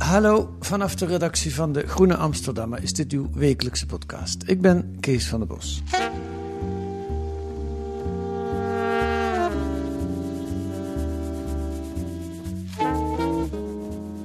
Hallo, 0.00 0.56
vanaf 0.60 0.94
de 0.94 1.06
redactie 1.06 1.54
van 1.54 1.72
de 1.72 1.86
Groene 1.86 2.16
Amsterdammer 2.16 2.82
is 2.82 2.92
dit 2.92 3.12
uw 3.12 3.30
wekelijkse 3.32 3.86
podcast. 3.86 4.42
Ik 4.46 4.60
ben 4.60 4.96
Kees 5.00 5.28
van 5.28 5.38
der 5.38 5.48
Bos. 5.48 5.82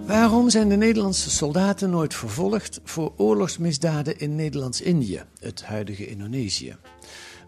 Waarom 0.05 0.49
zijn 0.49 0.69
de 0.69 0.75
Nederlandse 0.75 1.29
soldaten 1.29 1.89
nooit 1.89 2.13
vervolgd 2.13 2.79
voor 2.83 3.13
oorlogsmisdaden 3.17 4.19
in 4.19 4.35
Nederlands-Indië, 4.35 5.23
het 5.39 5.63
huidige 5.63 6.07
Indonesië? 6.07 6.75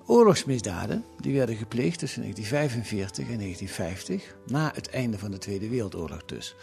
Oorlogsmisdaden 0.06 1.04
die 1.20 1.34
werden 1.34 1.56
gepleegd 1.56 2.00
tussen 2.00 2.22
1945 2.22 3.34
en 3.34 3.40
1950, 3.40 4.36
na 4.46 4.72
het 4.76 4.90
einde 4.90 5.18
van 5.18 5.32
de 5.32 5.38
Tweede 5.38 5.70
Wereldoorlog 5.70 6.26
dus. 6.26 6.56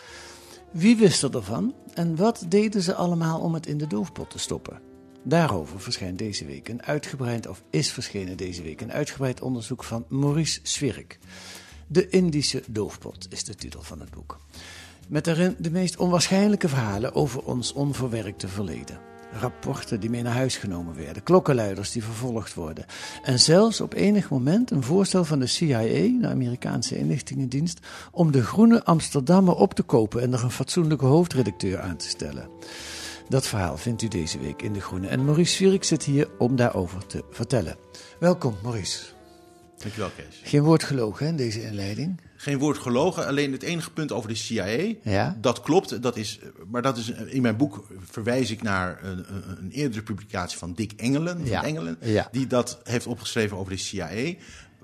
Wie 0.74 0.96
wist 0.96 1.22
er 1.22 1.36
ervan 1.36 1.74
en 1.92 2.16
wat 2.16 2.44
deden 2.48 2.82
ze 2.82 2.94
allemaal 2.94 3.40
om 3.40 3.54
het 3.54 3.66
in 3.66 3.78
de 3.78 3.86
doofpot 3.86 4.30
te 4.30 4.38
stoppen? 4.38 4.80
Daarover 5.22 5.80
verschijnt 5.80 6.18
deze 6.18 6.44
week 6.44 6.68
een 6.68 6.82
uitgebreid, 6.82 7.46
of 7.46 7.62
is 7.70 7.92
verschenen 7.92 8.36
deze 8.36 8.62
week, 8.62 8.80
een 8.80 8.92
uitgebreid 8.92 9.40
onderzoek 9.40 9.84
van 9.84 10.04
Maurice 10.08 10.60
Swirk. 10.62 11.18
De 11.86 12.08
Indische 12.08 12.62
doofpot 12.68 13.26
is 13.30 13.44
de 13.44 13.54
titel 13.54 13.82
van 13.82 14.00
het 14.00 14.10
boek. 14.10 14.40
Met 15.08 15.24
daarin 15.24 15.56
de 15.58 15.70
meest 15.70 15.96
onwaarschijnlijke 15.96 16.68
verhalen 16.68 17.14
over 17.14 17.42
ons 17.42 17.72
onverwerkte 17.72 18.48
verleden. 18.48 19.13
Rapporten 19.40 20.00
die 20.00 20.10
mee 20.10 20.22
naar 20.22 20.34
huis 20.34 20.56
genomen 20.56 20.96
werden, 20.96 21.22
klokkenluiders 21.22 21.92
die 21.92 22.04
vervolgd 22.04 22.54
worden. 22.54 22.84
En 23.22 23.40
zelfs 23.40 23.80
op 23.80 23.94
enig 23.94 24.30
moment 24.30 24.70
een 24.70 24.82
voorstel 24.82 25.24
van 25.24 25.38
de 25.38 25.46
CIA, 25.46 25.80
de 26.20 26.28
Amerikaanse 26.28 26.96
inlichtingendienst, 26.96 27.80
om 28.10 28.32
de 28.32 28.42
Groene 28.42 28.84
Amsterdammer 28.84 29.54
op 29.54 29.74
te 29.74 29.82
kopen 29.82 30.22
en 30.22 30.32
er 30.32 30.44
een 30.44 30.50
fatsoenlijke 30.50 31.04
hoofdredacteur 31.04 31.80
aan 31.80 31.96
te 31.96 32.08
stellen. 32.08 32.48
Dat 33.28 33.46
verhaal 33.46 33.76
vindt 33.76 34.02
u 34.02 34.08
deze 34.08 34.38
week 34.38 34.62
in 34.62 34.72
De 34.72 34.80
Groene. 34.80 35.08
En 35.08 35.24
Maurice 35.24 35.54
Zwierik 35.54 35.84
zit 35.84 36.02
hier 36.02 36.28
om 36.38 36.56
daarover 36.56 37.06
te 37.06 37.24
vertellen. 37.30 37.76
Welkom, 38.18 38.56
Maurice. 38.62 39.04
Dankjewel, 39.76 40.10
Kees. 40.16 40.40
Geen 40.42 40.62
woord 40.62 40.82
gelogen 40.82 41.26
in 41.26 41.36
deze 41.36 41.62
inleiding. 41.62 42.20
Geen 42.44 42.58
woord 42.58 42.78
gelogen, 42.78 43.26
alleen 43.26 43.52
het 43.52 43.62
enige 43.62 43.90
punt 43.90 44.12
over 44.12 44.28
de 44.28 44.34
CIA. 44.34 44.94
Ja. 45.02 45.36
Dat 45.40 45.60
klopt, 45.60 46.02
dat 46.02 46.16
is, 46.16 46.38
maar 46.70 46.82
dat 46.82 46.96
is, 46.96 47.10
in 47.10 47.42
mijn 47.42 47.56
boek 47.56 47.86
verwijs 48.10 48.50
ik 48.50 48.62
naar 48.62 48.98
een, 49.02 49.24
een, 49.58 49.70
eerdere 49.70 50.02
publicatie 50.02 50.58
van 50.58 50.72
Dick 50.74 50.92
Engelen, 50.96 51.36
van 51.38 51.46
Ja. 51.46 51.64
Engelen 51.64 51.96
Ja. 52.00 52.28
die 52.32 52.46
dat 52.46 52.80
heeft 52.82 53.06
opgeschreven 53.06 53.56
over 53.56 53.72
de 53.72 53.78
CIA. 53.78 54.34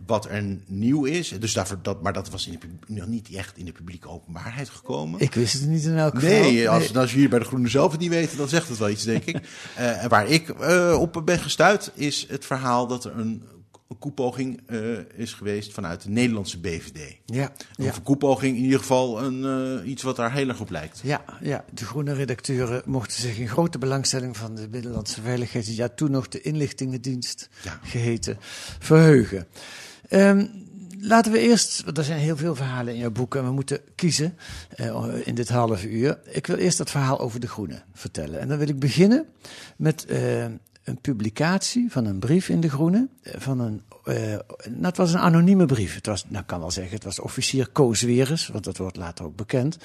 Wat 0.07 0.25
er 0.29 0.57
nieuw 0.67 1.05
is, 1.05 1.29
dus 1.39 1.53
daarvoor, 1.53 1.79
dat, 1.83 2.03
maar 2.03 2.12
dat 2.12 2.31
was 2.31 2.47
in 2.47 2.59
de, 2.87 2.95
nog 2.95 3.07
niet 3.07 3.31
echt 3.34 3.57
in 3.59 3.65
de 3.65 3.73
publieke 3.73 4.09
openbaarheid 4.09 4.69
gekomen. 4.69 5.21
Ik 5.21 5.34
wist 5.34 5.53
het 5.53 5.69
niet 5.69 5.84
in 5.84 5.97
elk 5.97 6.15
geval. 6.15 6.29
Nee, 6.29 6.69
als, 6.69 6.97
als 6.97 7.13
je 7.13 7.19
hier 7.19 7.29
bij 7.29 7.39
de 7.39 7.45
Groene 7.45 7.69
zelf 7.69 7.93
het 7.93 8.01
niet 8.01 8.11
weet, 8.11 8.37
dan 8.37 8.49
zegt 8.49 8.69
het 8.69 8.79
wel 8.79 8.91
iets, 8.91 9.05
denk 9.05 9.25
ik. 9.25 9.39
Eh, 9.77 10.07
waar 10.07 10.27
ik 10.29 10.49
eh, 10.49 10.97
op 11.01 11.23
ben 11.25 11.39
gestuurd, 11.39 11.91
is 11.95 12.27
het 12.29 12.45
verhaal 12.47 12.87
dat 12.87 13.05
er 13.05 13.19
een, 13.19 13.43
een 13.91 13.99
koepoging 13.99 14.61
eh, 14.67 14.99
is 15.15 15.33
geweest 15.33 15.73
vanuit 15.73 16.03
de 16.03 16.09
Nederlandse 16.11 16.59
BVD. 16.61 17.17
Ja, 17.27 17.53
Of 17.78 17.84
ja. 17.84 17.95
een 17.95 18.03
koepoging, 18.03 18.56
in 18.56 18.62
ieder 18.62 18.78
geval 18.78 19.23
een, 19.23 19.45
eh, 19.81 19.89
iets 19.91 20.03
wat 20.03 20.17
daar 20.17 20.33
heel 20.33 20.49
erg 20.49 20.61
op 20.61 20.71
lijkt. 20.71 21.01
Ja, 21.03 21.25
ja, 21.41 21.65
de 21.73 21.84
groene 21.84 22.12
redacteuren 22.12 22.83
mochten 22.87 23.21
zich 23.21 23.39
in 23.39 23.49
grote 23.49 23.78
belangstelling 23.78 24.37
van 24.37 24.55
de 24.55 24.69
Binnenlandse 24.69 25.21
Veiligheid, 25.23 25.77
ja 25.77 25.89
toen 25.89 26.11
nog 26.11 26.28
de 26.28 26.41
inlichtingendienst 26.41 27.49
Ja. 27.62 27.78
geheten, 27.83 28.37
verheugen. 28.78 29.47
Ehm, 30.09 30.47
laten 30.99 31.33
we 31.33 31.39
eerst, 31.39 31.84
want 31.84 31.99
er 31.99 32.05
zijn 32.05 32.21
heel 32.21 32.37
veel 32.37 32.55
verhalen 32.55 32.93
in 32.95 33.01
jouw 33.01 33.11
boek 33.11 33.34
en 33.34 33.45
we 33.45 33.51
moeten 33.53 33.81
kiezen 33.95 34.37
eh, 34.71 35.07
in 35.25 35.34
dit 35.34 35.49
half 35.49 35.84
uur. 35.84 36.19
Ik 36.25 36.47
wil 36.47 36.57
eerst 36.57 36.78
het 36.78 36.91
verhaal 36.91 37.21
over 37.21 37.41
de 37.41 37.49
groene 37.49 37.83
vertellen. 37.93 38.41
En 38.41 38.49
dan 38.49 38.59
wil 38.59 38.69
ik 38.69 38.78
beginnen 38.78 39.27
met 39.77 40.05
eh, 40.05 40.47
een 40.91 41.01
publicatie 41.01 41.91
van 41.91 42.05
een 42.05 42.19
brief 42.19 42.49
in 42.49 42.61
de 42.61 42.71
groene, 42.71 43.09
eh, 43.23 43.41
van 43.41 43.61
een 43.61 43.83
eh, 44.05 44.39
nou, 44.69 44.84
het 44.84 44.97
was 44.97 45.12
een 45.12 45.21
anonieme 45.21 45.67
brief. 45.67 45.95
Het 45.95 46.06
was, 46.06 46.25
nou 46.28 46.45
kan 46.45 46.61
wel 46.61 46.71
zeggen, 46.71 46.95
het 46.95 47.05
was 47.05 47.21
officier 47.21 47.69
Koos 47.69 48.03
want 48.49 48.65
dat 48.65 48.77
wordt 48.77 48.97
later 48.97 49.25
ook 49.25 49.37
bekend. 49.37 49.77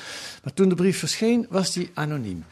Maar 0.43 0.53
toen 0.53 0.69
de 0.69 0.75
brief 0.75 0.99
verscheen, 0.99 1.45
was 1.49 1.73
die 1.73 1.91
anoniem. 1.93 2.43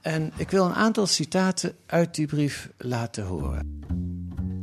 En 0.00 0.32
ik 0.36 0.50
wil 0.50 0.64
een 0.64 0.72
aantal 0.72 1.06
citaten 1.06 1.74
uit 1.86 2.14
die 2.14 2.26
brief 2.26 2.70
laten 2.76 3.24
horen. 3.24 3.80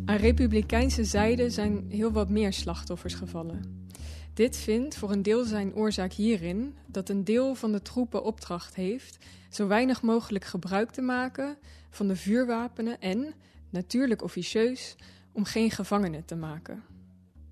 Aan 0.06 0.16
republikeinse 0.16 1.04
zijde 1.04 1.50
zijn 1.50 1.86
heel 1.90 2.12
wat 2.12 2.30
meer 2.30 2.54
slachtoffers 2.54 3.14
gevallen. 3.14 3.86
Dit 4.34 4.58
vindt 4.58 4.96
voor 4.96 5.12
een 5.12 5.24
deel 5.24 5.46
zijn 5.46 5.76
oorzaak 5.76 6.14
hierin 6.14 6.76
dat 6.86 7.10
een 7.10 7.24
deel 7.24 7.56
van 7.56 7.72
de 7.72 7.82
troepen 7.82 8.24
opdracht 8.24 8.76
heeft 8.76 9.18
zo 9.50 9.68
weinig 9.68 10.02
mogelijk 10.02 10.46
gebruik 10.46 10.92
te 10.92 11.02
maken 11.02 11.58
van 11.90 12.08
de 12.08 12.16
vuurwapenen 12.16 13.00
en, 13.00 13.34
natuurlijk 13.70 14.24
officieus, 14.24 14.96
om 15.32 15.44
geen 15.44 15.72
gevangenen 15.72 16.26
te 16.26 16.36
maken. 16.36 16.84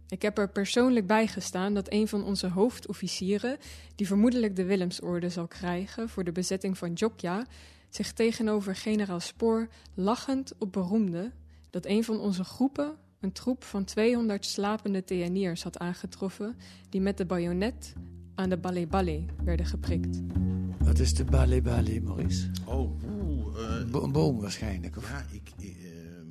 Ik 0.08 0.22
heb 0.22 0.38
er 0.38 0.50
persoonlijk 0.50 1.08
bij 1.08 1.28
gestaan 1.28 1.74
dat 1.74 1.92
een 1.92 2.08
van 2.08 2.24
onze 2.24 2.48
hoofdofficieren, 2.48 3.58
die 3.96 4.08
vermoedelijk 4.08 4.56
de 4.56 4.66
Willemsorde 4.66 5.30
zal 5.30 5.48
krijgen 5.48 6.10
voor 6.10 6.24
de 6.24 6.32
bezetting 6.32 6.78
van 6.78 6.94
Jokja, 6.94 7.46
zich 7.90 8.14
tegenover 8.14 8.76
generaal 8.76 9.20
Spoor 9.20 9.68
lachend 9.94 10.54
op 10.58 10.72
beroemde 10.72 11.32
dat 11.70 11.86
een 11.86 12.04
van 12.04 12.20
onze 12.20 12.44
groepen 12.44 12.96
een 13.20 13.32
troep 13.32 13.64
van 13.64 13.84
200 13.84 14.46
slapende 14.46 15.04
TNI'ers 15.04 15.64
had 15.64 15.78
aangetroffen 15.78 16.58
die 16.90 17.02
met 17.02 17.18
de 17.18 17.26
bajonet 17.26 17.94
aan 18.36 18.50
de 18.50 18.58
balé-balé 18.58 19.26
werden 19.44 19.66
geprikt. 19.66 20.22
Wat 20.80 21.00
is 21.00 21.14
de 21.14 21.24
Bale, 21.24 21.62
Maurice? 22.02 22.50
Oh, 22.66 22.92
oeh, 23.58 23.76
eh, 23.76 24.04
een 24.04 24.12
boom 24.12 24.40
waarschijnlijk. 24.42 24.98
Of? 24.98 25.10
ja, 25.10 25.26
ik, 25.32 25.42
eh, 25.60 25.66
ehm, 25.66 26.26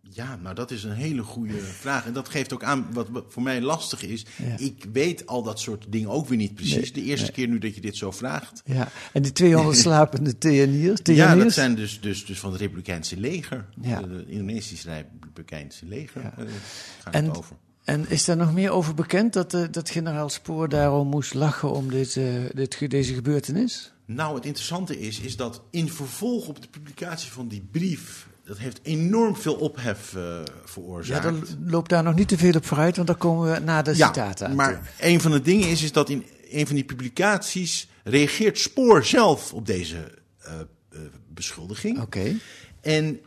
ja, 0.00 0.36
nou 0.42 0.54
dat 0.54 0.70
is 0.70 0.84
een 0.84 0.92
hele 0.92 1.22
goede 1.22 1.58
vraag. 1.82 2.06
En 2.06 2.12
dat 2.12 2.28
geeft 2.28 2.52
ook 2.52 2.62
aan 2.64 2.86
wat 2.92 3.08
voor 3.28 3.42
mij 3.42 3.60
lastig 3.60 4.02
is. 4.02 4.26
Ja. 4.36 4.58
Ik 4.58 4.86
weet 4.92 5.26
al 5.26 5.42
dat 5.42 5.60
soort 5.60 5.86
dingen 5.88 6.08
ook 6.08 6.28
weer 6.28 6.38
niet 6.38 6.54
precies. 6.54 6.74
Nee, 6.74 6.92
de 6.92 7.02
eerste 7.02 7.24
nee. 7.24 7.34
keer 7.34 7.48
nu 7.48 7.58
dat 7.58 7.74
je 7.74 7.80
dit 7.80 7.96
zo 7.96 8.10
vraagt. 8.10 8.62
Ja, 8.64 8.88
en 9.12 9.22
die 9.22 9.32
200 9.32 9.76
slapende 9.86 10.38
TNI'ers? 10.38 11.00
Ja, 11.02 11.34
dat 11.36 11.52
zijn 11.52 11.74
dus, 11.74 12.00
dus, 12.00 12.24
dus 12.26 12.38
van 12.38 12.50
het 12.52 12.60
Republikeinse 12.60 13.20
leger. 13.20 13.66
Ja. 13.80 14.00
De, 14.00 14.08
de 14.08 14.24
Indonesische 14.26 14.90
Republikeinse 14.90 15.86
leger. 15.86 16.22
Ja. 16.22 16.34
eh, 16.38 16.44
gaat 17.00 17.14
En- 17.14 17.24
het 17.24 17.38
over. 17.38 17.56
En 17.84 18.08
is 18.10 18.24
daar 18.24 18.36
nog 18.36 18.52
meer 18.52 18.70
over 18.70 18.94
bekend 18.94 19.32
dat, 19.32 19.54
eh, 19.54 19.62
dat 19.70 19.90
generaal 19.90 20.28
Spoor 20.28 20.68
daarom 20.68 21.08
moest 21.08 21.34
lachen 21.34 21.70
om 21.72 21.90
dit, 21.90 22.16
eh, 22.16 22.24
dit, 22.54 22.74
ge- 22.74 22.88
deze 22.88 23.14
gebeurtenis? 23.14 23.92
Nou, 24.06 24.34
het 24.34 24.44
interessante 24.44 25.00
is, 25.00 25.20
is 25.20 25.36
dat 25.36 25.62
in 25.70 25.88
vervolg 25.90 26.48
op 26.48 26.62
de 26.62 26.68
publicatie 26.68 27.32
van 27.32 27.48
die 27.48 27.68
brief... 27.70 28.28
dat 28.44 28.58
heeft 28.58 28.80
enorm 28.82 29.36
veel 29.36 29.54
ophef 29.54 30.14
eh, 30.14 30.22
Ja, 30.22 30.44
veroorzaakt. 30.64 31.22
dan 31.22 31.44
loopt 31.66 31.90
daar 31.90 32.02
nog 32.02 32.14
niet 32.14 32.28
te 32.28 32.38
veel 32.38 32.52
op 32.52 32.66
vooruit, 32.66 32.96
want 32.96 33.08
dan 33.08 33.18
komen 33.18 33.52
we 33.52 33.58
na 33.58 33.82
de 33.82 34.10
toe. 34.34 34.48
maar 34.48 34.92
een 35.00 35.20
van 35.20 35.30
de 35.30 35.42
dingen 35.42 35.68
is, 35.68 35.82
is 35.82 35.92
dat 35.92 36.10
in 36.10 36.26
een 36.50 36.66
van 36.66 36.74
die 36.74 36.84
publicaties... 36.84 37.88
reageert 38.04 38.58
Spoor 38.58 39.04
zelf 39.04 39.52
op 39.52 39.66
deze 39.66 40.12
eh, 40.38 40.60
eh, 40.90 40.98
beschuldiging. 41.28 42.00
Oké. 42.00 42.34
En 42.80 43.20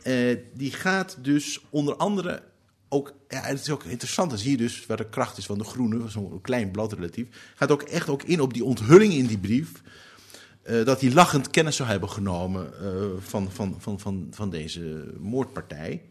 die 0.54 0.72
gaat 0.72 1.16
dus 1.20 1.60
onder 1.70 1.96
andere 1.96 2.42
ook, 2.90 3.14
ja, 3.28 3.40
het 3.40 3.60
is 3.60 3.70
ook 3.70 3.84
interessant, 3.84 4.30
dan 4.30 4.38
zie 4.38 4.50
je 4.50 4.56
dus 4.56 4.86
waar 4.86 4.96
de 4.96 5.08
kracht 5.08 5.38
is 5.38 5.46
van 5.46 5.58
de 5.58 5.64
groene, 5.64 6.08
zo'n 6.08 6.40
klein 6.42 6.70
blad 6.70 6.92
relatief, 6.92 7.26
gaat 7.54 7.70
ook 7.70 7.82
echt 7.82 8.08
ook 8.08 8.22
in 8.22 8.40
op 8.40 8.54
die 8.54 8.64
onthulling 8.64 9.12
in 9.12 9.26
die 9.26 9.38
brief, 9.38 9.82
eh, 10.62 10.84
dat 10.84 11.00
hij 11.00 11.12
lachend 11.12 11.50
kennis 11.50 11.76
zou 11.76 11.88
hebben 11.88 12.10
genomen 12.10 12.72
eh, 12.80 12.92
van, 13.18 13.50
van, 13.50 13.76
van, 13.78 14.00
van, 14.00 14.26
van 14.30 14.50
deze 14.50 15.14
moordpartij. 15.18 16.02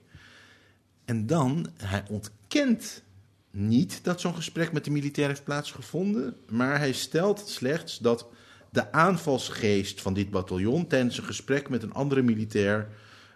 En 1.06 1.28
dan, 1.28 1.68
hij 1.78 2.04
ontkent 2.10 3.04
niet 3.52 4.04
dat 4.04 4.22
zo'n 4.22 4.36
gesprek 4.36 4.72
met 4.72 4.86
de 4.86 4.92
militair 4.92 5.28
heeft 5.28 5.44
plaatsgevonden, 5.44 6.36
maar 6.50 6.78
hij 6.78 6.92
stelt 6.92 7.48
slechts 7.48 7.98
dat 7.98 8.28
de 8.70 8.92
aanvalsgeest 8.92 10.02
van 10.02 10.14
dit 10.14 10.30
bataljon 10.30 10.88
tijdens 10.88 11.18
een 11.18 11.24
gesprek 11.24 11.70
met 11.70 11.84
een 11.84 11.94
andere 11.94 12.22
militair 12.22 12.90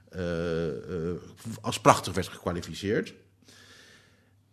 eh, 0.10 0.68
eh, 0.68 1.16
als 1.62 1.82
prachtig 1.82 2.14
werd 2.14 2.28
gekwalificeerd. 2.28 3.14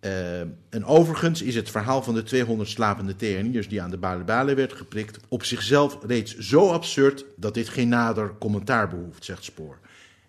Eh, 0.00 0.40
en 0.40 0.84
overigens 0.84 1.42
is 1.42 1.54
het 1.54 1.70
verhaal 1.70 2.02
van 2.02 2.14
de 2.14 2.22
200 2.22 2.68
slapende 2.68 3.16
TNI'ers 3.16 3.68
die 3.68 3.82
aan 3.82 3.90
de 3.90 3.98
Bale 4.24 4.54
werd 4.54 4.72
geprikt 4.72 5.18
op 5.28 5.44
zichzelf 5.44 5.98
reeds 6.06 6.38
zo 6.38 6.70
absurd 6.70 7.24
dat 7.36 7.54
dit 7.54 7.68
geen 7.68 7.88
nader 7.88 8.34
commentaar 8.38 8.88
behoeft, 8.88 9.24
zegt 9.24 9.44
Spoor. 9.44 9.78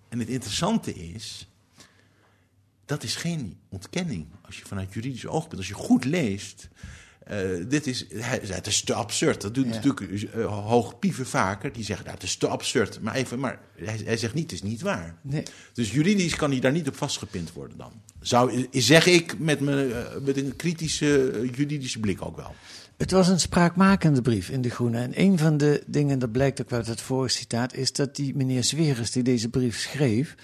En 0.10 0.20
het 0.20 0.28
interessante 0.28 0.94
is, 0.94 1.48
dat 2.86 3.04
is 3.04 3.16
geen 3.16 3.58
ontkenning 3.70 4.28
als 4.42 4.58
je 4.58 4.66
vanuit 4.66 4.94
juridisch 4.94 5.28
oogpunt, 5.28 5.58
als 5.58 5.68
je 5.68 5.74
goed 5.74 6.06
leest, 6.06 6.70
uh, 7.30 7.66
dit 7.68 7.88
is, 7.88 8.06
het 8.14 8.68
is 8.68 8.82
te 8.82 8.94
absurd. 8.94 9.42
Dat 9.42 9.56
doet 9.56 9.66
ja. 9.66 9.74
natuurlijk 9.74 10.34
uh, 10.36 10.46
hoogpieven 10.68 11.26
vaker. 11.26 11.74
Die 11.74 11.84
zeggen, 11.84 12.06
nou, 12.06 12.18
het 12.18 12.28
is 12.28 12.36
te 12.36 12.48
absurd. 12.48 13.02
Maar, 13.02 13.14
even, 13.14 13.40
maar 13.40 13.60
hij, 13.76 14.02
hij, 14.06 14.18
zegt 14.18 14.34
niet, 14.34 14.52
het 14.52 14.64
is 14.64 14.70
niet 14.70 14.82
waar. 14.82 15.16
Nee. 15.22 15.44
Dus 15.74 15.92
juridisch 15.92 16.36
kan 16.36 16.52
hij 16.52 16.60
daar 16.60 16.72
niet 16.72 16.88
op 16.88 16.96
vastgepind 16.96 17.54
worden 17.54 17.78
dan. 17.78 17.92
Zou, 18.20 18.68
zeg 18.72 19.06
ik 19.06 19.40
met, 19.40 19.60
me, 19.60 19.88
uh, 19.88 20.26
met 20.26 20.38
een 20.38 20.56
kritische 20.56 21.42
juridische 21.56 22.00
blik 22.00 22.26
ook 22.26 22.36
wel. 22.36 22.56
Het 22.98 23.12
was 23.12 23.28
een 23.28 23.40
spraakmakende 23.40 24.22
brief 24.22 24.50
in 24.50 24.62
De 24.62 24.70
Groene. 24.70 25.00
En 25.00 25.12
een 25.16 25.38
van 25.38 25.58
de 25.58 25.84
dingen, 25.88 26.20
dat 26.20 26.32
blijkt 26.32 26.62
ook 26.62 26.72
uit 26.72 26.88
het 26.88 27.02
vorige 27.02 27.38
citaat... 27.38 27.74
is 27.74 27.92
dat 27.92 28.16
die 28.16 28.36
meneer 28.36 28.64
Zweres 28.64 29.12
die 29.12 29.24
deze 29.24 29.50
brief 29.50 29.80
schreef 29.80 30.36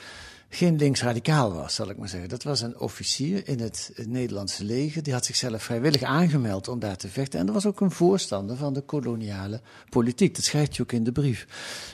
geen 0.49 0.75
linksradicaal 0.75 1.53
was, 1.53 1.75
zal 1.75 1.89
ik 1.89 1.97
maar 1.97 2.07
zeggen. 2.07 2.29
Dat 2.29 2.43
was 2.43 2.61
een 2.61 2.79
officier 2.79 3.47
in 3.47 3.59
het, 3.59 3.91
Nederlandse 4.07 4.63
leger. 4.63 5.03
Die 5.03 5.13
had 5.13 5.25
zichzelf 5.25 5.63
vrijwillig 5.63 6.01
aangemeld 6.01 6.67
om 6.67 6.79
daar 6.79 6.97
te 6.97 7.07
vechten. 7.07 7.39
En 7.39 7.45
dat 7.45 7.55
was 7.55 7.65
ook 7.65 7.79
een 7.79 7.91
voorstander 7.91 8.55
van 8.55 8.73
de 8.73 8.81
koloniale 8.81 9.61
politiek. 9.89 10.35
Dat 10.35 10.43
schrijft 10.43 10.75
je 10.75 10.81
ook 10.81 10.91
in 10.91 11.03
de 11.03 11.11
brief. 11.11 11.47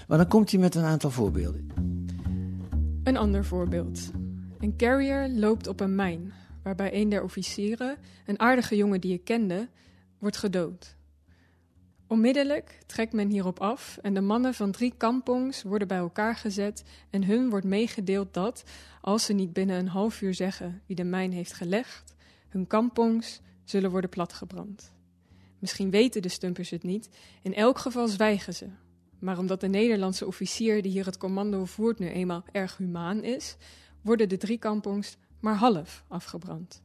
Maar 0.08 0.18
dan 0.18 0.28
komt 0.28 0.52
hij 0.52 0.60
met 0.60 0.76
een 0.76 0.84
aantal 0.84 1.12
voorbeelden. 1.12 1.68
Een 3.04 3.18
ander 3.18 3.46
voorbeeld. 3.46 4.00
Een 4.60 4.78
carrier 4.78 5.30
loopt 5.30 5.68
op 5.68 5.80
een 5.80 5.96
mijn, 5.96 6.34
waarbij 6.64 6.94
een 6.94 7.10
der 7.10 7.24
officieren, 7.24 7.98
een 8.26 8.40
aardige 8.40 8.76
jongen 8.76 9.02
die 9.02 9.14
ik 9.14 9.24
kende, 9.24 9.70
wordt 10.20 10.38
gedood. 10.38 10.96
Onmiddellijk 12.14 12.80
trekt 12.86 13.14
men 13.14 13.30
hierop 13.30 13.60
af 13.60 13.98
en 14.02 14.14
de 14.14 14.22
mannen 14.22 14.54
van 14.54 14.72
drie 14.72 14.94
kampongs 14.98 15.64
worden 15.64 15.88
bij 15.88 15.98
elkaar 15.98 16.36
gezet 16.36 16.84
en 17.10 17.24
hun 17.24 17.50
wordt 17.50 17.66
meegedeeld 17.66 18.34
dat, 18.34 18.64
als 19.02 19.26
ze 19.26 19.34
niet 19.34 19.54
binnen 19.54 19.80
een 19.80 19.88
half 19.88 20.22
uur 20.22 20.34
zeggen 20.34 20.82
wie 20.86 20.96
de 20.96 21.04
mijn 21.04 21.32
heeft 21.32 21.54
gelegd, 21.54 22.16
hun 22.50 22.68
kampongs 22.68 23.42
zullen 23.64 23.92
worden 23.92 24.10
platgebrand. 24.10 24.94
Misschien 25.60 25.90
weten 25.90 26.22
de 26.22 26.30
stumpers 26.30 26.70
het 26.70 26.84
niet, 26.84 27.10
in 27.42 27.54
elk 27.54 27.78
geval 27.78 28.08
zwijgen 28.08 28.54
ze. 28.54 28.68
Maar 29.20 29.38
omdat 29.38 29.62
de 29.62 29.68
Nederlandse 29.68 30.28
officier 30.28 30.82
die 30.82 30.92
hier 30.92 31.06
het 31.06 31.18
commando 31.18 31.66
voert 31.66 32.00
nu 32.00 32.10
eenmaal 32.10 32.44
erg 32.52 32.78
humaan 32.78 33.24
is, 33.24 33.56
worden 34.02 34.30
de 34.30 34.38
drie 34.38 34.58
kampongs 34.58 35.18
maar 35.40 35.56
half 35.56 36.04
afgebrand. 36.08 36.82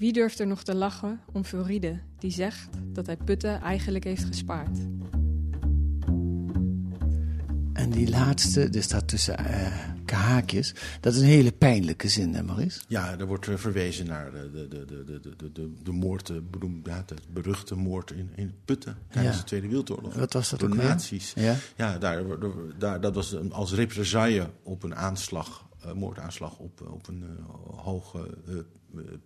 Wie 0.00 0.12
durft 0.12 0.40
er 0.40 0.46
nog 0.46 0.62
te 0.62 0.74
lachen 0.74 1.20
om 1.32 1.44
Furide, 1.44 1.98
die 2.18 2.30
zegt 2.30 2.68
dat 2.92 3.06
hij 3.06 3.16
Putten 3.16 3.60
eigenlijk 3.60 4.04
heeft 4.04 4.24
gespaard? 4.24 4.78
En 7.72 7.90
die 7.90 8.10
laatste, 8.10 8.68
er 8.68 8.82
staat 8.82 9.08
tussen 9.08 9.40
uh, 9.40 9.88
haakjes, 10.12 10.74
dat 11.00 11.14
is 11.14 11.20
een 11.20 11.26
hele 11.26 11.52
pijnlijke 11.52 12.08
zin, 12.08 12.34
hè 12.34 12.42
Maurice? 12.42 12.80
Ja, 12.88 13.18
er 13.18 13.26
wordt 13.26 13.46
uh, 13.46 13.56
verwezen 13.56 14.06
naar 14.06 14.30
de, 14.32 14.50
de, 14.50 14.68
de, 14.68 14.84
de, 15.04 15.20
de, 15.36 15.52
de, 15.52 15.72
de 15.82 15.92
moord, 15.92 16.26
de, 16.26 16.42
ja, 16.84 17.02
de 17.06 17.14
beruchte 17.32 17.74
moord 17.74 18.10
in, 18.10 18.30
in 18.34 18.54
Putten 18.64 18.96
tijdens 19.10 19.34
Ja. 19.34 19.40
de 19.40 19.46
Tweede 19.46 19.66
Wereldoorlog. 19.66 20.14
Wat 20.14 20.32
was 20.32 20.50
dat 20.50 20.60
Door 20.60 20.68
ook 20.68 20.74
nazi's. 20.76 21.32
Ja? 21.36 21.54
Ja, 21.76 21.98
daar, 21.98 22.22
daar, 22.78 23.00
dat 23.00 23.14
was 23.14 23.32
een- 23.32 23.52
als 23.52 23.72
represaille 23.74 24.50
op 24.62 24.82
een 24.82 24.94
aanslag, 24.94 25.68
eh, 25.84 25.92
moordaanslag 25.92 26.58
op, 26.58 26.80
op 26.90 27.08
een 27.08 27.22
eh, 27.22 27.44
hoge 27.84 28.36
eh, 28.46 28.54
eh, 28.54 28.60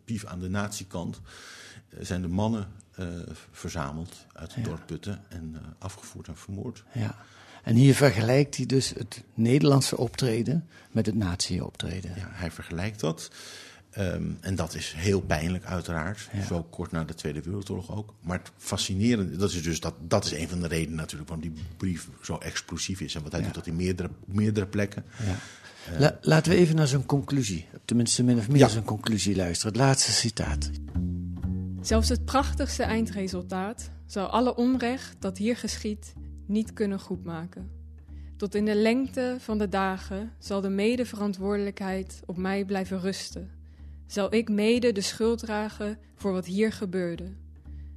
pief 0.05 0.25
aan 0.25 0.41
de 0.41 0.49
nazi-kant, 0.49 1.21
eh, 1.89 1.99
zijn 2.05 2.23
de 2.23 2.29
mannen 2.29 2.69
eh, 2.95 3.07
verzameld 3.51 4.27
uit 4.33 4.55
het 4.55 4.65
Ja. 4.65 4.71
dorp 4.71 4.87
Putten 4.87 5.23
en 5.29 5.53
eh, 5.55 5.61
afgevoerd 5.79 6.29
en 6.29 6.37
vermoord. 6.37 6.85
Ja. 6.93 7.17
En 7.63 7.75
hier 7.75 7.95
vergelijkt 7.95 8.57
hij 8.57 8.67
dus 8.67 8.91
het 8.91 9.23
Nederlandse 9.35 9.97
optreden 9.97 10.69
met 10.91 11.07
het 11.07 11.15
nazi-optreden. 11.15 12.13
Ja, 12.17 12.29
hij 12.31 12.51
vergelijkt 12.51 13.01
dat. 13.01 13.31
Ehm, 13.95 14.23
en 14.41 14.55
dat 14.55 14.75
is 14.75 14.93
heel 14.97 15.21
pijnlijk, 15.21 15.65
uiteraard. 15.65 16.29
Ja. 16.33 16.43
Zo 16.45 16.63
kort 16.71 16.91
na 16.91 17.05
de 17.05 17.15
Tweede 17.15 17.41
Wereldoorlog 17.43 17.91
ook. 17.97 18.15
Maar 18.21 18.39
het 18.39 18.51
fascinerende, 18.57 19.37
dat 19.37 19.53
is 19.53 19.63
dus 19.63 19.81
dat, 19.81 19.95
dat 20.01 20.25
is 20.25 20.33
een 20.33 20.49
van 20.49 20.61
de 20.61 20.67
redenen 20.69 20.97
natuurlijk 20.97 21.31
waarom 21.31 21.49
die 21.55 21.63
brief 21.77 22.09
zo 22.23 22.39
explosief 22.39 23.01
is. 23.01 23.15
En 23.15 23.23
wat 23.23 23.31
hij 23.33 23.41
Ja. 23.41 23.47
doet 23.47 23.55
dat 23.55 23.67
in 23.67 23.77
meerdere, 23.77 24.11
meerdere 24.25 24.67
plekken. 24.67 25.05
Ja. 25.27 25.37
La- 25.99 26.19
laten 26.21 26.53
we 26.53 26.59
even 26.59 26.77
naar 26.77 26.87
zijn 26.87 27.07
conclusie, 27.07 27.67
tenminste 27.85 28.23
min 28.23 28.39
of 28.39 28.49
meer 28.49 28.59
Ja. 28.59 28.69
zijn 28.69 28.85
conclusie 28.85 29.37
luisteren. 29.37 29.73
Het 29.73 29.81
laatste 29.83 30.13
citaat. 30.13 30.71
Zelfs 31.81 32.09
het 32.09 32.25
prachtigste 32.25 32.83
eindresultaat 32.83 33.91
zal 34.07 34.27
alle 34.27 34.57
onrecht 34.57 35.17
dat 35.19 35.39
hier 35.39 35.57
geschiet 35.57 36.13
niet 36.47 36.73
kunnen 36.73 37.01
goedmaken. 37.01 37.71
Tot 38.37 38.55
in 38.55 38.65
de 38.65 38.75
lengte 38.75 39.37
van 39.39 39.59
de 39.59 39.69
dagen 39.69 40.33
zal 40.39 40.61
de 40.61 40.69
medeverantwoordelijkheid 40.69 42.21
op 42.27 42.37
mij 42.37 42.65
blijven 42.65 43.01
rusten. 43.01 43.51
Zal 44.07 44.35
ik 44.35 44.49
mede 44.49 44.93
de 44.93 45.01
schuld 45.01 45.39
dragen 45.39 45.99
voor 46.15 46.33
wat 46.33 46.47
hier 46.47 46.73
gebeurde. 46.73 47.33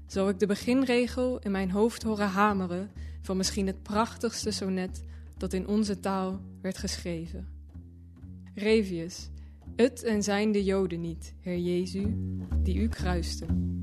Zal 0.07 0.29
ik 0.29 0.39
de 0.39 0.45
beginregel 0.45 1.39
in 1.39 1.51
mijn 1.51 1.71
hoofd 1.71 2.03
horen 2.03 2.27
hameren 2.27 2.91
van 3.21 3.37
misschien 3.37 3.67
het 3.67 3.83
prachtigste 3.83 4.51
sonnet 4.51 5.03
dat 5.37 5.53
in 5.53 5.67
onze 5.67 5.99
taal 5.99 6.41
werd 6.61 6.77
geschreven. 6.77 7.47
Revius, 8.55 9.29
het 9.75 10.03
en 10.03 10.23
zijn 10.23 10.51
de 10.51 10.63
Joden 10.63 11.01
niet, 11.01 11.33
Heer 11.39 11.57
Jezu, 11.57 12.15
die 12.63 12.75
u 12.75 12.87
kruisten. 12.87 13.77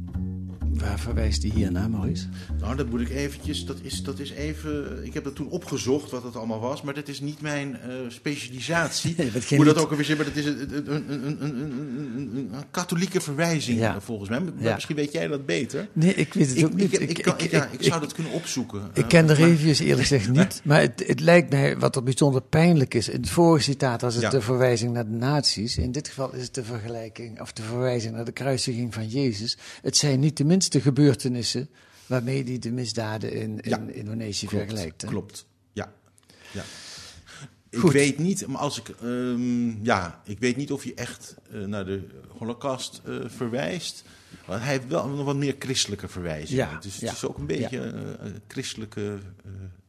Waar 0.75 0.99
verwijst 0.99 1.43
hij 1.43 1.53
hier 1.55 1.73
naar, 1.73 1.91
Maurice? 1.91 2.27
Nou, 2.61 2.77
dat 2.77 2.89
moet 2.91 3.01
ik 3.01 3.11
eventjes, 3.11 3.65
dat 3.67 3.77
is, 3.83 4.03
dat 4.03 4.19
is 4.19 4.31
even, 4.31 5.05
ik 5.05 5.15
heb 5.15 5.25
dat 5.25 5.35
toen 5.35 5.49
opgezocht 5.49 6.11
wat 6.11 6.23
het 6.23 6.37
allemaal 6.37 6.61
was, 6.61 6.83
maar 6.83 6.95
dat 6.95 7.09
is 7.09 7.21
niet 7.21 7.41
mijn 7.41 7.77
eh, 7.81 7.91
specialisatie. 8.09 9.15
Nee, 9.25 9.31
dat 9.31 9.45
Hoe 9.45 9.65
dat 9.65 9.79
ook 9.79 9.91
alweer 9.91 10.05
zit, 10.05 10.17
maar 10.17 10.27
dat 10.27 10.37
is 10.37 10.45
een, 10.47 10.87
een, 11.45 12.51
katholieke 12.71 13.21
verwijzing 13.21 13.79
Ja. 13.79 13.95
eh, 13.95 14.01
volgens 14.01 14.29
mij. 14.31 14.41
Maar 14.41 14.53
Ja. 14.59 14.75
Misschien 14.75 14.97
weet 14.97 15.13
jij 15.13 15.29
dat 15.29 15.47
beter. 15.47 15.89
Nee, 15.93 16.15
ik 16.15 16.35
weet 16.35 16.49
het 16.49 16.57
Ik, 16.59 16.65
ook 16.65 16.75
niet. 16.75 17.01
ik, 17.01 17.19
ik, 17.19 17.23
kan- 17.23 17.35
ja, 17.51 17.69
ik 17.71 17.83
zou 17.83 18.01
dat 18.01 18.13
kunnen 18.13 18.33
opzoeken. 18.33 18.83
Ik 18.95 19.03
Eh, 19.03 19.09
ken 19.09 19.27
de 19.27 19.33
maar- 19.39 19.49
reviews 19.49 19.79
eerlijk 19.79 20.01
gezegd 20.01 20.31
niet, 20.31 20.61
maar 20.65 20.81
het, 20.81 21.05
het 21.07 21.21
lijkt 21.21 21.51
mij 21.51 21.79
wat 21.79 21.97
er 21.97 22.03
bijzonder 22.03 22.43
pijnlijk 22.43 22.95
is. 22.95 23.09
In 23.09 23.21
het 23.21 23.31
vorige 23.31 23.65
citaat 23.65 24.01
was 24.01 24.15
het 24.15 24.31
de 24.31 24.41
verwijzing 24.41 24.93
naar 24.93 25.05
de 25.05 25.17
nazi's. 25.17 25.77
In 25.77 25.93
dit 25.93 26.09
geval 26.09 26.35
is 26.35 26.43
het 26.43 26.55
de 26.55 26.65
vergelijking, 26.65 27.41
of 27.41 27.53
de 27.53 27.63
verwijzing 27.63 28.15
naar 28.15 28.25
de 28.25 28.33
kruisiging 28.33 28.95
van 28.95 29.09
Jezus. 29.09 29.57
Het 29.83 29.97
zijn 29.97 30.21
niet 30.21 30.37
de 30.37 30.45
minste 30.45 30.64
gebeurtenissen 30.71 31.69
waarmee 32.07 32.45
hij 32.45 32.59
de 32.59 32.71
misdaden 32.73 33.33
in, 33.33 33.61
in 33.61 33.71
Ja. 33.71 33.79
Indonesië 33.93 34.47
Klopt, 34.47 34.65
vergelijkt. 34.65 35.03
hè? 35.03 35.09
Klopt, 35.09 35.47
ja. 35.73 35.93
ja. 36.53 36.63
Ik 37.71 37.81
weet 37.81 38.19
niet, 38.19 38.47
maar 38.47 38.61
als 38.61 38.79
ik, 38.79 38.89
ehm, 38.89 39.85
ja, 39.85 40.21
ik 40.25 40.39
weet 40.39 40.57
niet 40.57 40.73
of 40.73 40.85
je 40.85 40.95
echt 40.95 41.35
eh, 41.51 41.61
naar 41.65 41.85
de 41.85 42.07
Holocaust 42.29 43.01
eh, 43.05 43.17
verwijst. 43.27 44.05
Want 44.47 44.61
hij 44.63 44.71
heeft 44.73 44.87
wel 44.87 45.09
nog 45.09 45.25
wat 45.25 45.37
meer 45.37 45.55
christelijke 45.59 46.09
verwijzingen. 46.09 46.69
Ja, 46.69 46.79
dus 46.79 46.97
ja. 46.99 47.07
het 47.07 47.17
is 47.17 47.25
ook 47.25 47.39
een 47.39 47.47
beetje 47.47 47.79
een 47.79 48.41
christelijke 48.49 49.19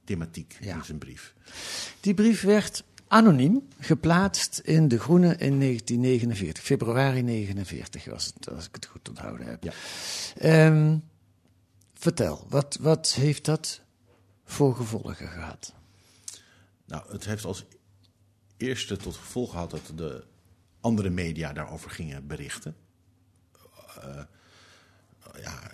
thematiek 0.03 0.57
in 0.61 0.83
zijn 0.83 0.97
brief. 0.97 1.33
Die 1.99 2.13
brief 2.13 2.41
werd 2.41 2.83
anoniem 3.07 3.67
geplaatst 3.79 4.59
in 4.59 4.87
De 4.87 4.99
Groene 4.99 5.27
in 5.27 5.59
1949. 5.59 6.63
Februari 6.63 7.21
49 7.21 8.05
was 8.05 8.25
het, 8.25 8.49
als 8.49 8.65
ik 8.65 8.75
het 8.75 8.85
goed 8.85 9.09
onthouden 9.09 9.47
heb. 9.47 9.63
Ja. 9.63 9.71
Ehm, 10.37 10.97
vertel, 11.93 12.45
wat, 12.49 12.77
wat 12.81 13.13
heeft 13.13 13.45
dat 13.45 13.81
voor 14.43 14.75
gevolgen 14.75 15.27
gehad? 15.27 15.73
Nou, 16.85 17.11
het 17.11 17.25
heeft 17.25 17.45
als 17.45 17.65
eerste 18.57 18.97
tot 18.97 19.15
gevolg 19.15 19.51
gehad 19.51 19.71
dat 19.71 19.91
de 19.95 20.23
andere 20.79 21.09
media 21.09 21.53
daarover 21.53 21.89
gingen 21.89 22.27
berichten. 22.27 22.75
Eh, 24.01 24.23
ja, 25.41 25.71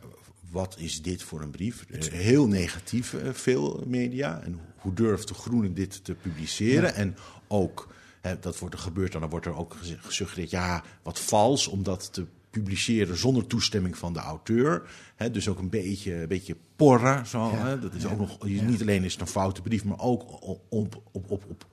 wat 0.50 0.76
is 0.78 1.02
dit 1.02 1.24
voor 1.24 1.42
een 1.42 1.52
brief? 1.52 1.86
Heel 2.12 2.48
negatief, 2.48 3.14
eh, 3.14 3.34
veel 3.34 3.84
media. 3.88 4.42
En 4.42 4.60
hoe 4.82 4.94
durft 4.94 5.28
de 5.28 5.34
Groene 5.34 5.74
dit 5.74 6.04
te 6.04 6.14
publiceren? 6.14 6.96
En 6.96 7.16
ook, 7.48 7.88
hè, 8.22 8.40
dat 8.40 8.60
wordt 8.60 8.76
er 8.76 8.82
gebeurd, 8.82 9.14
en 9.14 9.20
dan 9.20 9.30
wordt 9.30 9.46
er 9.46 9.56
ook 9.58 9.76
gesuggereerd... 10.02 10.50
ja, 10.50 10.84
wat 11.04 11.20
vals 11.20 11.68
om 11.68 11.84
dat 11.84 12.14
te 12.14 12.26
publiceren 12.50 13.18
zonder 13.18 13.48
toestemming 13.48 13.98
van 13.98 14.14
de 14.14 14.20
auteur. 14.20 14.82
Hè, 15.16 15.32
dus 15.32 15.48
ook 15.48 15.60
een 15.60 15.70
beetje, 15.70 16.14
een 16.22 16.28
beetje 16.28 16.56
porren. 16.76 17.26
Zo, 17.28 17.50
Ja, 17.52 17.68
hè? 17.68 17.80
Dat 17.80 17.94
is 17.94 18.06
ook 18.06 18.18
nog, 18.18 18.44
niet 18.44 18.82
alleen 18.82 19.04
is 19.04 19.12
het 19.12 19.22
een 19.22 19.28
foute 19.28 19.62
brief, 19.62 19.84
maar 19.84 20.00
ook 20.00 20.42
op, 20.42 20.62
op, 20.70 21.02
op, 21.12 21.32
op, 21.50 21.66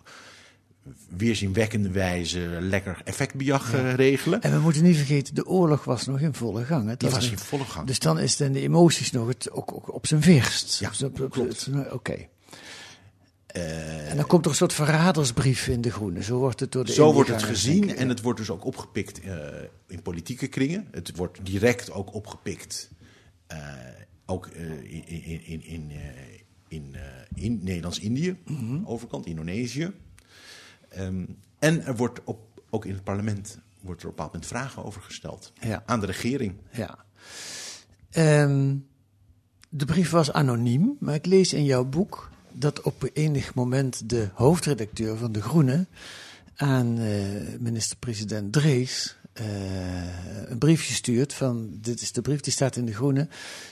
weerzinwekkende 1.16 1.90
wijze 1.90 2.38
lekker 2.60 3.00
effectbejag 3.04 3.74
eh, 3.74 3.94
regelen. 3.94 4.42
En 4.42 4.52
we 4.52 4.58
moeten 4.60 4.82
niet 4.82 4.96
vergeten, 4.96 5.34
de 5.34 5.46
oorlog 5.46 5.84
was 5.84 6.06
nog 6.06 6.20
in 6.20 6.34
volle 6.34 6.64
gang. 6.64 6.82
Hè? 6.82 6.96
Die 6.96 7.08
Dat 7.08 7.12
was 7.18 7.30
in 7.30 7.38
volle 7.38 7.64
gang. 7.64 7.86
Dus 7.86 7.98
dan 7.98 8.18
is 8.18 8.36
dan 8.36 8.52
de 8.52 8.60
emoties 8.60 9.10
nog 9.10 9.28
het, 9.28 9.50
ook, 9.50 9.72
ook 9.72 9.94
op 9.94 10.06
zijn 10.06 10.22
verst. 10.22 10.78
Ja, 10.78 10.88
Dus 10.88 11.02
op- 11.02 11.20
op- 11.20 11.30
klopt. 11.30 11.64
het- 11.66 11.92
Oké. 11.92 12.26
En 13.48 14.16
dan 14.16 14.26
komt 14.26 14.44
er 14.44 14.50
een 14.50 14.56
soort 14.56 14.72
verradersbrief 14.72 15.68
in 15.68 15.80
de 15.80 15.90
groene. 15.90 16.22
Zo 16.22 16.38
wordt 16.38 16.60
het 16.60 16.72
door 16.72 16.84
de 16.84 16.92
Zo 16.92 17.12
wordt 17.12 17.30
het 17.30 17.42
gezien 17.42 17.96
en 17.96 18.08
het 18.08 18.20
wordt 18.22 18.38
dus 18.38 18.50
ook 18.50 18.64
opgepikt 18.64 19.20
eh, 19.20 19.36
in 19.86 20.02
politieke 20.02 20.46
kringen. 20.46 20.88
Het 20.90 21.16
wordt 21.16 21.38
direct 21.44 21.90
ook 21.90 22.14
opgepikt, 22.14 22.90
eh, 23.46 23.58
ook 24.26 24.46
eh, 24.46 24.70
in, 24.92 25.06
in, 25.06 25.44
in, 25.44 25.64
in, 25.64 25.90
eh, 25.90 25.98
in, 26.68 26.94
eh, 26.94 27.42
in 27.44 27.58
Nederlands-Indië, 27.62 28.36
Mhm. 28.44 28.84
overkant 28.84 29.26
Indonesië. 29.26 29.92
Ehm, 30.88 31.24
en 31.58 31.84
er 31.84 31.96
wordt 31.96 32.20
op, 32.24 32.62
ook 32.70 32.84
in 32.84 32.94
het 32.94 33.04
parlement 33.04 33.58
wordt 33.80 34.02
er 34.02 34.08
op 34.08 34.18
een 34.18 34.24
bepaald 34.24 34.32
moment 34.32 34.46
vragen 34.46 34.84
over 34.84 35.02
gesteld 35.02 35.52
aan 35.86 36.00
de 36.00 36.06
regering. 36.06 36.54
Ja. 36.72 36.98
Ehm, 38.10 38.76
de 39.68 39.84
brief 39.84 40.10
was 40.10 40.32
anoniem, 40.32 40.96
maar 41.00 41.14
ik 41.14 41.26
lees 41.26 41.52
in 41.52 41.64
jouw 41.64 41.84
boek 41.84 42.30
dat 42.58 42.82
op 42.82 43.10
enig 43.12 43.54
moment 43.54 44.08
de 44.08 44.28
hoofdredacteur 44.34 45.16
van 45.16 45.32
De 45.32 45.42
Groene 45.42 45.86
aan 46.56 46.98
eh, 46.98 47.10
minister-president 47.58 48.52
Drees 48.52 49.16
eh, 49.32 50.50
een 50.50 50.58
briefje 50.58 50.94
stuurt 50.94 51.32
van 51.32 51.78
dit 51.80 52.00
is 52.00 52.12
de 52.12 52.20
brief, 52.20 52.40
die 52.40 52.52
staat 52.52 52.76
in 52.76 52.84
De 52.84 52.94
Groene. 52.94 53.28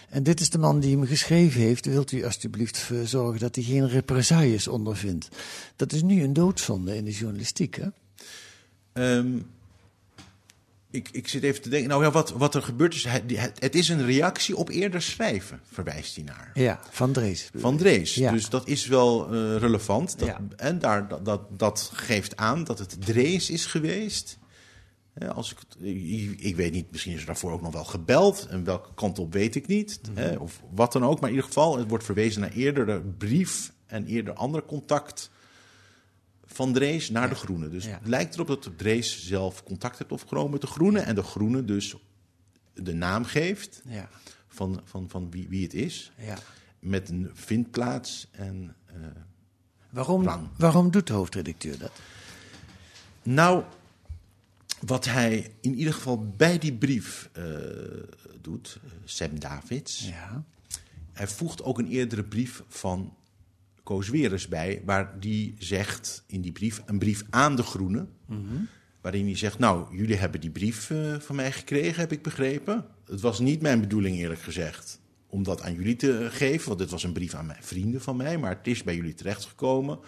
En 0.09 0.23
dit 0.23 0.41
is 0.41 0.51
de 0.51 0.59
man 0.59 0.81
die 0.81 0.97
hem 0.97 1.07
geschreven 1.07 1.61
heeft. 1.61 1.87
Wilt 1.87 2.13
u 2.13 2.25
alstublieft 2.25 2.91
zorgen 3.05 3.41
dat 3.41 3.55
hij 3.55 3.65
geen 3.65 3.89
represailles 3.89 4.69
ondervindt? 4.69 5.29
Dat 5.77 5.93
is 5.93 6.03
nu 6.03 6.23
een 6.23 6.33
doodzonde 6.33 6.97
in 6.97 7.05
de 7.05 7.11
journalistiek, 7.11 7.77
hè? 7.77 7.89
Ehm, 8.93 9.39
ik, 10.97 11.09
ik 11.13 11.29
zit 11.29 11.43
even 11.43 11.63
te 11.63 11.69
denken, 11.69 11.89
nou 11.89 12.05
ja, 12.05 12.11
wat, 12.11 12.31
wat 12.31 12.55
er 12.55 12.63
gebeurt 12.63 12.95
is, 12.95 13.05
het, 13.05 13.33
het 13.59 13.75
is 13.75 13.89
een 13.89 14.07
reactie 14.07 14.57
op 14.57 14.69
eerder 14.69 15.03
schrijven, 15.03 15.61
verwijst 15.73 16.15
hij 16.15 16.25
naar. 16.25 16.51
Ja, 16.55 16.81
van 16.91 17.13
Drees. 17.13 17.51
Van 17.55 17.77
Drees. 17.77 18.15
Ja. 18.15 18.33
Dus 18.33 18.49
dat 18.49 18.69
is 18.69 18.87
wel 18.87 19.33
eh, 19.33 19.57
relevant. 19.57 20.19
Dat, 20.19 20.29
Ja. 20.29 20.41
En 20.57 20.79
daar, 20.79 21.09
dat, 21.09 21.25
dat, 21.25 21.59
dat 21.59 21.91
geeft 21.93 22.37
aan 22.37 22.65
dat 22.65 22.79
het 22.79 22.97
Drees 23.07 23.51
is 23.51 23.67
geweest. 23.67 24.39
Als 25.35 25.53
ik, 25.53 25.85
ik, 25.85 26.41
ik 26.41 26.57
weet 26.57 26.73
niet, 26.73 26.91
misschien 26.91 27.13
is 27.13 27.21
er 27.21 27.27
daarvoor 27.27 27.53
ook 27.53 27.63
nog 27.63 27.73
wel 27.73 27.85
gebeld. 27.85 28.47
En 28.51 28.65
welke 28.65 28.95
kant 28.95 29.19
op 29.19 29.33
weet 29.33 29.55
ik 29.55 29.67
niet. 29.67 30.01
Mhm. 30.03 30.19
Hè, 30.19 30.37
of 30.37 30.63
wat 30.71 30.93
dan 30.93 31.05
ook. 31.05 31.21
Maar 31.21 31.29
in 31.29 31.35
ieder 31.35 31.49
geval, 31.49 31.79
het 31.79 31.89
wordt 31.89 32.05
verwezen 32.05 32.41
naar 32.41 32.53
eerdere 32.53 33.01
brief 33.01 33.73
en 33.87 34.07
eerder 34.07 34.35
ander 34.35 34.65
contact 34.65 35.31
van 36.57 36.73
Drees 36.73 37.11
naar 37.11 37.29
de 37.29 37.35
Groene. 37.35 37.69
Dus 37.69 37.87
het 37.87 38.07
lijkt 38.07 38.35
erop 38.35 38.47
dat 38.47 38.71
Drees 38.77 39.27
zelf 39.27 39.63
contact 39.63 39.99
heeft 39.99 40.13
opgenomen 40.13 40.51
met 40.51 40.61
de 40.61 40.67
Groene. 40.67 41.01
En 41.01 41.15
de 41.15 41.23
Groene 41.23 41.65
dus 41.65 41.95
de 42.75 42.95
naam 42.95 43.25
geeft 43.25 43.83
Ja, 43.89 44.09
van, 44.49 44.81
van, 44.85 45.09
van 45.11 45.31
wie, 45.31 45.49
wie 45.49 45.63
het 45.63 45.75
is 45.75 46.13
ja. 46.19 46.39
met 46.79 47.09
een 47.09 47.31
vindplaats 47.35 48.29
en 48.31 48.77
eh, 48.87 48.95
Waarom, 49.91 50.51
waarom 50.57 50.91
doet 50.91 51.07
de 51.07 51.13
hoofdredacteur 51.13 51.79
dat? 51.79 51.93
nou 53.23 53.65
wat 54.81 55.05
hij 55.05 55.55
in 55.61 55.75
ieder 55.75 55.95
geval 55.95 56.27
bij 56.37 56.59
die 56.59 56.73
brief 56.73 57.29
eh, 57.33 57.45
doet 58.41 58.79
eh, 58.85 58.91
Sam 59.05 59.41
Davids 59.41 60.09
Ja. 60.09 60.45
hij 61.13 61.29
voegt 61.29 61.63
ook 61.63 61.79
een 61.79 61.89
eerdere 61.89 62.25
brief 62.25 62.63
van 62.69 63.15
Koos 63.87 64.09
Weres 64.09 64.49
bij 64.49 64.83
waar 64.85 65.21
die 65.21 65.55
zegt 65.59 66.25
in 66.27 66.41
die 66.41 66.53
brief 66.53 66.83
een 66.87 66.99
brief 66.99 67.25
aan 67.31 67.57
de 67.57 67.63
Groene 67.63 68.07
waarin 69.01 69.25
hij 69.25 69.37
zegt 69.37 69.59
nou 69.59 69.97
jullie 69.97 70.17
hebben 70.17 70.41
die 70.41 70.51
brief 70.51 70.91
eh, 70.91 71.15
van 71.19 71.37
mij 71.37 71.53
gekregen 71.53 72.01
heb 72.01 72.13
ik 72.13 72.23
begrepen 72.23 72.85
het 73.05 73.21
was 73.21 73.39
niet 73.41 73.61
mijn 73.63 73.81
bedoeling 73.81 74.17
eerlijk 74.17 74.41
gezegd 74.41 75.01
om 75.27 75.43
dat 75.43 75.63
aan 75.63 75.75
jullie 75.75 75.97
te 75.97 76.29
geven 76.31 76.67
want 76.67 76.79
dit 76.79 76.91
was 76.91 77.03
een 77.03 77.13
brief 77.13 77.35
aan 77.35 77.47
mijn 77.47 77.63
vrienden 77.63 78.01
van 78.01 78.17
mij 78.17 78.39
maar 78.39 78.57
het 78.57 78.67
is 78.67 78.83
bij 78.83 78.97
jullie 78.97 79.15
terechtgekomen 79.15 79.99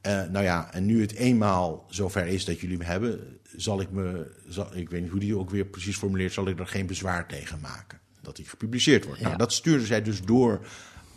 Eh, 0.00 0.22
nou 0.30 0.44
ja, 0.44 0.72
en 0.72 0.86
nu 0.86 1.00
het 1.00 1.12
eenmaal 1.12 1.86
zover 1.88 2.26
is 2.26 2.44
dat 2.44 2.60
jullie 2.60 2.76
hem 2.76 2.86
hebben, 2.86 3.38
zal 3.56 3.80
ik 3.80 3.90
me, 3.90 4.32
zal, 4.48 4.76
ik 4.76 4.90
weet 4.90 5.02
niet 5.02 5.10
hoe 5.10 5.20
die 5.20 5.38
ook 5.38 5.50
weer 5.50 5.64
precies 5.64 5.96
formuleert, 5.96 6.32
zal 6.32 6.48
ik 6.48 6.58
er 6.58 6.66
geen 6.66 6.86
bezwaar 6.86 7.28
tegen 7.28 7.60
maken. 7.60 7.98
Dat 8.20 8.36
hij 8.36 8.46
gepubliceerd 8.46 9.04
wordt. 9.04 9.20
Ja. 9.20 9.26
Nou, 9.26 9.38
dat 9.38 9.52
stuurden 9.52 9.86
zij 9.86 10.02
dus 10.02 10.22
door 10.22 10.66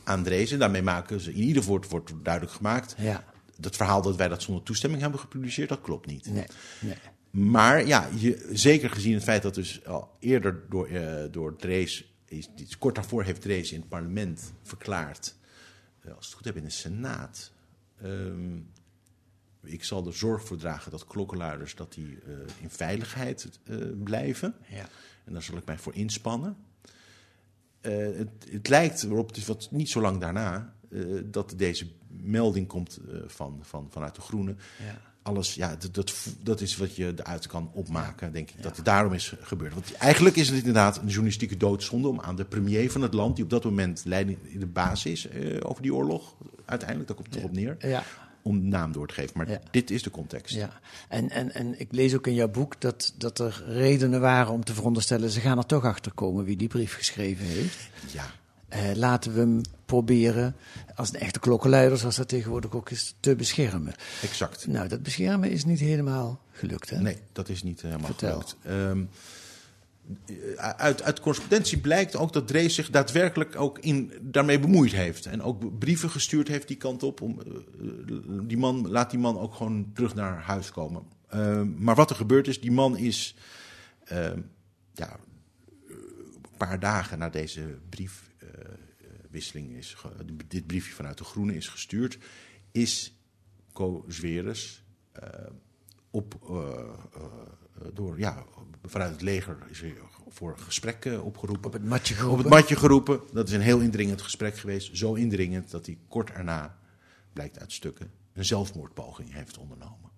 aan 0.03 0.23
Drees. 0.23 0.51
En 0.51 0.59
daarmee 0.59 0.81
maken 0.81 1.19
ze, 1.19 1.33
in 1.33 1.41
ieder 1.43 1.61
geval 1.63 1.81
wordt, 1.89 2.13
duidelijk 2.23 2.55
gemaakt, 2.55 2.95
Ja. 2.97 3.23
dat 3.57 3.75
verhaal 3.75 4.01
dat 4.01 4.15
wij 4.15 4.27
dat 4.27 4.41
zonder 4.41 4.63
toestemming 4.63 5.01
hebben 5.01 5.19
gepubliceerd, 5.19 5.69
dat 5.69 5.81
klopt 5.81 6.05
niet. 6.07 6.25
Nee, 6.31 6.45
nee. 6.79 6.95
Maar 7.29 7.87
ja, 7.87 8.09
je, 8.15 8.49
zeker 8.51 8.89
gezien 8.89 9.13
het 9.13 9.23
feit 9.23 9.41
dat 9.41 9.55
dus 9.55 9.85
al 9.85 10.11
eerder 10.19 10.63
door, 10.69 10.87
eh, 10.87 11.31
door 11.31 11.55
Drees, 11.55 12.13
is, 12.25 12.49
kort 12.79 12.95
daarvoor 12.95 13.23
heeft 13.23 13.41
Drees 13.41 13.71
in 13.71 13.79
het 13.79 13.89
parlement 13.89 14.53
verklaard, 14.63 15.35
eh, 16.01 16.15
als 16.15 16.25
het 16.25 16.35
goed 16.35 16.45
heb 16.45 16.55
in 16.55 16.63
de 16.63 16.69
Senaat, 16.69 17.51
ehm, 18.01 18.57
ik 19.63 19.83
zal 19.83 20.07
er 20.07 20.13
zorg 20.13 20.43
voor 20.43 20.57
dragen 20.57 20.91
dat 20.91 21.07
klokkenluiders 21.07 21.75
dat 21.75 21.93
die, 21.93 22.19
eh, 22.25 22.33
in 22.61 22.69
veiligheid 22.69 23.59
blijven. 24.03 24.55
Ja. 24.69 24.87
En 25.25 25.33
daar 25.33 25.43
zal 25.43 25.57
ik 25.57 25.65
mij 25.65 25.77
voor 25.77 25.95
inspannen. 25.95 26.57
Eh, 27.83 28.17
het, 28.17 28.29
het 28.51 28.67
lijkt 28.67 29.03
erop, 29.03 29.27
het 29.27 29.37
is 29.37 29.45
wat 29.45 29.67
niet 29.71 29.89
zo 29.89 30.01
lang 30.01 30.19
daarna, 30.19 30.73
eh, 30.91 30.99
dat 31.25 31.53
deze 31.57 31.87
melding 32.21 32.67
komt 32.67 32.99
eh, 33.11 33.17
van, 33.27 33.59
van, 33.61 33.87
vanuit 33.89 34.15
de 34.15 34.21
Groene. 34.21 34.55
Ja. 34.79 35.11
Alles, 35.21 35.53
ja, 35.55 35.75
dat, 35.75 35.93
dat, 35.93 36.13
dat 36.41 36.61
is 36.61 36.77
wat 36.77 36.95
je 36.95 37.13
eruit 37.15 37.47
kan 37.47 37.69
opmaken, 37.73 38.31
denk 38.31 38.49
ik. 38.49 38.63
Dat 38.63 38.75
het 38.75 38.85
daarom 38.85 39.13
is 39.13 39.33
gebeurd. 39.41 39.73
Want 39.73 39.93
eigenlijk 39.93 40.35
is 40.35 40.47
het 40.47 40.57
inderdaad 40.57 40.97
een 40.97 41.07
journalistieke 41.07 41.57
doodzonde 41.57 42.07
om 42.07 42.21
aan 42.21 42.35
de 42.35 42.45
premier 42.45 42.91
van 42.91 43.01
het 43.01 43.13
land, 43.13 43.35
die 43.35 43.43
op 43.43 43.49
dat 43.49 43.63
moment 43.63 44.01
leiding 44.05 44.37
in 44.43 44.59
de 44.59 44.67
baas 44.67 45.05
is 45.05 45.27
eh, 45.27 45.57
over 45.61 45.81
die 45.81 45.93
oorlog, 45.93 46.35
uiteindelijk, 46.65 47.07
daar 47.07 47.17
komt 47.17 47.29
het 47.29 47.37
erop 47.37 47.51
neer, 47.51 47.75
Ja. 47.79 48.03
Om 48.43 48.67
naam 48.67 48.91
door 48.91 49.07
te 49.07 49.13
geven. 49.13 49.31
Maar 49.37 49.49
Ja. 49.49 49.59
dit 49.71 49.91
is 49.91 50.03
de 50.03 50.09
context. 50.09 50.55
Ja, 50.55 50.69
en, 51.09 51.29
en, 51.29 51.53
en 51.53 51.79
ik 51.79 51.87
lees 51.91 52.15
ook 52.15 52.27
in 52.27 52.33
jouw 52.33 52.47
boek 52.47 52.81
dat, 52.81 53.13
dat 53.17 53.39
er 53.39 53.63
redenen 53.67 54.21
waren 54.21 54.53
om 54.53 54.63
te 54.63 54.73
veronderstellen... 54.73 55.29
ze 55.29 55.39
gaan 55.39 55.57
er 55.57 55.65
toch 55.65 55.85
achter 55.85 56.11
komen 56.13 56.43
wie 56.45 56.57
die 56.57 56.67
brief 56.67 56.95
geschreven 56.95 57.45
heeft. 57.45 57.77
Ja. 58.11 58.25
Eh, 58.67 58.81
laten 58.95 59.33
we 59.33 59.39
hem 59.39 59.61
proberen, 59.85 60.55
als 60.95 61.09
een 61.13 61.19
echte 61.19 61.39
klokkenluider... 61.39 61.97
zoals 61.97 62.15
dat 62.15 62.27
tegenwoordig 62.27 62.71
ook 62.75 62.89
is, 62.89 63.15
te 63.19 63.35
beschermen. 63.35 63.93
exact. 64.21 64.67
Nou, 64.67 64.87
dat 64.87 65.03
beschermen 65.03 65.51
is 65.51 65.65
niet 65.65 65.79
helemaal 65.79 66.39
gelukt, 66.51 66.89
hè? 66.89 66.99
Nee, 67.01 67.17
dat 67.31 67.49
is 67.49 67.63
niet 67.63 67.81
helemaal 67.81 68.05
Vertel. 68.05 68.29
gelukt. 68.31 68.55
Ehm, 68.63 68.99
eh, 68.99 69.05
uit, 70.57 71.01
uit 71.01 71.19
correspondentie 71.19 71.77
blijkt 71.77 72.15
ook 72.15 72.33
dat 72.33 72.47
Drees 72.47 72.75
zich 72.75 72.89
daadwerkelijk 72.89 73.55
ook 73.55 73.79
in, 73.79 74.11
daarmee 74.21 74.59
bemoeid 74.59 74.91
heeft. 74.91 75.25
En 75.25 75.41
ook 75.41 75.79
brieven 75.79 76.09
gestuurd 76.09 76.47
heeft 76.47 76.67
die 76.67 76.77
kant 76.77 77.03
op. 77.03 77.21
Om, 77.21 77.41
eh, 77.41 77.47
eh, 77.47 77.59
die 78.43 78.57
man, 78.57 78.87
laat 78.87 79.09
die 79.09 79.19
man 79.19 79.39
ook 79.39 79.53
gewoon 79.53 79.91
terug 79.93 80.15
naar 80.15 80.41
huis 80.41 80.71
komen. 80.71 81.03
Ehm, 81.29 81.83
maar 81.83 81.95
wat 81.95 82.09
er 82.09 82.15
gebeurd 82.15 82.47
is, 82.47 82.61
die 82.61 82.71
man 82.71 82.97
is 82.97 83.35
ehm, 84.03 84.41
ja, 84.93 85.09
eh, 85.09 85.95
een 86.33 86.57
paar 86.57 86.79
dagen 86.79 87.19
na 87.19 87.29
deze 87.29 87.77
briefwisseling, 87.89 89.75
is 89.75 89.95
dit 90.47 90.67
briefje 90.67 90.93
vanuit 90.93 91.17
de 91.17 91.23
Groene 91.23 91.55
is 91.55 91.67
gestuurd, 91.67 92.17
is 92.71 93.17
Co 93.73 94.05
Zweres 94.07 94.83
eh, 95.11 95.51
op, 96.11 96.39
eh, 96.49 96.57
eh, 97.13 97.23
door, 97.93 98.19
ja, 98.19 98.43
vanuit 98.85 99.11
het 99.11 99.21
leger 99.21 99.57
is 99.69 99.81
er 99.81 99.93
voor 100.27 100.57
gesprek 100.57 101.05
eh, 101.05 101.25
opgeroepen. 101.25 101.65
Op 101.65 101.73
het 101.73 101.85
matje 101.85 102.13
Op 102.13 102.19
geroepen. 102.19 102.43
het 102.43 102.53
matje 102.53 102.75
geroepen. 102.75 103.21
Dat 103.31 103.47
is 103.47 103.53
een 103.53 103.61
heel 103.61 103.79
indringend 103.79 104.21
gesprek 104.21 104.57
geweest. 104.57 104.97
Zo 104.97 105.13
indringend 105.13 105.71
dat 105.71 105.85
hij 105.85 105.97
kort 106.07 106.31
erna, 106.31 106.77
blijkt 107.33 107.59
uit 107.59 107.71
stukken, 107.71 108.11
een 108.33 108.45
zelfmoordpoging 108.45 109.33
heeft 109.33 109.57
ondernomen. 109.57 110.11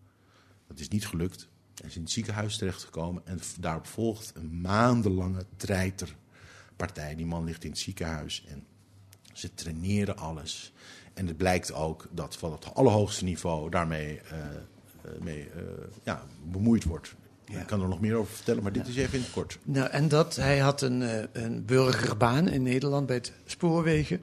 Dat 0.68 0.80
is 0.80 0.88
niet 0.88 1.08
gelukt. 1.08 1.48
Hij 1.76 1.90
is 1.90 1.96
in 1.96 2.02
het 2.02 2.12
ziekenhuis 2.12 2.58
terechtgekomen 2.58 3.26
en 3.26 3.40
daarop 3.60 3.88
volgt 3.88 4.32
een 4.36 4.62
maandenlange 4.62 5.46
treiterpartij. 5.58 7.16
Die 7.16 7.26
man 7.26 7.44
ligt 7.44 7.64
in 7.64 7.70
het 7.70 7.80
ziekenhuis 7.80 8.46
en 8.48 8.66
ze 9.34 9.54
traineren 9.54 10.18
alles. 10.18 10.74
En 11.14 11.28
het 11.28 11.38
blijkt 11.38 11.74
ook 11.74 12.08
dat 12.12 12.38
van 12.38 12.52
het 12.52 12.74
allerhoogste 12.74 13.24
niveau 13.24 13.70
daarmee 13.70 14.22
eh, 14.22 14.38
eh, 15.06 15.22
mee, 15.22 15.50
eh, 15.50 15.62
ja, 16.04 16.24
bemoeid 16.44 16.84
wordt. 16.84 17.16
Ja. 17.46 17.60
Ik 17.60 17.68
kan 17.68 17.82
er 17.82 17.88
nog 17.88 18.00
meer 18.02 18.16
over 18.16 18.36
vertellen, 18.36 18.64
maar 18.64 18.72
dit 18.72 18.88
is 18.88 18.96
even 18.96 19.14
in 19.14 19.22
het 19.22 19.32
kort. 19.32 19.58
Nou, 19.64 19.90
en 19.90 20.08
dat, 20.08 20.36
hij 20.36 20.58
had 20.60 20.82
een, 20.82 21.02
eh, 21.02 21.24
een 21.44 21.66
burgerbaan 21.66 22.48
in 22.48 22.64
Nederland 22.64 23.06
bij 23.06 23.16
het 23.16 23.32
spoorwegen. 23.46 24.22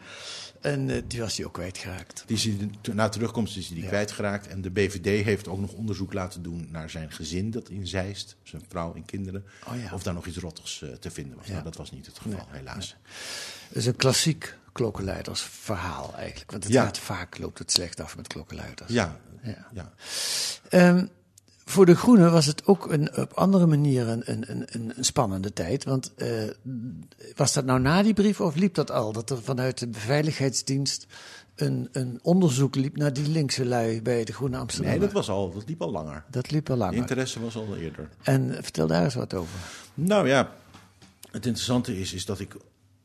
En 0.60 0.90
eh, 0.90 1.02
die 1.06 1.20
was 1.20 1.36
hij 1.36 1.46
ook 1.46 1.52
kwijtgeraakt. 1.52 2.22
Die 2.26 2.36
is 2.36 2.44
hij, 2.44 2.70
na 2.94 3.08
terugkomst 3.08 3.56
is 3.56 3.64
hij 3.66 3.74
die 3.74 3.82
Ja. 3.84 3.88
kwijtgeraakt. 3.90 4.46
En 4.46 4.60
de 4.62 4.70
BVD 4.70 5.24
heeft 5.24 5.48
ook 5.48 5.58
nog 5.60 5.72
onderzoek 5.72 6.12
laten 6.12 6.42
doen 6.42 6.68
naar 6.70 6.90
zijn 6.90 7.12
gezin 7.12 7.50
dat 7.50 7.68
in 7.68 7.86
Zeist, 7.86 8.36
zijn 8.42 8.62
vrouw 8.68 8.94
en 8.94 9.04
kinderen. 9.04 9.44
Oh. 9.66 9.92
Of 9.92 10.02
daar 10.02 10.14
nog 10.14 10.26
iets 10.26 10.36
rottigs 10.38 10.82
eh, 10.82 10.88
te 10.90 11.10
vinden 11.10 11.36
was. 11.36 11.46
Nou, 11.46 11.62
dat 11.62 11.76
was 11.76 11.90
niet 11.90 12.06
het 12.06 12.18
geval, 12.18 12.46
helaas. 12.50 12.96
Dat 13.68 13.76
is 13.76 13.86
een 13.86 13.96
klassiek 13.96 14.56
klokkenluidersverhaal 14.72 16.14
eigenlijk. 16.16 16.50
Want 16.50 16.64
het 16.64 16.72
gaat 16.72 16.98
vaak, 16.98 17.38
loopt 17.38 17.58
het 17.58 17.72
slecht 17.72 18.00
af 18.00 18.16
met 18.16 18.26
klokkenluiders. 18.26 18.92
Ja, 18.92 19.16
Ja. 19.42 19.66
Ja. 19.72 19.92
Voor 21.64 21.86
de 21.86 21.96
Groenen 21.96 22.32
was 22.32 22.46
het 22.46 22.66
ook 22.66 22.92
een, 22.92 23.16
op 23.16 23.32
andere 23.32 23.66
manieren 23.66 24.22
een, 24.30 24.50
een, 24.50 24.64
een, 24.72 24.92
een 24.96 25.04
spannende 25.04 25.52
tijd. 25.52 25.84
Want 25.84 26.14
eh, 26.14 26.28
was 27.36 27.52
dat 27.52 27.64
nou 27.64 27.80
na 27.80 28.02
die 28.02 28.14
brief 28.14 28.40
of 28.40 28.54
liep 28.54 28.74
dat 28.74 28.90
al? 28.90 29.12
Dat 29.12 29.30
er 29.30 29.42
vanuit 29.42 29.78
de 29.78 29.88
beveiligheidsdienst 29.88 31.06
een, 31.54 31.88
een 31.92 32.18
onderzoek 32.22 32.74
liep 32.74 32.96
naar 32.96 33.12
die 33.12 33.28
linkse 33.28 33.64
lui 33.66 34.02
bij 34.02 34.24
de 34.24 34.32
Groene 34.32 34.56
Amsterdam. 34.56 34.90
Nee, 34.90 35.00
dat, 35.00 35.12
was 35.12 35.28
al, 35.30 35.52
dat 35.52 35.68
liep 35.68 35.82
al 35.82 35.90
langer. 35.90 36.24
Dat 36.30 36.50
liep 36.50 36.68
al 36.70 36.74
De 36.74 36.80
langer. 36.80 36.96
interesse 36.96 37.40
was 37.40 37.56
al 37.56 37.76
eerder. 37.76 38.08
En 38.22 38.54
vertel 38.60 38.86
daar 38.86 39.04
eens 39.04 39.14
wat 39.14 39.34
over. 39.34 39.58
Nou 39.94 40.28
ja, 40.28 40.52
het 41.30 41.46
interessante 41.46 42.00
is, 42.00 42.12
is 42.12 42.24
dat 42.24 42.40
ik 42.40 42.56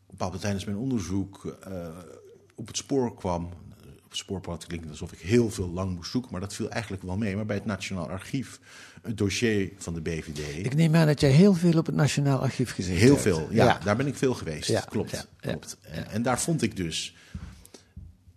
bepaald 0.09 0.39
tijdens 0.41 0.65
mijn 0.65 0.77
onderzoek 0.77 1.57
eh, 1.63 1.87
op 2.55 2.67
het 2.67 2.77
spoor 2.77 3.15
kwam. 3.15 3.49
Op 4.07 4.13
het 4.13 4.21
spoorpad 4.21 4.65
klinkt 4.65 4.89
alsof 4.89 5.11
ik 5.11 5.19
heel 5.19 5.49
veel 5.49 5.69
lang 5.69 5.95
moest 5.95 6.11
zoeken, 6.11 6.31
maar 6.31 6.41
dat 6.41 6.53
viel 6.53 6.69
eigenlijk 6.69 7.03
wel 7.03 7.17
mee. 7.17 7.35
Maar 7.35 7.45
bij 7.45 7.55
het 7.55 7.65
Nationaal 7.65 8.09
Archief, 8.09 8.59
het 9.01 9.17
dossier 9.17 9.71
van 9.77 9.93
de 9.93 10.01
BVD. 10.01 10.65
Ik 10.65 10.75
neem 10.75 10.95
aan 10.95 11.07
dat 11.07 11.21
jij 11.21 11.29
heel 11.29 11.53
veel 11.53 11.77
op 11.77 11.85
het 11.85 11.95
Nationaal 11.95 12.39
Archief 12.39 12.71
gezeten 12.71 12.97
Heel 12.99 13.09
hebt. 13.09 13.21
veel, 13.21 13.47
ja, 13.51 13.79
Daar 13.83 13.95
ben 13.95 14.07
ik 14.07 14.15
veel 14.15 14.33
geweest. 14.33 14.67
Ja, 14.69 14.79
klopt. 14.79 15.11
ja, 15.11 15.25
klopt. 15.39 15.77
En, 15.81 16.09
en 16.09 16.21
daar 16.21 16.39
vond 16.39 16.61
ik 16.61 16.75
dus 16.75 17.15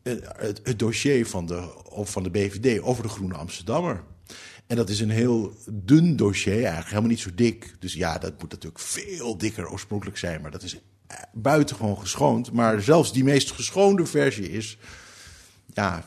eh, 0.02 0.14
het, 0.36 0.60
het 0.62 0.78
dossier 0.78 1.26
van 1.26 1.46
de, 1.46 1.84
of 1.90 2.10
van 2.10 2.22
de 2.22 2.30
BVD 2.30 2.80
over 2.80 3.02
de 3.02 3.08
Groene 3.08 3.34
Amsterdammer. 3.34 4.02
En 4.66 4.76
dat 4.76 4.88
is 4.88 5.00
een 5.00 5.10
heel 5.10 5.56
dun 5.72 6.16
dossier, 6.16 6.54
eigenlijk 6.54 6.88
helemaal 6.88 7.10
niet 7.10 7.20
zo 7.20 7.30
dik. 7.34 7.74
Dus 7.78 7.94
ja, 7.94 8.18
dat 8.18 8.40
moet 8.40 8.50
natuurlijk 8.50 8.82
veel 8.82 9.38
dikker 9.38 9.70
oorspronkelijk 9.70 10.18
zijn. 10.18 10.40
Maar 10.40 10.50
dat 10.50 10.62
is 10.62 10.74
eh, 11.06 11.16
buitengewoon 11.32 11.98
geschoond. 11.98 12.52
Maar 12.52 12.80
zelfs 12.80 13.12
die 13.12 13.24
meest 13.24 13.50
geschoonde 13.50 14.06
versie 14.06 14.50
is, 14.50 14.78
ja, 15.72 16.04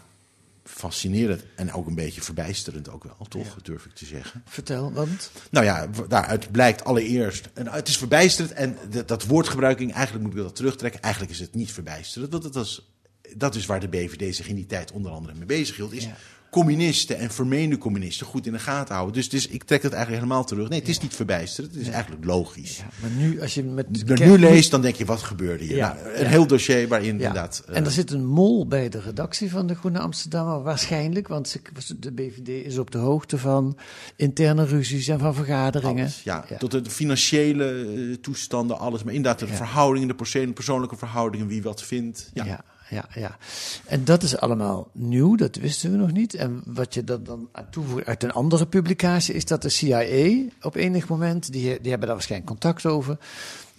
fascinerend. 0.64 1.44
En 1.56 1.74
ook 1.74 1.88
een 1.88 1.96
beetje 1.96 2.22
verbijsterend 2.22 2.90
ook 2.90 3.04
wel, 3.04 3.26
toch, 3.30 3.62
durf 3.62 3.86
ik 3.86 3.94
te 3.94 4.06
zeggen. 4.06 4.44
Vertel, 4.46 4.92
want 4.92 5.32
Nou 5.50 5.66
ja, 5.66 5.88
daaruit 6.08 6.52
blijkt 6.52 6.84
allereerst. 6.84 7.50
En 7.54 7.68
het 7.68 7.88
is 7.88 7.98
verbijsterend. 7.98 8.54
En 8.54 8.78
dat, 8.90 9.08
dat 9.08 9.26
woordgebruiking, 9.26 9.94
eigenlijk 9.94 10.26
moet 10.26 10.36
ik 10.36 10.44
dat 10.44 10.56
terugtrekken. 10.56 11.02
Eigenlijk 11.02 11.34
is 11.34 11.40
het 11.40 11.56
niet 11.56 11.72
verbijsterend. 11.72 12.32
Want 12.32 12.54
dat 12.54 12.66
is, 12.66 12.94
dat 13.36 13.56
is 13.56 13.66
waar 13.66 13.80
de 13.80 13.88
BVD 13.88 14.36
zich 14.36 14.48
in 14.48 14.56
die 14.56 14.66
tijd 14.66 14.92
onder 14.92 15.12
andere 15.12 15.34
mee 15.36 15.46
bezig 15.46 15.76
hield. 15.76 15.94
Is 15.94 16.04
Ja. 16.04 16.16
Communisten 16.54 17.18
en 17.18 17.32
vermeende 17.32 17.78
communisten 17.78 18.26
goed 18.26 18.46
in 18.46 18.52
de 18.52 18.60
gaten 18.60 18.94
houden. 18.96 19.16
Dus, 19.16 19.30
dus 19.30 19.48
ik 19.48 19.64
trek 19.64 19.82
dat 19.82 19.92
eigenlijk 19.92 20.24
helemaal 20.24 20.46
terug. 20.46 20.70
Nee, 20.70 20.80
het 20.80 20.88
is 20.90 21.00
niet 21.00 21.16
verbijsterend. 21.16 21.74
Het 21.74 21.82
is 21.82 21.90
eigenlijk 21.90 22.26
logisch. 22.26 22.78
ja, 22.78 22.88
maar 23.02 23.10
nu 23.10 23.42
als 23.42 23.54
je 23.54 23.64
met 23.64 23.90
nu 24.20 24.38
leest, 24.40 24.72
dan 24.72 24.82
denk 24.82 24.96
je, 24.96 25.06
wat 25.06 25.22
gebeurde 25.22 25.64
hier? 25.64 25.78
Nou, 25.78 25.96
een 26.16 26.26
heel 26.26 26.48
dossier 26.48 26.88
waarin 26.88 27.10
inderdaad... 27.10 27.64
eh, 27.70 27.76
En 27.76 27.86
er 27.86 27.92
zit 27.92 28.12
een 28.12 28.26
mol 28.26 28.68
bij 28.68 28.90
de 28.90 29.00
redactie 29.00 29.50
van 29.52 29.68
de 29.68 29.76
Groene 29.76 30.00
Amsterdammer, 30.00 30.62
waarschijnlijk, 30.64 31.28
want 31.28 31.48
ze- 31.48 32.00
de 32.00 32.12
BVD 32.12 32.48
is 32.66 32.78
op 32.78 32.92
de 32.92 32.98
hoogte 32.98 33.38
van 33.38 33.78
interne 34.16 34.66
ruzies 34.66 35.08
en 35.08 35.20
van 35.20 35.36
vergaderingen. 35.36 36.04
Alles, 36.04 36.22
ja. 36.24 36.46
Tot 36.60 36.72
de 36.72 36.90
financiële 36.90 37.66
eh, 37.86 38.16
toestanden, 38.22 38.80
alles. 38.80 39.04
Maar 39.04 39.14
inderdaad, 39.14 39.40
de 39.40 39.48
verhoudingen, 39.48 40.08
de 40.08 40.16
persoon- 40.16 40.54
persoonlijke 40.54 40.96
verhoudingen, 40.98 41.48
wie 41.48 41.64
wat 41.64 41.84
vindt. 41.84 42.32
Ja. 42.34 42.64
Ja. 42.94 43.06
ja, 43.14 43.22
ja, 43.22 43.38
En 43.86 44.04
dat 44.06 44.24
is 44.24 44.38
allemaal 44.38 44.90
nieuw, 44.92 45.36
dat 45.36 45.56
wisten 45.56 45.92
we 45.92 45.98
nog 45.98 46.12
niet. 46.12 46.34
En 46.34 46.62
wat 46.66 46.94
je 46.94 47.04
er 47.06 47.24
dan 47.24 47.50
toevoegt 47.70 48.06
uit 48.06 48.24
een 48.24 48.32
andere 48.32 48.66
publicatie 48.68 49.34
is 49.34 49.46
dat 49.46 49.62
de 49.62 49.70
CIA 49.70 50.44
op 50.62 50.76
enig 50.76 51.08
moment, 51.08 51.52
die, 51.52 51.62
die 51.62 51.90
hebben 51.90 52.08
daar 52.08 52.16
waarschijnlijk 52.18 52.52
contact 52.52 52.86
over, 52.86 53.18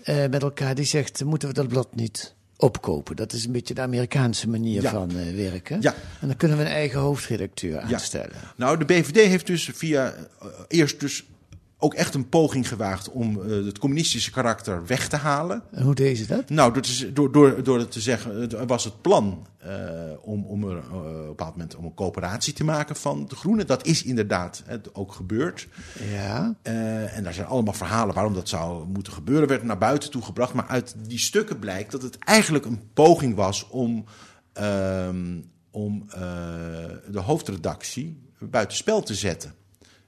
eh, 0.03 0.17
met 0.31 0.43
elkaar, 0.43 0.75
die 0.75 0.85
zegt, 0.85 1.25
moeten 1.25 1.49
we 1.49 1.55
dat 1.55 1.69
blad 1.69 1.95
niet 1.95 2.35
opkopen? 2.57 3.17
Dat 3.17 3.33
is 3.33 3.45
een 3.45 3.53
beetje 3.53 3.75
de 3.75 3.81
Amerikaanse 3.81 4.49
manier 4.49 4.83
Ja. 4.83 4.91
van 4.91 5.11
eh, 5.11 5.35
werken. 5.37 5.81
Ja. 5.81 5.95
En 6.21 6.27
dan 6.27 6.37
kunnen 6.37 6.57
we 6.57 6.65
een 6.65 6.71
eigen 6.71 7.01
hoofdredacteur 7.01 7.81
aanstellen. 7.81 8.37
Nou, 8.57 8.79
de 8.79 8.85
BVD 8.85 9.17
heeft 9.17 9.47
dus 9.47 9.71
via 9.75 10.15
eh, 10.15 10.47
eerst 10.69 11.01
dus 11.01 11.25
ook 11.85 11.95
echt 11.95 12.15
een 12.15 12.29
poging 12.29 12.69
gewaagd 12.69 13.11
om 13.11 13.43
eh, 13.43 13.65
het 13.65 13.79
communistische 13.79 14.31
karakter 14.31 14.87
weg 14.87 15.09
te 15.09 15.17
halen. 15.17 15.63
En 15.71 15.83
hoe 15.83 15.95
deed 15.95 16.19
ze 16.19 16.27
dat? 16.27 16.49
Nou, 16.51 16.73
door, 16.73 16.83
te, 16.83 17.13
door, 17.13 17.33
door, 17.33 17.63
door 17.63 17.79
het 17.79 17.93
te 17.93 18.01
zeggen, 18.01 18.41
het 18.41 18.67
was 18.67 18.85
het 18.85 19.01
plan 19.01 19.47
eh, 19.59 19.71
om, 20.21 20.45
om 20.45 20.65
er 20.71 20.77
eh, 20.77 20.95
op 20.95 21.05
een 21.05 21.27
bepaald 21.27 21.51
moment 21.51 21.77
om 21.77 21.85
een 21.85 21.95
coöperatie 21.95 22.53
te 22.53 22.65
maken 22.65 22.97
van 22.97 23.27
de 23.29 23.37
Groenen. 23.37 23.67
Dat 23.67 23.87
is 23.87 24.03
inderdaad 24.05 24.63
eh, 24.67 24.77
ook 24.93 25.13
gebeurd. 25.13 25.69
Ja. 26.13 26.55
Eh, 26.63 27.17
en 27.17 27.25
daar 27.25 27.35
zijn 27.35 27.47
allemaal 27.47 27.75
verhalen 27.75 28.15
waarom 28.15 28.35
dat 28.35 28.49
zou 28.49 28.87
moeten 28.87 29.13
gebeuren, 29.13 29.49
werd 29.49 29.63
naar 29.63 29.79
buiten 29.79 30.11
toe 30.11 30.23
gebracht. 30.23 30.55
Maar 30.55 30.67
uit 30.67 30.95
die 31.07 31.19
stukken 31.19 31.59
blijkt 31.59 31.93
dat 31.93 32.03
het 32.03 32.19
eigenlijk 32.19 32.65
een 32.65 32.81
poging 32.95 33.35
was 33.35 33.69
om, 33.69 34.05
ehm, 34.53 35.41
om 35.71 36.05
eh, 36.09 36.21
de 37.11 37.21
hoofdredactie 37.21 38.23
buitenspel 38.39 39.03
te 39.03 39.15
zetten. 39.15 39.55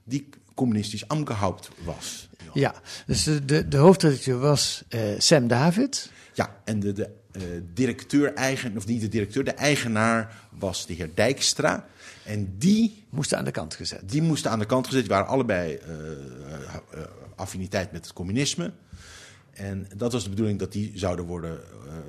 Die 0.03 0.29
communistisch 0.57 1.07
Amgehaupt 1.07 1.69
was. 1.83 2.29
Ja, 2.53 2.73
dus 3.05 3.23
de, 3.23 3.67
de, 3.67 3.77
hoofdredacteur 3.77 4.39
was 4.39 4.83
eh, 4.89 5.01
Sam 5.17 5.47
David. 5.47 6.11
Ja, 6.33 6.61
en 6.65 6.79
de, 6.79 6.93
de 6.93 7.09
eh, 7.31 7.41
directeur-eigen, 7.73 8.77
of 8.77 8.85
niet 8.85 9.01
de 9.01 9.07
directeur, 9.07 9.43
de 9.43 9.51
eigenaar 9.51 10.35
was 10.49 10.85
de 10.85 10.93
heer 10.93 11.09
Dijkstra. 11.13 11.87
En 12.23 12.55
die 12.57 13.05
Moest 13.09 13.33
aan 13.33 13.45
de 13.45 13.51
kant 13.51 13.73
gezet. 13.73 14.09
Die 14.09 14.21
moesten 14.21 14.51
aan 14.51 14.59
de 14.59 14.65
kant 14.65 14.85
gezet. 14.85 15.01
Die 15.01 15.09
waren 15.09 15.27
allebei 15.27 15.75
eh, 15.75 15.91
affiniteit 17.35 17.91
met 17.91 18.03
het 18.03 18.13
communisme. 18.13 18.71
En 19.53 19.87
dat 19.95 20.11
was 20.11 20.23
de 20.23 20.29
bedoeling 20.29 20.59
dat 20.59 20.71
die 20.71 20.91
zouden 20.95 21.25
worden 21.25 21.59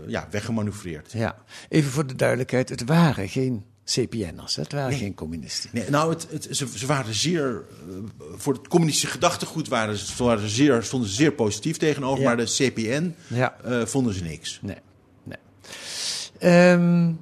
ja, 0.06 0.28
weggemanoeuvreerd. 0.30 1.12
Ja, 1.12 1.36
even 1.68 1.90
voor 1.90 2.06
de 2.06 2.14
duidelijkheid, 2.14 2.68
het 2.68 2.84
waren 2.84 3.28
geen 3.28 3.64
CPN'ers, 3.94 4.56
het 4.56 4.72
waren 4.72 4.92
geen 4.98 5.14
communisten. 5.14 5.70
Nee, 5.72 5.90
nou, 5.90 6.12
het, 6.12 6.26
het, 6.30 6.48
ze, 6.56 6.66
ze 6.78 6.86
waren 6.86 7.14
zeer. 7.14 7.64
eh, 7.88 7.94
voor 8.36 8.52
het 8.54 8.68
communistische 8.68 9.10
gedachtegoed 9.14 9.68
waren 9.68 9.96
ze, 9.96 10.24
waren 10.24 10.40
ze 10.42 10.48
zeer, 10.48 10.82
stonden 10.82 11.08
ze 11.08 11.14
zeer 11.14 11.32
positief 11.32 11.76
tegenover. 11.76 12.20
Ja. 12.22 12.26
Maar 12.26 12.36
de 12.36 12.44
CPN 12.72 13.14
Ja. 13.26 13.56
eh, 13.64 13.84
vonden 13.86 14.14
ze 14.14 14.22
niks. 14.22 14.58
Nee, 14.62 14.76
nee. 15.22 15.38
Ehm, 16.38 17.12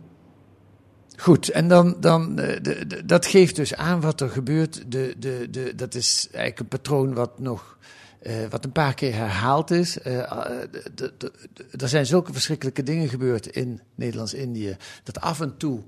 goed, 1.16 1.48
en 1.48 1.68
dan, 1.68 1.96
dan 2.00 2.38
eh, 2.38 2.62
de, 2.62 2.86
de- 2.86 3.04
dat 3.04 3.26
geeft 3.26 3.56
dus 3.56 3.74
aan 3.74 4.00
wat 4.00 4.20
er 4.20 4.28
gebeurt. 4.30 4.84
De, 4.92 5.14
de, 5.18 5.48
de, 5.50 5.74
dat 5.74 5.94
is 5.94 6.26
eigenlijk 6.30 6.58
een 6.60 6.68
patroon 6.68 7.14
wat 7.14 7.38
nog. 7.38 7.74
wat 8.50 8.64
een 8.64 8.72
paar 8.72 8.94
keer 8.94 9.14
herhaald 9.14 9.70
is. 9.70 9.98
Er 11.78 11.88
zijn 11.88 12.06
zulke 12.06 12.32
verschrikkelijke 12.32 12.82
dingen 12.82 13.08
gebeurd 13.08 13.46
in 13.46 13.80
Nederlands-Indië. 13.94 14.76
dat 15.02 15.20
af 15.20 15.40
en 15.40 15.56
toe 15.56 15.82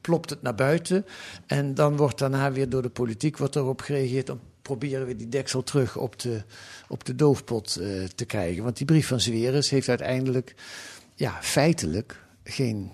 plopt 0.00 0.30
het 0.30 0.42
naar 0.42 0.54
buiten. 0.54 1.06
En 1.46 1.74
dan 1.74 1.96
wordt 1.96 2.18
daarna 2.18 2.52
weer 2.52 2.68
door 2.68 2.82
de 2.82 2.90
politiek 2.90 3.36
wordt 3.36 3.56
erop 3.56 3.80
gereageerd. 3.80 4.26
Dan 4.26 4.40
proberen 4.62 5.06
we 5.06 5.16
die 5.16 5.28
deksel 5.28 5.62
terug 5.62 5.96
op 5.96 6.18
de, 6.18 6.42
op 6.88 7.04
de 7.04 7.14
doofpot 7.14 7.76
eh, 7.76 8.04
te 8.14 8.24
krijgen. 8.24 8.62
Want 8.62 8.76
die 8.76 8.86
brief 8.86 9.06
van 9.06 9.20
Zweres 9.20 9.70
heeft 9.70 9.88
uiteindelijk, 9.88 10.54
ja, 11.14 11.38
feitelijk 11.40 12.22
geen 12.44 12.90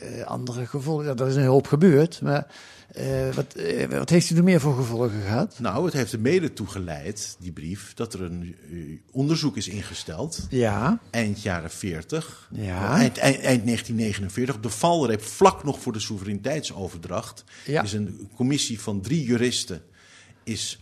eh, 0.00 0.22
andere 0.22 0.66
gevolgen. 0.66 1.04
Ja, 1.04 1.14
er 1.14 1.28
is 1.28 1.36
een 1.36 1.44
hoop 1.44 1.66
gebeurd, 1.66 2.20
maar 2.22 2.46
eh, 2.94 3.34
wat, 3.34 3.54
eh, 3.54 3.88
wat 3.88 4.10
heeft 4.10 4.28
hij 4.28 4.38
er 4.38 4.44
meer 4.44 4.60
voor 4.60 4.74
gevolgen 4.76 5.20
gehad? 5.20 5.58
Nou, 5.58 5.84
het 5.84 5.94
heeft 5.94 6.12
er 6.12 6.20
mede 6.20 6.52
toe 6.52 6.66
geleid, 6.66 7.36
die 7.40 7.52
brief, 7.52 7.94
dat 7.94 8.14
er 8.14 8.22
een 8.22 8.56
eh, 8.70 8.78
onderzoek 9.10 9.56
is 9.56 9.68
ingesteld. 9.68 10.46
Ja, 10.50 10.98
eind 11.10 11.42
jaren 11.42 11.70
40, 11.70 12.48
Ja. 12.52 12.96
eind, 12.96 13.18
eind, 13.18 13.40
eind 13.40 13.64
1949, 13.64 14.54
op 14.54 14.62
de 14.62 14.70
valreep 14.70 15.22
vlak 15.22 15.64
nog 15.64 15.80
voor 15.80 15.92
de 15.92 16.00
soevereiniteitsoverdracht, 16.00 17.44
Ja. 17.66 17.82
is 17.82 17.92
een 17.92 18.30
commissie 18.36 18.80
van 18.80 19.00
drie 19.00 19.24
juristen 19.24 19.82
is 20.44 20.78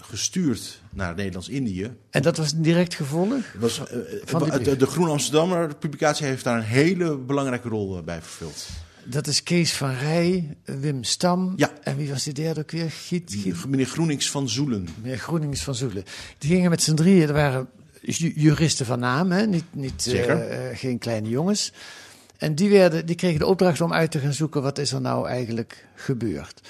gestuurd 0.00 0.80
naar 0.92 1.14
Nederlands-Indië. 1.14 1.96
en 2.10 2.22
dat 2.22 2.36
was 2.36 2.52
een 2.52 2.62
direct 2.62 2.94
gevolg? 2.94 3.54
Was, 3.58 3.80
Van 4.24 4.48
de, 4.62 4.86
Groene 4.86 5.10
Amsterdammer 5.10 5.74
publicatie 5.74 6.26
heeft 6.26 6.44
daar 6.44 6.56
een 6.56 6.62
hele 6.62 7.16
belangrijke 7.16 7.68
rol 7.68 8.02
bij 8.02 8.20
vervuld. 8.22 8.68
Dat 9.08 9.26
is 9.26 9.42
Kees 9.42 9.72
van 9.72 9.94
Rij, 9.94 10.56
Wim 10.64 11.04
Stam. 11.04 11.52
Ja. 11.56 11.70
En 11.82 11.96
wie 11.96 12.08
was 12.08 12.24
die 12.24 12.32
derde 12.32 12.60
ook 12.60 12.70
weer? 12.70 12.90
Giet, 12.90 13.36
Giet, 13.42 13.66
Meneer 13.66 13.86
Groenings 13.86 14.30
van 14.30 14.48
Zoelen. 14.48 14.88
meneer 15.02 15.18
Groenings 15.18 15.62
van 15.62 15.74
Zoelen. 15.74 16.04
Die 16.38 16.50
gingen 16.50 16.70
met 16.70 16.82
z'n 16.82 16.94
drieën, 16.94 17.28
er 17.28 17.32
waren 17.34 17.68
ju- 18.00 18.32
juristen 18.36 18.86
van 18.86 18.98
naam, 18.98 19.30
hè? 19.30 19.46
Niet, 19.46 19.64
niet, 19.72 20.06
eh, 20.06 20.70
eh, 20.70 20.76
geen 20.78 20.98
kleine 20.98 21.28
jongens. 21.28 21.72
En 22.36 22.54
die, 22.54 22.70
werden, 22.70 23.06
die 23.06 23.16
kregen 23.16 23.38
de 23.38 23.46
opdracht 23.46 23.80
om 23.80 23.92
uit 23.92 24.10
te 24.10 24.18
gaan 24.18 24.32
zoeken 24.32 24.62
wat 24.62 24.78
is 24.78 24.92
er 24.92 25.00
nou 25.00 25.28
eigenlijk 25.28 25.86
gebeurd. 25.94 26.60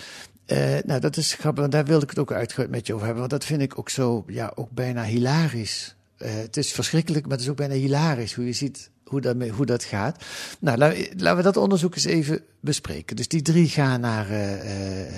Eh, 0.46 0.76
nou, 0.84 1.00
dat 1.00 1.16
is 1.16 1.34
grappig, 1.34 1.60
want 1.60 1.72
daar 1.72 1.84
wilde 1.84 2.02
ik 2.04 2.10
het 2.10 2.18
ook 2.18 2.32
uitgebreid 2.32 2.70
met 2.70 2.86
je 2.86 2.92
over 2.94 3.04
hebben. 3.06 3.28
Want 3.28 3.40
dat 3.40 3.48
vind 3.48 3.62
ik 3.62 3.78
ook 3.78 3.90
zo, 3.90 4.24
ja, 4.28 4.52
ook 4.54 4.70
bijna 4.70 5.04
hilarisch. 5.04 5.94
Het 6.16 6.56
is 6.56 6.72
verschrikkelijk, 6.72 7.22
maar 7.24 7.32
het 7.32 7.40
is 7.44 7.48
ook 7.48 7.56
bijna 7.56 7.74
hilarisch 7.74 8.34
hoe 8.34 8.46
je 8.46 8.52
ziet 8.52 8.90
hoe 9.06 9.20
dat, 9.20 9.36
mee- 9.36 9.50
hoe 9.50 9.66
dat 9.66 9.84
gaat. 9.84 10.24
Nou, 10.58 10.78
laten, 10.78 10.98
laten 11.16 11.36
we 11.36 11.42
dat 11.42 11.56
onderzoek 11.56 11.94
eens 11.94 12.04
even 12.04 12.40
bespreken. 12.60 13.16
Dus 13.16 13.28
die 13.28 13.42
drie 13.42 13.68
gaan 13.68 14.00
naar 14.00 14.30
eh, 14.30 15.00
eh, 15.00 15.08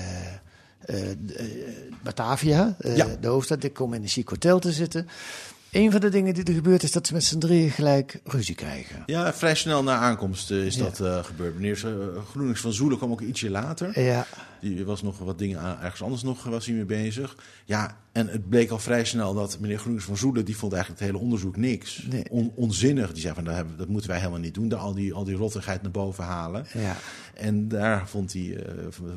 eh, 0.87 1.17
Batavia, 2.03 2.77
Ja. 2.95 3.07
de 3.21 3.29
hoofdstad. 3.29 3.61
Die 3.61 3.71
komen 3.71 3.97
in 3.97 4.03
een 4.03 4.09
chic 4.09 4.29
hotel 4.29 4.59
te 4.59 4.73
zitten. 4.73 5.09
Een 5.71 5.91
van 5.91 6.01
de 6.01 6.09
dingen 6.09 6.35
die 6.35 6.45
er 6.45 6.53
gebeurt 6.53 6.83
is 6.83 6.93
dat 6.93 7.07
ze 7.07 7.13
met 7.13 7.25
z'n 7.25 7.39
drieën 7.39 7.71
gelijk 7.71 8.21
ruzie 8.25 8.55
krijgen. 8.55 9.03
Ja, 9.07 9.35
vrij 9.35 9.55
snel 9.55 9.83
na 9.83 9.97
aankomst 9.99 10.51
is 10.51 10.75
Ja. 10.77 10.83
dat 10.83 11.01
eh, 11.01 11.25
gebeurd. 11.25 11.55
Meneer 11.55 11.87
Groenings 12.31 12.61
van 12.61 12.73
Zoelen 12.73 12.99
kwam 12.99 13.11
ook 13.11 13.21
ietsje 13.21 13.51
later. 13.51 14.01
Ja, 14.01 14.27
Die 14.61 14.85
was 14.85 15.03
nog 15.03 15.19
wat 15.19 15.39
dingen 15.39 15.59
aan, 15.61 15.81
ergens 15.81 16.03
anders 16.03 16.23
nog 16.23 16.43
was 16.45 16.67
hij 16.67 16.75
mee 16.75 16.85
bezig. 16.85 17.37
Ja, 17.65 17.97
en 18.13 18.29
het 18.29 18.49
bleek 18.49 18.71
al 18.71 18.79
vrij 18.79 19.05
snel 19.05 19.35
dat 19.35 19.59
meneer 19.61 19.79
Groenings 19.79 20.05
van 20.07 20.17
Zoelen... 20.17 20.45
die 20.45 20.57
vond 20.57 20.73
eigenlijk 20.73 21.01
het 21.03 21.11
hele 21.11 21.23
onderzoek 21.25 21.57
niks. 21.57 22.07
Nee. 22.11 22.25
On- 22.31 22.53
onzinnig. 22.55 23.13
Die 23.13 23.21
zei 23.23 23.35
van, 23.35 23.45
dat, 23.45 23.55
hebben- 23.55 23.77
dat 23.77 23.89
moeten 23.89 24.11
wij 24.11 24.19
helemaal 24.19 24.39
niet 24.41 24.55
doen. 24.55 24.69
Daar 24.69 24.79
al 24.79 24.95
die, 24.95 25.13
al 25.15 25.25
die 25.25 25.37
rottigheid 25.37 25.83
naar 25.83 25.91
boven 25.91 26.25
halen. 26.25 26.67
Ja. 26.75 26.97
En 27.35 27.69
daar 27.69 28.09
vond 28.09 28.33
hij, 28.33 28.57
eh, 28.57 28.73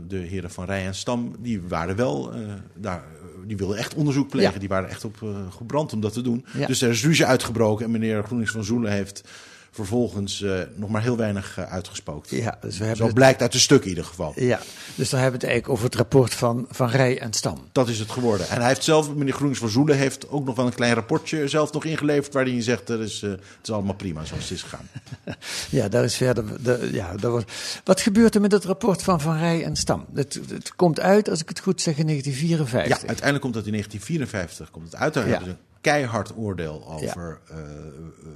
de 0.07 0.17
heren 0.17 0.51
van 0.51 0.65
Rij 0.65 0.85
en 0.85 0.95
Stam, 0.95 1.35
die 1.39 1.61
waren 1.61 1.95
wel, 1.95 2.33
eh, 2.33 2.39
daar, 2.75 2.97
eh, 2.97 3.47
die 3.47 3.57
wilden 3.57 3.77
echt 3.77 3.93
onderzoek 3.93 4.29
plegen. 4.29 4.53
Ja. 4.53 4.59
Die 4.59 4.69
waren 4.69 4.89
echt 4.89 5.05
op 5.05 5.17
gebrand 5.49 5.93
om 5.93 5.99
dat 6.01 6.13
te 6.13 6.21
doen. 6.21 6.45
Ja. 6.57 6.67
Dus 6.67 6.81
er 6.81 6.89
is 6.89 7.03
ruzie 7.03 7.25
uitgebroken 7.25 7.85
en 7.85 7.91
meneer 7.91 8.23
Groenings 8.23 8.51
van 8.51 8.63
Zoelen 8.63 8.91
heeft 8.91 9.23
vervolgens 9.71 10.41
eh, 10.41 10.59
nog 10.75 10.89
maar 10.89 11.01
heel 11.01 11.17
weinig 11.17 11.57
eh, 11.57 11.71
uitgespookt. 11.71 12.29
Ja, 12.29 12.57
dus 12.61 12.71
we 12.77 12.79
hebben 12.79 12.97
Zo 12.97 13.05
het- 13.05 13.13
blijkt 13.13 13.41
uit 13.41 13.51
de 13.51 13.59
stuk 13.59 13.83
in 13.83 13.89
ieder 13.89 14.03
geval. 14.05 14.33
Ja, 14.35 14.59
dus 14.95 15.09
dan 15.09 15.19
hebben 15.19 15.39
we 15.39 15.45
het 15.45 15.53
eigenlijk 15.55 15.69
over 15.69 15.83
het 15.85 15.95
rapport 15.95 16.33
van, 16.33 16.65
van 16.69 16.89
Rij 16.89 17.19
en 17.19 17.33
Stam. 17.33 17.57
Dat 17.71 17.89
is 17.89 17.99
het 17.99 18.11
geworden. 18.11 18.49
En 18.49 18.57
hij 18.59 18.67
heeft 18.67 18.83
zelf, 18.83 19.13
meneer 19.15 19.33
Groenings 19.33 19.59
van 19.59 19.69
Zoelen, 19.69 19.97
heeft 19.97 20.29
ook 20.29 20.45
nog 20.45 20.55
wel 20.55 20.65
een 20.65 20.73
klein 20.73 20.93
rapportje 20.93 21.47
zelf 21.47 21.71
nog 21.71 21.85
ingeleverd. 21.85 22.33
Waarin 22.33 22.53
hij 22.53 22.63
zegt: 22.63 22.89
er 22.89 23.01
is, 23.01 23.21
eh, 23.23 23.29
het 23.29 23.39
is 23.63 23.71
allemaal 23.71 23.93
prima 23.95 24.25
zoals 24.25 24.43
het 24.43 24.51
is 24.51 24.61
gegaan. 24.61 24.87
Ja, 25.69 25.87
daar 25.89 26.03
is 26.03 26.15
verder. 26.15 26.63
De, 26.63 26.89
ja, 26.91 27.15
daar 27.15 27.31
wordt, 27.31 27.51
wat 27.83 28.01
gebeurt 28.01 28.35
er 28.35 28.41
met 28.41 28.51
het 28.51 28.65
rapport 28.65 29.03
van 29.03 29.21
Van 29.21 29.37
Rij 29.37 29.63
en 29.63 29.75
Stam? 29.75 30.05
Het, 30.13 30.39
het 30.49 30.75
komt 30.75 30.99
uit, 30.99 31.29
als 31.29 31.41
ik 31.41 31.49
het 31.49 31.59
goed 31.59 31.81
zeg, 31.81 31.97
in 31.97 32.05
1954. 32.05 33.01
Ja, 33.01 33.07
uiteindelijk 33.07 33.41
komt 33.41 33.53
dat 33.53 33.65
in 33.65 33.71
1954 33.71 34.71
komt 34.71 34.85
het 34.85 34.95
uit. 34.95 35.13
Daar 35.13 35.23
Ja. 35.23 35.29
hebben 35.29 35.47
ze 35.49 35.53
een 35.53 35.70
keihard 35.81 36.37
oordeel 36.37 36.87
over, 36.87 37.39
eh, 37.49 37.57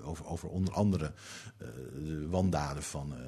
over, 0.09 0.25
over 0.25 0.49
onder 0.49 0.73
andere 0.73 1.11
eh, 1.57 1.67
de 2.05 2.27
wandaden 2.29 2.83
van 2.83 3.13
eh, 3.13 3.19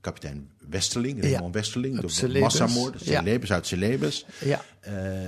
kapitein 0.00 0.50
Westerling, 0.68 1.22
Ja. 1.24 1.30
Raymond 1.30 1.54
Westerling, 1.54 1.96
Op 1.96 2.02
de 2.02 2.08
Celebes. 2.08 2.40
massamoorden, 2.40 3.00
Ja. 3.04 3.18
Celebes 3.20 3.52
uit 3.52 3.66
Celebes. 3.66 4.26
Ja. 4.44 4.64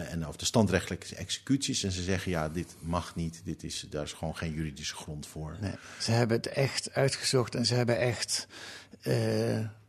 En 0.09 0.27
over 0.27 0.39
de 0.39 0.45
standrechtelijke 0.45 1.15
executies. 1.17 1.83
En 1.83 1.93
ze 1.93 2.03
zeggen, 2.03 2.31
ja, 2.31 2.49
dit 2.49 2.75
mag 2.79 3.15
niet, 3.17 3.41
dit 3.45 3.65
is, 3.65 3.87
daar 3.91 4.05
is 4.05 4.13
gewoon 4.13 4.37
geen 4.37 4.53
juridische 4.53 4.95
grond 4.95 5.27
voor. 5.27 5.57
Nee, 5.61 5.73
ze 6.01 6.11
hebben 6.11 6.37
het 6.37 6.47
echt 6.47 6.93
uitgezocht 6.93 7.55
en 7.55 7.67
ze 7.67 7.75
hebben 7.75 7.99
echt 7.99 8.47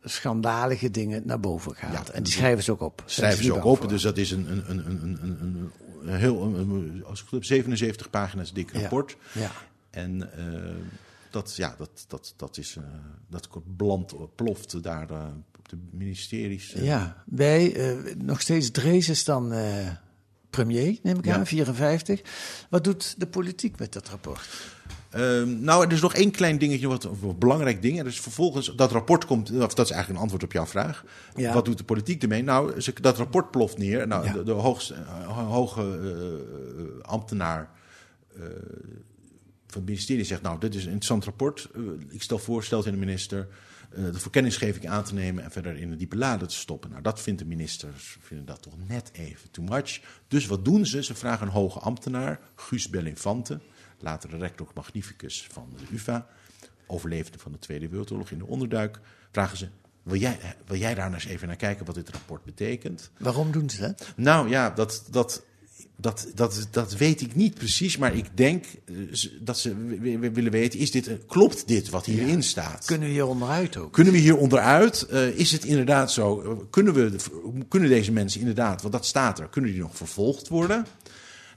schandalige 0.04 0.90
dingen 0.90 1.22
naar 1.24 1.40
boven 1.40 1.74
gehaald. 1.74 2.06
Ja, 2.06 2.12
en 2.12 2.22
die 2.22 2.32
schrijven 2.32 2.64
ze 2.64 2.72
ook 2.72 2.80
op. 2.80 3.02
Schrijven 3.06 3.44
ze 3.44 3.52
ook 3.54 3.64
op. 3.64 3.88
Dus 3.88 4.02
dat 4.02 4.16
is 4.16 4.30
een, 4.30 4.50
een, 4.50 4.70
een, 4.70 5.18
een, 5.22 5.38
een 5.40 5.72
heel, 6.04 6.54
als 7.04 7.18
ik 7.18 7.24
het 7.24 7.34
heb, 7.34 7.44
77 7.44 8.10
pagina's 8.10 8.52
dik 8.52 8.72
rapport. 8.72 9.16
Ja. 9.32 9.50
En 9.90 10.36
eh, 10.36 10.74
dat, 11.30 11.56
ja, 11.56 11.74
dat, 11.78 12.04
dat, 12.08 12.34
dat 12.36 12.56
is, 12.56 12.76
eh, 12.76 12.82
dat 13.28 13.48
bland 13.76 14.14
plofte 14.34 14.80
daar 14.80 15.10
eh, 15.10 15.26
op 15.58 15.68
de 15.68 15.78
ministeries. 15.90 16.72
Ja, 16.72 17.22
wij, 17.26 17.76
nog 18.18 18.40
steeds 18.40 18.70
Drees 18.70 19.08
is 19.08 19.24
dan 19.24 19.52
premier, 20.50 20.98
neem 21.02 21.18
ik 21.18 21.24
Ja. 21.24 21.34
aan, 21.34 21.46
54. 21.46 22.20
Wat 22.70 22.84
doet 22.84 23.14
de 23.20 23.26
politiek 23.26 23.78
met 23.78 23.92
dat 23.92 24.08
rapport? 24.08 24.48
Ehm, 25.12 25.60
nou, 25.60 25.84
er 25.86 25.92
is 25.92 26.00
nog 26.00 26.14
één 26.14 26.30
klein 26.30 26.58
dingetje, 26.58 26.88
wat 26.88 27.04
een 27.04 27.38
belangrijk 27.38 27.82
ding. 27.82 28.02
Dus 28.02 28.20
vervolgens, 28.20 28.72
dat 28.76 28.92
rapport 28.92 29.24
komt, 29.24 29.50
of 29.50 29.74
dat 29.74 29.86
is 29.86 29.90
eigenlijk 29.90 30.08
een 30.08 30.16
antwoord 30.16 30.42
op 30.42 30.52
jouw 30.52 30.66
vraag. 30.66 31.04
Ja. 31.36 31.52
Wat 31.52 31.64
doet 31.64 31.78
de 31.78 31.84
politiek 31.84 32.22
ermee? 32.22 32.42
Nou, 32.42 32.92
dat 33.00 33.16
rapport 33.16 33.50
ploft 33.50 33.78
neer. 33.78 34.06
Nou, 34.06 34.24
Ja. 34.24 34.32
de, 34.32 34.42
de 34.42 34.52
hoogste, 34.52 34.94
eh, 34.94 35.48
hoge 35.48 35.82
eh, 35.82 37.10
ambtenaar 37.10 37.70
eh, 38.34 38.42
van 39.66 39.80
het 39.80 39.84
ministerie 39.84 40.24
zegt, 40.24 40.42
nou, 40.42 40.58
dit 40.60 40.74
is 40.74 40.82
een 40.82 40.90
interessant 40.90 41.24
rapport. 41.24 41.68
Ik 42.08 42.22
stel 42.22 42.38
voor, 42.38 42.64
stelt 42.64 42.86
in 42.86 42.92
de 42.92 42.98
minister, 42.98 43.48
de 43.94 44.18
verkenningsgeving 44.18 44.88
aan 44.88 45.04
te 45.04 45.14
nemen 45.14 45.44
en 45.44 45.50
verder 45.50 45.76
in 45.76 45.90
de 45.90 45.96
diepe 45.96 46.16
lade 46.16 46.46
te 46.46 46.54
stoppen. 46.54 46.90
Nou, 46.90 47.02
dat 47.02 47.20
vindt 47.20 47.40
de 47.40 47.46
ministers, 47.46 48.16
vinden 48.20 48.46
dat 48.46 48.62
toch 48.62 48.74
net 48.88 49.10
even 49.12 49.50
too 49.50 49.64
much. 49.64 50.00
Dus 50.28 50.46
wat 50.46 50.64
doen 50.64 50.86
ze? 50.86 51.02
Ze 51.02 51.14
vragen 51.14 51.46
een 51.46 51.52
hoge 51.52 51.78
ambtenaar, 51.78 52.40
Guus 52.54 52.88
Bellinfante, 52.88 53.60
later 54.02 54.30
de 54.30 54.36
rector 54.36 54.66
magnificus 54.74 55.46
van 55.52 55.66
de 55.76 55.94
UvA, 55.94 56.26
overlevende 56.86 57.38
van 57.38 57.52
de 57.52 57.58
Tweede 57.58 57.88
Wereldoorlog 57.88 58.30
in 58.30 58.38
de 58.38 58.46
onderduik, 58.46 58.98
vragen 59.32 59.56
ze, 59.58 59.68
wil 60.02 60.18
jij, 60.20 60.38
wil 60.66 60.78
jij 60.78 60.94
daar 60.94 61.10
nou 61.10 61.22
eens 61.22 61.30
even 61.32 61.46
naar 61.48 61.56
kijken 61.56 61.86
wat 61.86 61.94
dit 61.94 62.08
rapport 62.08 62.44
betekent? 62.44 63.10
Waarom 63.18 63.52
doen 63.52 63.70
ze 63.70 63.80
dat? 63.80 64.12
Nou 64.16 64.48
ja, 64.48 64.70
dat, 64.70 65.04
dat, 65.10 65.42
dat, 65.96 66.30
dat, 66.34 66.68
dat 66.70 66.92
weet 66.96 67.20
ik 67.20 67.34
niet 67.34 67.54
precies. 67.54 67.96
Maar 67.96 68.14
ik 68.14 68.36
denk 68.36 68.64
eh, 68.84 68.94
dat 69.40 69.58
ze 69.58 69.74
willen 70.32 70.50
weten: 70.52 70.78
is 70.78 70.90
dit, 70.90 71.06
een- 71.06 71.26
klopt 71.26 71.68
dit 71.68 71.88
wat 71.88 72.04
hierin 72.06 72.42
staat? 72.42 72.84
Kunnen 72.84 73.06
we 73.08 73.12
hier 73.14 73.26
onderuit 73.26 73.76
ook? 73.76 73.92
Kunnen 73.92 74.12
we 74.12 74.18
hier 74.18 74.36
onderuit? 74.36 75.02
Eh, 75.02 75.28
is 75.28 75.52
het 75.52 75.64
inderdaad 75.64 76.12
zo? 76.12 76.40
eh, 76.42 76.50
Kunnen, 76.70 76.94
we, 76.94 77.16
kunnen 77.68 77.88
deze 77.88 78.12
mensen 78.12 78.40
inderdaad, 78.40 78.80
want 78.82 78.92
dat 78.94 79.06
staat 79.06 79.38
er, 79.38 79.48
kunnen 79.48 79.70
die 79.70 79.80
nog 79.80 79.96
vervolgd 79.96 80.48
worden? 80.48 80.86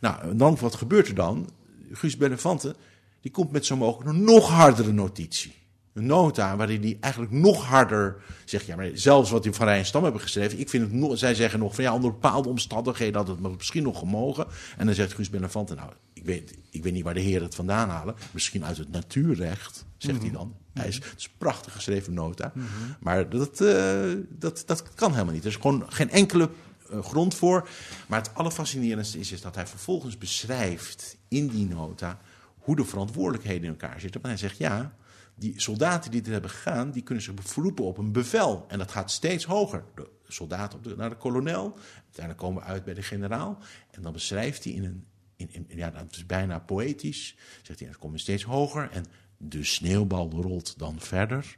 Nou, 0.01 0.21
en 0.21 0.37
dan 0.37 0.57
wat 0.59 0.75
gebeurt 0.75 1.07
er 1.07 1.15
dan? 1.15 1.49
Guus 1.91 2.17
Bellefante, 2.17 2.75
die 3.21 3.31
komt 3.31 3.51
met 3.51 3.65
zo 3.65 3.75
mogelijk 3.75 4.09
een 4.09 4.23
nog 4.23 4.49
hardere 4.49 4.91
notitie. 4.91 5.53
Een 5.93 6.05
nota 6.05 6.55
waarin 6.55 6.81
hij 6.81 6.97
eigenlijk 6.99 7.33
nog 7.33 7.65
harder 7.65 8.21
zegt, 8.45 8.65
ja, 8.65 8.75
maar 8.75 8.89
zelfs 8.93 9.29
wat 9.29 9.43
die 9.43 9.51
van 9.53 9.65
Rijn 9.65 9.79
en 9.79 9.85
Stam 9.85 10.03
hebben 10.03 10.21
geschreven, 10.21 10.59
ik 10.59 10.69
vind 10.69 10.83
het 10.83 10.93
nog, 10.93 11.17
zij 11.17 11.35
zeggen 11.35 11.59
nog 11.59 11.75
van 11.75 11.83
ja, 11.83 11.93
onder 11.93 12.11
bepaalde 12.11 12.49
omstandigheden 12.49 13.15
had 13.15 13.27
het 13.27 13.39
misschien 13.39 13.83
nog 13.83 13.99
gemogen. 13.99 14.47
En 14.77 14.85
dan 14.85 14.95
zegt 14.95 15.13
Guus 15.13 15.29
Bellefante, 15.29 15.75
nou, 15.75 15.89
ik 16.13 16.25
weet, 16.25 16.53
ik 16.69 16.83
weet 16.83 16.93
niet 16.93 17.03
waar 17.03 17.13
de 17.13 17.19
heren 17.19 17.43
het 17.43 17.55
vandaan 17.55 17.89
halen, 17.89 18.15
misschien 18.31 18.65
uit 18.65 18.77
het 18.77 18.91
natuurrecht, 18.91 19.85
zegt 19.97 20.21
hij 20.21 20.31
dan. 20.31 20.55
Hij 20.73 20.87
is, 20.87 20.95
het 20.95 21.13
is 21.17 21.25
een 21.25 21.31
prachtig 21.37 21.73
geschreven 21.73 22.13
nota, 22.13 22.53
maar 22.99 23.29
dat, 23.29 23.61
eh, 23.61 24.11
dat, 24.29 24.63
dat 24.65 24.93
kan 24.93 25.11
helemaal 25.11 25.33
niet. 25.33 25.43
Er 25.43 25.49
is 25.49 25.55
gewoon 25.55 25.85
geen 25.87 26.09
enkele 26.09 26.49
grond 26.89 27.35
voor. 27.35 27.69
Maar 28.07 28.19
het 28.19 28.35
allerfascinerendste 28.35 29.19
is, 29.19 29.31
is 29.31 29.41
dat 29.41 29.55
hij 29.55 29.67
vervolgens 29.67 30.17
beschrijft 30.17 31.17
in 31.27 31.47
die 31.47 31.67
nota 31.67 32.19
hoe 32.57 32.75
de 32.75 32.85
verantwoordelijkheden 32.85 33.63
in 33.63 33.69
elkaar 33.69 33.99
zitten. 33.99 34.21
Want 34.21 34.39
hij 34.39 34.49
zegt 34.49 34.59
ja, 34.59 34.95
die 35.35 35.61
soldaten 35.61 36.11
die 36.11 36.21
dit 36.21 36.31
hebben 36.31 36.49
gegaan, 36.49 36.91
die 36.91 37.03
kunnen 37.03 37.23
zich 37.23 37.33
beroepen 37.33 37.85
op 37.85 37.97
een 37.97 38.11
bevel. 38.11 38.65
En 38.67 38.77
dat 38.77 38.91
gaat 38.91 39.11
steeds 39.11 39.45
hoger. 39.45 39.83
De 39.95 40.09
soldaat 40.27 40.73
op 40.73 40.83
de, 40.83 40.95
naar 40.95 41.09
de 41.09 41.15
kolonel. 41.15 41.77
Uiteindelijk 42.03 42.37
komen 42.37 42.61
we 42.61 42.67
uit 42.67 42.83
bij 42.83 42.93
de 42.93 43.03
generaal. 43.03 43.57
En 43.91 44.01
dan 44.01 44.13
beschrijft 44.13 44.63
hij 44.63 44.73
in 44.73 44.83
een, 44.83 45.05
in, 45.35 45.65
ja, 45.67 45.89
dat 45.89 46.11
is 46.11 46.25
bijna 46.25 46.59
poëtisch. 46.59 47.35
Zegt 47.61 47.79
hij, 47.79 47.87
het 47.87 47.97
komt 47.97 48.19
steeds 48.19 48.43
hoger 48.43 48.89
en 48.91 49.05
de 49.37 49.63
sneeuwbal 49.63 50.31
rolt 50.31 50.79
dan 50.79 50.99
verder. 50.99 51.57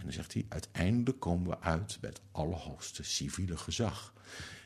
En 0.00 0.06
dan 0.06 0.14
zegt 0.14 0.32
hij, 0.32 0.46
uiteindelijk 0.48 1.20
komen 1.20 1.48
we 1.48 1.60
uit 1.60 1.98
bij 2.00 2.10
het 2.10 2.20
allerhoogste 2.32 3.02
civiele 3.02 3.56
gezag. 3.56 4.14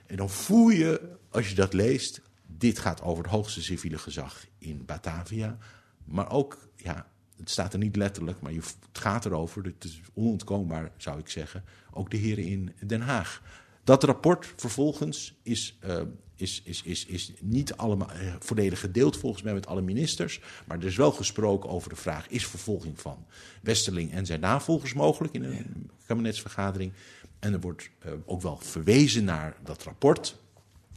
En 0.06 0.16
dan 0.16 0.30
voel 0.30 0.68
je, 0.68 1.16
als 1.30 1.48
je 1.48 1.54
dat 1.54 1.72
leest, 1.72 2.20
dit 2.46 2.78
gaat 2.78 3.02
over 3.02 3.22
het 3.22 3.32
hoogste 3.32 3.62
civiele 3.62 3.98
gezag 3.98 4.46
in 4.58 4.84
Batavia. 4.84 5.58
Maar 6.04 6.30
ook, 6.30 6.68
ja, 6.76 7.06
het 7.36 7.50
staat 7.50 7.72
er 7.72 7.78
niet 7.78 7.96
letterlijk, 7.96 8.40
maar 8.40 8.52
je, 8.52 8.60
het 8.60 8.98
gaat 8.98 9.24
erover, 9.24 9.64
het 9.64 9.84
is 9.84 10.00
onontkoombaar 10.12 10.92
zou 10.96 11.18
ik 11.18 11.28
zeggen, 11.28 11.64
ook 11.90 12.10
de 12.10 12.16
heren 12.16 12.44
in 12.44 12.72
Den 12.86 13.00
Haag. 13.00 13.42
Dat 13.84 14.04
rapport 14.04 14.52
vervolgens 14.56 15.34
is, 15.42 15.76
eh, 15.80 16.00
is, 16.36 16.62
is, 16.64 16.82
is, 16.82 17.06
is 17.06 17.32
niet 17.40 17.76
allemaal 17.76 18.10
eh, 18.10 18.34
volledig 18.38 18.80
gedeeld 18.80 19.16
volgens 19.16 19.42
mij 19.42 19.54
met 19.54 19.66
alle 19.66 19.82
ministers. 19.82 20.40
Maar 20.64 20.78
er 20.78 20.84
is 20.84 20.96
wel 20.96 21.12
gesproken 21.12 21.70
over 21.70 21.88
de 21.88 21.96
vraag: 21.96 22.28
is 22.28 22.46
vervolging 22.46 23.00
van 23.00 23.26
Westerling 23.62 24.12
en 24.12 24.26
zijn 24.26 24.40
navolgers 24.40 24.92
mogelijk 24.92 25.34
in 25.34 25.44
een 25.44 25.90
kabinetsvergadering? 26.06 26.92
En 27.38 27.52
er 27.52 27.60
wordt 27.60 27.90
eh, 27.98 28.12
ook 28.24 28.42
wel 28.42 28.56
verwezen 28.56 29.24
naar 29.24 29.56
dat 29.62 29.82
rapport. 29.82 30.36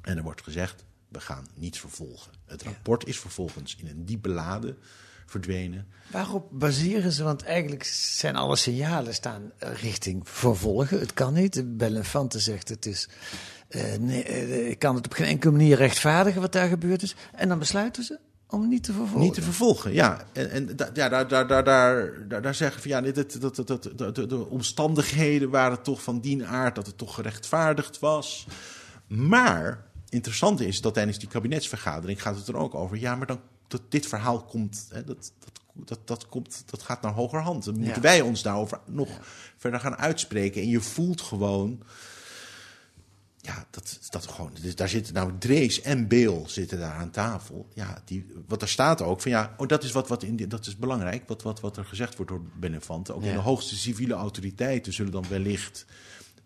En 0.02 0.18
er 0.18 0.24
wordt 0.24 0.44
gezegd: 0.44 0.86
we 1.08 1.20
gaan 1.20 1.48
niet 1.54 1.80
vervolgen. 1.80 2.32
Het 2.46 2.64
rapport 2.64 3.08
is 3.08 3.20
vervolgens 3.20 3.76
in 3.76 3.88
een 3.88 4.06
diepe 4.06 4.30
lade 4.30 4.76
verdwenen. 5.32 5.88
Waarop 6.12 6.48
baseren 6.52 7.12
ze? 7.12 7.24
Want 7.24 7.44
eigenlijk 7.44 7.84
zijn 7.84 8.36
alle 8.36 8.56
signalen 8.56 9.14
staan 9.14 9.52
eh, 9.58 9.70
richting 9.82 10.30
vervolgen. 10.30 11.00
Het 11.00 11.14
kan 11.14 11.34
niet. 11.34 11.54
De 11.54 11.64
Bellenfante 11.66 12.40
zegt 12.40 12.70
het 12.70 12.86
is. 12.86 13.10
eh, 13.68 13.82
nee, 14.00 14.24
eh, 14.24 14.70
ik 14.70 14.80
kan 14.80 14.96
het 14.96 15.06
op 15.06 15.14
geen 15.14 15.28
enkele 15.28 15.52
manier 15.52 15.78
rechtvaardigen 15.78 16.42
wat 16.42 16.52
daar 16.52 16.68
gebeurd 16.68 17.02
is. 17.02 17.16
En 17.36 17.48
dan 17.50 17.60
besluiten 17.60 18.04
ze 18.04 18.20
om 18.50 18.68
niet 18.68 18.84
te 18.84 18.92
vervolgen. 18.94 19.20
Niet 19.20 19.34
te 19.34 19.42
vervolgen, 19.42 19.94
ja. 19.94 20.24
En, 20.34 20.50
en 20.52 20.76
da- 20.76 20.90
ja, 20.94 21.10
daar, 21.10 21.28
daar, 21.28 21.48
daar, 21.48 21.64
daar, 21.64 22.12
daar, 22.28 22.42
daar 22.42 22.56
zeggen 22.56 22.82
van 22.82 22.92
ja, 22.92 23.02
dit, 23.02 23.42
dat, 23.42 23.56
dat, 23.56 23.68
dat- 23.98 24.16
de, 24.16 24.26
de 24.26 24.48
omstandigheden 24.50 25.50
waren 25.50 25.82
toch 25.82 26.04
van 26.04 26.20
die 26.20 26.46
aard 26.46 26.76
dat 26.76 26.86
het 26.86 26.98
toch 26.98 27.14
gerechtvaardigd 27.16 28.00
was. 28.00 28.48
Maar 29.08 29.86
interessant 30.10 30.60
is 30.62 30.82
dat 30.82 30.94
tijdens 30.94 31.20
die 31.20 31.28
kabinetsvergadering 31.30 32.22
gaat 32.22 32.36
het 32.36 32.48
er 32.48 32.56
ook 32.58 32.76
over. 32.76 32.98
Ja, 32.98 33.16
maar 33.16 33.28
dan 33.28 33.40
dat 33.68 33.82
dit 33.90 34.06
verhaal 34.08 34.44
komt, 34.44 34.88
hè, 34.90 35.04
dat, 35.04 35.32
dat, 35.40 35.60
dat, 35.74 36.00
dat, 36.08 36.28
komt, 36.28 36.64
dat 36.66 36.84
gaat 36.84 37.02
naar 37.02 37.14
hogerhand. 37.14 37.64
Dan 37.66 37.74
moeten 37.76 37.94
Ja. 37.96 38.02
wij 38.02 38.22
ons 38.22 38.42
daarover 38.42 38.80
nog 38.86 39.10
verder 39.58 39.80
gaan 39.80 39.96
uitspreken. 39.98 40.62
En 40.62 40.70
je 40.70 40.82
voelt 40.82 41.22
gewoon. 41.22 41.82
Ja, 43.42 43.66
dat, 43.70 44.00
dat 44.10 44.28
gewoon. 44.28 44.52
dus 44.62 44.76
daar 44.76 44.90
zitten 44.90 45.14
nou 45.14 45.32
Drees 45.40 45.82
en 45.82 46.08
Beel 46.08 46.44
zitten 46.48 46.80
daar 46.80 46.94
aan 46.94 47.10
tafel. 47.12 47.68
Ja, 47.74 48.02
die, 48.06 48.26
wat 48.48 48.62
er 48.62 48.70
staat 48.70 49.02
ook 49.02 49.22
van 49.22 49.32
ja, 49.32 49.54
oh, 49.58 49.68
dat 49.68 49.84
is 49.84 49.92
wat, 49.92 50.08
wat 50.08 50.24
in 50.24 50.36
die- 50.36 50.48
dat 50.48 50.66
is 50.66 50.78
belangrijk. 50.78 51.28
Wat, 51.28 51.42
wat, 51.42 51.60
wat 51.60 51.78
er 51.78 51.86
gezegd 51.86 52.16
wordt 52.16 52.32
door 52.32 52.42
Benefante. 52.60 53.14
Ook 53.14 53.24
in 53.24 53.34
de 53.34 53.40
hoogste 53.40 53.76
civiele 53.76 54.14
autoriteiten 54.14 54.94
zullen 54.94 55.12
dan 55.12 55.26
wellicht 55.30 55.86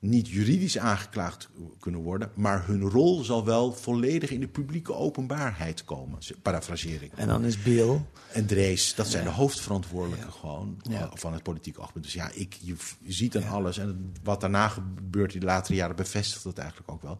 niet 0.01 0.27
juridisch 0.27 0.77
aangeklaagd 0.77 1.49
kunnen 1.79 2.01
worden, 2.01 2.31
maar 2.35 2.65
hun 2.67 2.81
rol 2.89 3.23
zal 3.23 3.45
wel 3.45 3.73
volledig 3.73 4.29
in 4.31 4.39
de 4.39 4.47
publieke 4.47 4.93
openbaarheid 4.93 5.83
komen. 5.83 6.19
Parafrasering. 6.41 7.11
En 7.15 7.27
dan 7.27 7.45
is 7.45 7.61
Bill. 7.63 8.01
En 8.33 8.45
Drees, 8.45 8.95
dat 8.95 9.07
zijn 9.07 9.23
de 9.23 9.29
hoofdverantwoordelijken 9.29 10.31
gewoon 10.31 10.81
Ja. 10.89 11.01
eh, 11.01 11.11
van 11.13 11.33
het 11.33 11.43
politieke 11.43 11.81
oogpunt. 11.81 12.03
Dus 12.03 12.13
ja, 12.13 12.29
ik, 12.33 12.57
je, 12.61 12.75
je 13.01 13.11
ziet 13.13 13.31
dan 13.31 13.47
alles. 13.47 13.77
En 13.77 14.13
wat 14.23 14.41
daarna 14.41 14.67
gebeurt 14.67 15.33
in 15.33 15.39
de 15.39 15.45
latere 15.45 15.75
jaren 15.75 15.95
bevestigt 15.95 16.43
dat 16.43 16.57
eigenlijk 16.57 16.91
ook 16.91 17.01
wel. 17.01 17.17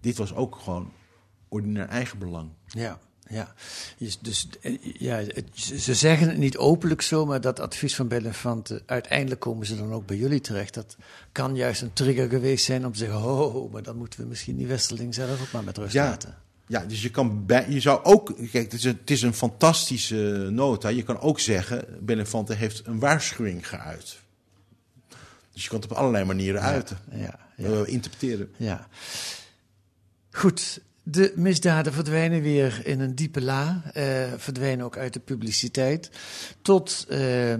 Dit 0.00 0.16
was 0.16 0.34
ook 0.34 0.56
gewoon 0.56 0.92
ordinair 1.48 1.88
eigenbelang. 1.88 2.50
Ja, 2.66 2.98
ja. 3.28 3.54
Dus 4.20 4.48
eh, 4.60 4.78
ja, 4.98 5.20
ze 5.54 5.78
ze 5.78 5.94
zeggen 5.94 6.28
het 6.28 6.38
niet 6.38 6.56
openlijk 6.56 7.02
zo, 7.02 7.26
maar 7.26 7.40
dat 7.40 7.60
advies 7.60 7.94
van 7.94 8.08
Bellefante, 8.08 8.82
uiteindelijk 8.86 9.40
komen 9.40 9.66
ze 9.66 9.76
dan 9.76 9.92
ook 9.92 10.06
bij 10.06 10.16
jullie 10.16 10.40
terecht. 10.40 10.74
Dat 10.74 10.96
kan 11.32 11.56
juist 11.56 11.82
een 11.82 11.92
trigger 11.92 12.28
geweest 12.28 12.64
zijn 12.64 12.86
om 12.86 12.92
te 12.92 12.98
zeggen: 12.98 13.22
oh, 13.22 13.72
maar 13.72 13.82
dan 13.82 13.96
moeten 13.96 14.20
we 14.20 14.26
misschien 14.26 14.56
die 14.56 14.66
Westerling 14.66 15.14
zelf 15.14 15.40
ook 15.40 15.52
maar 15.52 15.64
met 15.64 15.78
rust 15.78 15.92
Ja. 15.92 16.04
laten. 16.08 16.36
Ja, 16.66 16.84
dus 16.84 17.02
je 17.02 17.10
kan 17.10 17.46
bij, 17.46 17.66
je 17.70 17.80
zou 17.80 18.04
ook, 18.04 18.26
kijk, 18.36 18.52
het 18.52 18.72
is, 18.72 18.84
een, 18.84 18.98
het 19.00 19.10
is 19.10 19.22
een 19.22 19.34
fantastische 19.34 20.48
nota. 20.50 20.88
Je 20.88 21.02
kan 21.02 21.18
ook 21.20 21.40
zeggen, 21.40 21.84
Benefante 22.00 22.54
heeft 22.54 22.86
een 22.86 22.98
waarschuwing 22.98 23.68
geuit. 23.68 24.18
Dus 25.52 25.62
je 25.62 25.68
kan 25.68 25.80
het 25.80 25.90
op 25.90 25.96
allerlei 25.96 26.24
manieren 26.24 26.60
uiten, 26.60 26.98
Ja, 27.10 27.38
ja. 27.56 27.68
eh, 27.68 27.80
interpreteren. 27.86 28.50
Ja. 28.56 28.88
Goed, 30.30 30.80
de 31.10 31.32
misdaden 31.36 31.92
verdwijnen 31.92 32.42
weer 32.42 32.80
in 32.84 33.00
een 33.00 33.14
diepe 33.14 33.40
la, 33.40 33.82
eh, 33.94 34.04
verdwijnen 34.36 34.84
ook 34.84 34.96
uit 34.96 35.12
de 35.12 35.20
publiciteit. 35.20 36.10
Tot 36.62 37.06
eh 37.08 37.54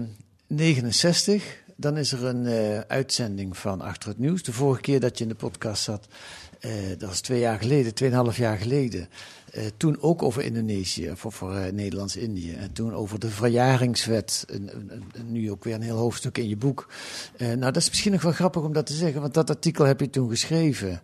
69, 0.47 1.57
dan 1.75 1.97
is 1.97 2.11
er 2.11 2.25
een 2.25 2.45
eh, 2.45 2.79
uitzending 2.79 3.57
van 3.57 3.81
Achter 3.81 4.09
het 4.09 4.19
Nieuws. 4.19 4.43
De 4.43 4.53
vorige 4.53 4.81
keer 4.81 4.99
dat 4.99 5.17
je 5.17 5.23
in 5.23 5.29
de 5.29 5.35
podcast 5.35 5.83
zat, 5.83 6.07
eh, 6.59 6.71
dat 6.97 7.09
was 7.09 7.21
twee 7.21 7.39
jaar 7.39 7.59
geleden, 7.59 7.93
tweeënhalf 7.93 8.37
jaar 8.37 8.57
geleden. 8.57 9.09
Eh, 9.51 9.63
toen 9.77 10.01
ook 10.01 10.23
over 10.23 10.43
Indonesië, 10.43 11.11
of 11.11 11.25
over 11.25 11.55
eh, 11.55 11.71
Nederlands-Indië. 11.71 12.53
En 12.53 12.71
toen 12.71 12.93
over 12.93 13.19
de 13.19 13.29
verjaringswet. 13.29 14.45
Nu 15.25 15.51
ook 15.51 15.63
weer 15.63 15.73
een 15.73 15.81
heel 15.81 15.97
hoofdstuk 15.97 16.37
in 16.37 16.49
je 16.49 16.57
boek. 16.57 16.87
Eh, 17.37 17.47
nou, 17.47 17.59
dat 17.59 17.75
is 17.75 17.89
misschien 17.89 18.11
nog 18.11 18.21
wel 18.21 18.31
grappig 18.31 18.63
om 18.63 18.73
dat 18.73 18.85
te 18.85 18.93
zeggen, 18.93 19.21
want 19.21 19.33
dat 19.33 19.49
artikel 19.49 19.85
heb 19.85 19.99
je 19.99 20.09
toen 20.09 20.29
geschreven 20.29 21.01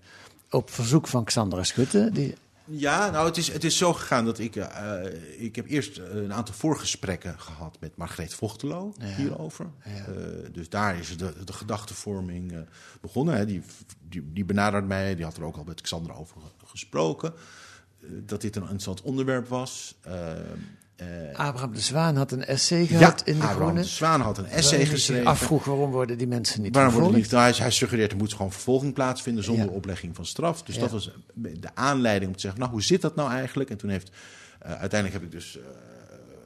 op 0.55 0.69
verzoek 0.69 1.07
van 1.07 1.23
Xandra 1.23 1.63
Schutte. 1.63 2.09
Die, 2.13 2.35
Ja, 2.65 3.09
nou, 3.09 3.25
het 3.27 3.37
is, 3.37 3.51
het 3.51 3.63
is 3.63 3.77
zo 3.77 3.93
gegaan 3.93 4.25
dat 4.25 4.39
ik... 4.39 4.55
eh, 4.55 5.01
ik 5.37 5.55
heb 5.55 5.67
eerst 5.69 5.97
een 5.97 6.33
aantal 6.33 6.53
voorgesprekken 6.55 7.39
gehad 7.39 7.77
met 7.79 7.95
Margreet 7.97 8.33
Vochtelo 8.33 8.93
Ja. 8.99 9.05
hierover. 9.05 9.65
Ja. 9.85 9.91
Eh, 9.91 10.13
dus 10.51 10.69
daar 10.69 10.99
is 10.99 11.17
de, 11.17 11.33
de 11.43 11.53
gedachtevorming 11.53 12.51
eh, 12.51 12.59
begonnen. 13.01 13.35
Hè. 13.35 13.45
Die, 13.45 13.61
die, 14.09 14.31
die 14.33 14.45
benadert 14.45 14.87
mij, 14.87 15.15
die 15.15 15.25
had 15.25 15.37
er 15.37 15.43
ook 15.43 15.57
al 15.57 15.63
met 15.63 15.81
Xandra 15.81 16.13
over 16.13 16.41
ge- 16.41 16.65
gesproken. 16.65 17.33
dat 18.07 18.41
dit 18.41 18.55
een 18.55 18.61
interessant 18.61 19.01
onderwerp 19.01 19.47
was. 19.47 19.95
Eh, 20.95 21.05
Abraham 21.33 21.73
de 21.73 21.79
Zwaan 21.79 22.15
had 22.15 22.31
een 22.31 22.45
essay 22.45 22.85
gehad 22.85 23.21
in 23.25 23.33
de 23.33 23.39
Abraham 23.41 23.61
Groene. 23.61 23.81
de 23.81 23.87
Zwaan 23.87 24.21
had 24.21 24.37
een 24.37 24.45
essay 24.45 24.85
geschreven. 24.85 25.25
afvroeg 25.27 25.63
waarom 25.65 25.91
worden 25.91 26.17
die 26.17 26.27
mensen 26.27 26.61
niet 26.61 26.73
Waarom 26.75 26.91
vervolgd. 26.93 27.15
niet, 27.17 27.31
nou, 27.31 27.53
hij, 27.53 27.71
suggereert 27.71 28.11
er 28.11 28.17
moet 28.17 28.33
gewoon 28.33 28.51
vervolging 28.51 28.93
plaatsvinden 28.93 29.43
zonder 29.43 29.65
Ja. 29.65 29.71
oplegging 29.71 30.15
van 30.15 30.25
straf. 30.25 30.63
Dus 30.63 30.75
Ja. 30.75 30.81
dat 30.81 30.91
was 30.91 31.11
de 31.33 31.69
aanleiding 31.73 32.27
om 32.29 32.35
te 32.35 32.41
zeggen, 32.41 32.59
nou 32.59 32.71
hoe 32.71 32.81
zit 32.83 33.01
dat 33.01 33.15
nou 33.15 33.31
eigenlijk? 33.31 33.69
En 33.69 33.77
toen 33.77 33.89
heeft, 33.89 34.11
eh, 34.59 34.69
uiteindelijk 34.69 35.13
heb 35.13 35.23
ik 35.23 35.31
dus 35.31 35.57
eh, 35.57 35.63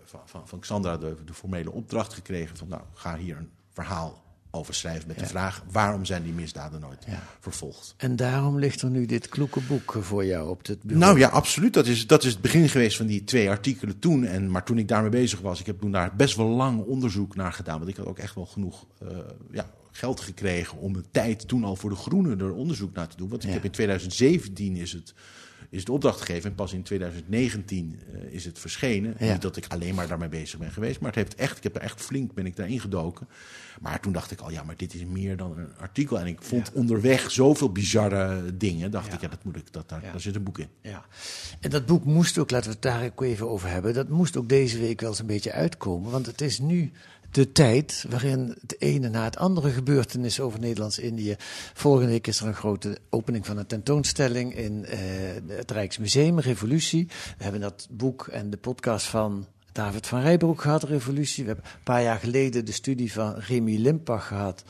van, 0.05 0.19
van, 0.25 0.47
van 0.47 0.59
Xandra 0.59 0.97
de, 0.97 1.15
de 1.25 1.33
formele 1.33 1.71
opdracht 1.71 2.13
gekregen 2.13 2.57
van 2.57 2.67
nou 2.67 2.81
ga 2.93 3.17
hier 3.17 3.38
een 3.38 3.49
verhaal 3.73 4.23
over 4.51 4.73
schrijven 4.73 5.07
met 5.07 5.19
de 5.19 5.25
vraag 5.25 5.63
waarom 5.71 6.05
zijn 6.05 6.23
die 6.23 6.33
misdaden 6.33 6.79
nooit 6.79 7.03
Ja. 7.07 7.23
vervolgd? 7.39 7.93
En 7.97 8.15
daarom 8.15 8.59
ligt 8.59 8.81
er 8.81 8.89
nu 8.89 9.05
dit 9.05 9.29
kloeke 9.29 9.59
boek 9.62 9.97
voor 9.99 10.25
jou 10.25 10.49
op 10.49 10.67
het 10.67 10.81
bureau. 10.83 11.05
Nou 11.05 11.19
ja, 11.19 11.27
absoluut. 11.27 11.73
Dat 11.73 11.88
is, 11.88 12.07
dat 12.07 12.23
is 12.23 12.31
het 12.31 12.41
begin 12.41 12.69
geweest 12.69 12.97
van 12.97 13.05
die 13.05 13.23
twee 13.23 13.49
artikelen 13.49 13.99
toen. 13.99 14.25
En, 14.25 14.51
maar 14.51 14.63
toen 14.63 14.77
ik 14.77 14.88
daarmee 14.88 15.09
bezig 15.09 15.39
was, 15.39 15.59
ik 15.59 15.65
heb 15.65 15.79
toen 15.79 15.91
daar 15.91 16.15
best 16.15 16.35
wel 16.35 16.47
lang 16.47 16.83
onderzoek 16.85 17.35
naar 17.35 17.53
gedaan. 17.53 17.77
Want 17.77 17.89
ik 17.89 17.97
had 17.97 18.05
ook 18.05 18.19
echt 18.19 18.35
wel 18.35 18.45
genoeg 18.45 18.85
eh, 18.99 19.07
ja, 19.51 19.69
geld 19.91 20.19
gekregen 20.19 20.77
om 20.77 20.93
de 20.93 21.03
tijd 21.12 21.47
toen 21.47 21.63
al 21.63 21.75
voor 21.75 21.89
de 21.89 21.95
Groenen 21.95 22.39
er 22.39 22.53
onderzoek 22.53 22.93
naar 22.93 23.07
te 23.07 23.17
doen. 23.17 23.29
Want 23.29 23.43
ik 23.43 23.49
heb 23.49 23.63
in 23.63 23.71
2017 23.71 24.75
is 24.75 24.91
het, 24.91 25.13
is 25.69 25.86
de 25.86 25.91
opdracht 25.91 26.19
gegeven 26.19 26.49
en 26.49 26.55
pas 26.55 26.73
in 26.73 26.84
2019 26.84 27.99
eh, 28.13 28.34
is 28.34 28.45
het 28.45 28.60
verschenen. 28.60 29.15
Ja. 29.19 29.32
Niet 29.32 29.41
dat 29.41 29.58
ik 29.58 29.65
alleen 29.67 29.95
maar 29.95 30.08
daarmee 30.08 30.29
bezig 30.29 30.60
ben 30.60 30.71
geweest, 30.71 30.99
maar 30.99 31.10
het 31.10 31.19
heeft 31.19 31.36
echt, 31.36 31.58
ik 31.58 31.63
heb 31.63 31.75
er 31.75 31.82
echt 31.82 32.01
flink 32.01 32.34
ben 32.34 32.45
ik 32.45 32.55
daarin 32.55 32.79
gedoken. 32.79 33.27
Maar 33.82 33.99
toen 33.99 34.13
dacht 34.13 34.32
ik 34.32 34.39
al, 34.39 34.51
ja, 34.51 34.63
maar 34.63 34.77
dit 34.77 34.93
is 34.93 35.05
meer 35.05 35.38
dan 35.38 35.58
een 35.58 35.77
artikel. 35.77 36.19
En 36.19 36.27
ik 36.27 36.41
vond 36.41 36.71
onderweg 36.73 37.32
zoveel 37.32 37.71
bizarre 37.71 38.58
dingen. 38.58 38.91
Dacht 38.91 39.08
Ja. 39.08 39.13
ik, 39.13 39.21
ja, 39.21 39.27
dat 39.27 39.43
moet 39.43 39.55
ik, 39.55 39.73
dat, 39.73 39.89
daar, 39.89 40.01
daar 40.01 40.21
zit 40.21 40.36
een 40.36 40.43
boek 40.43 40.58
in. 40.60 40.67
Ja, 40.82 41.05
en 41.60 41.69
dat 41.69 41.86
boek 41.86 42.05
moest 42.05 42.38
ook, 42.38 42.51
laten 42.51 42.67
we 42.67 42.73
het 42.73 42.82
daar 42.82 43.03
ook 43.05 43.21
even 43.21 43.49
over 43.49 43.69
hebben, 43.69 43.93
dat 43.93 44.10
moest 44.10 44.38
ook 44.38 44.49
deze 44.49 44.79
week 44.79 44.99
wel 45.01 45.10
eens 45.10 45.19
een 45.19 45.25
beetje 45.25 45.51
uitkomen. 45.51 46.12
Want 46.12 46.25
het 46.25 46.41
is 46.41 46.60
nu 46.60 46.91
de 47.32 47.52
tijd 47.52 48.06
waarin 48.10 48.56
het 48.62 48.82
ene 48.82 49.10
na 49.10 49.24
het 49.24 49.38
andere 49.38 49.70
gebeurtenis 49.70 50.39
over 50.39 50.60
Nederlands-Indië. 50.60 51.36
Volgende 51.74 52.10
week 52.10 52.28
is 52.28 52.39
er 52.39 52.48
een 52.48 52.54
grote 52.54 52.98
opening 53.10 53.46
van 53.46 53.58
een 53.58 53.68
tentoonstelling 53.68 54.56
in 54.56 54.86
eh, 54.86 55.00
het 55.48 55.72
Rijksmuseum, 55.72 56.39
Revolutie. 56.39 57.08
We 57.38 57.44
hebben 57.44 57.62
dat 57.62 57.88
boek 57.89 58.28
en 58.28 58.50
de 58.50 58.58
podcast 58.58 59.06
van 59.06 59.48
David 59.71 60.08
van 60.08 60.21
Rijbroek 60.21 60.62
gehad, 60.62 60.84
Revolutie. 60.84 61.43
We 61.43 61.49
hebben 61.49 61.71
een 61.73 61.84
paar 61.84 62.01
jaar 62.03 62.19
geleden 62.19 62.65
de 62.65 62.71
studie 62.71 63.13
van 63.13 63.34
Remy 63.38 63.75
Limpach 63.77 64.27
gehad. 64.27 64.63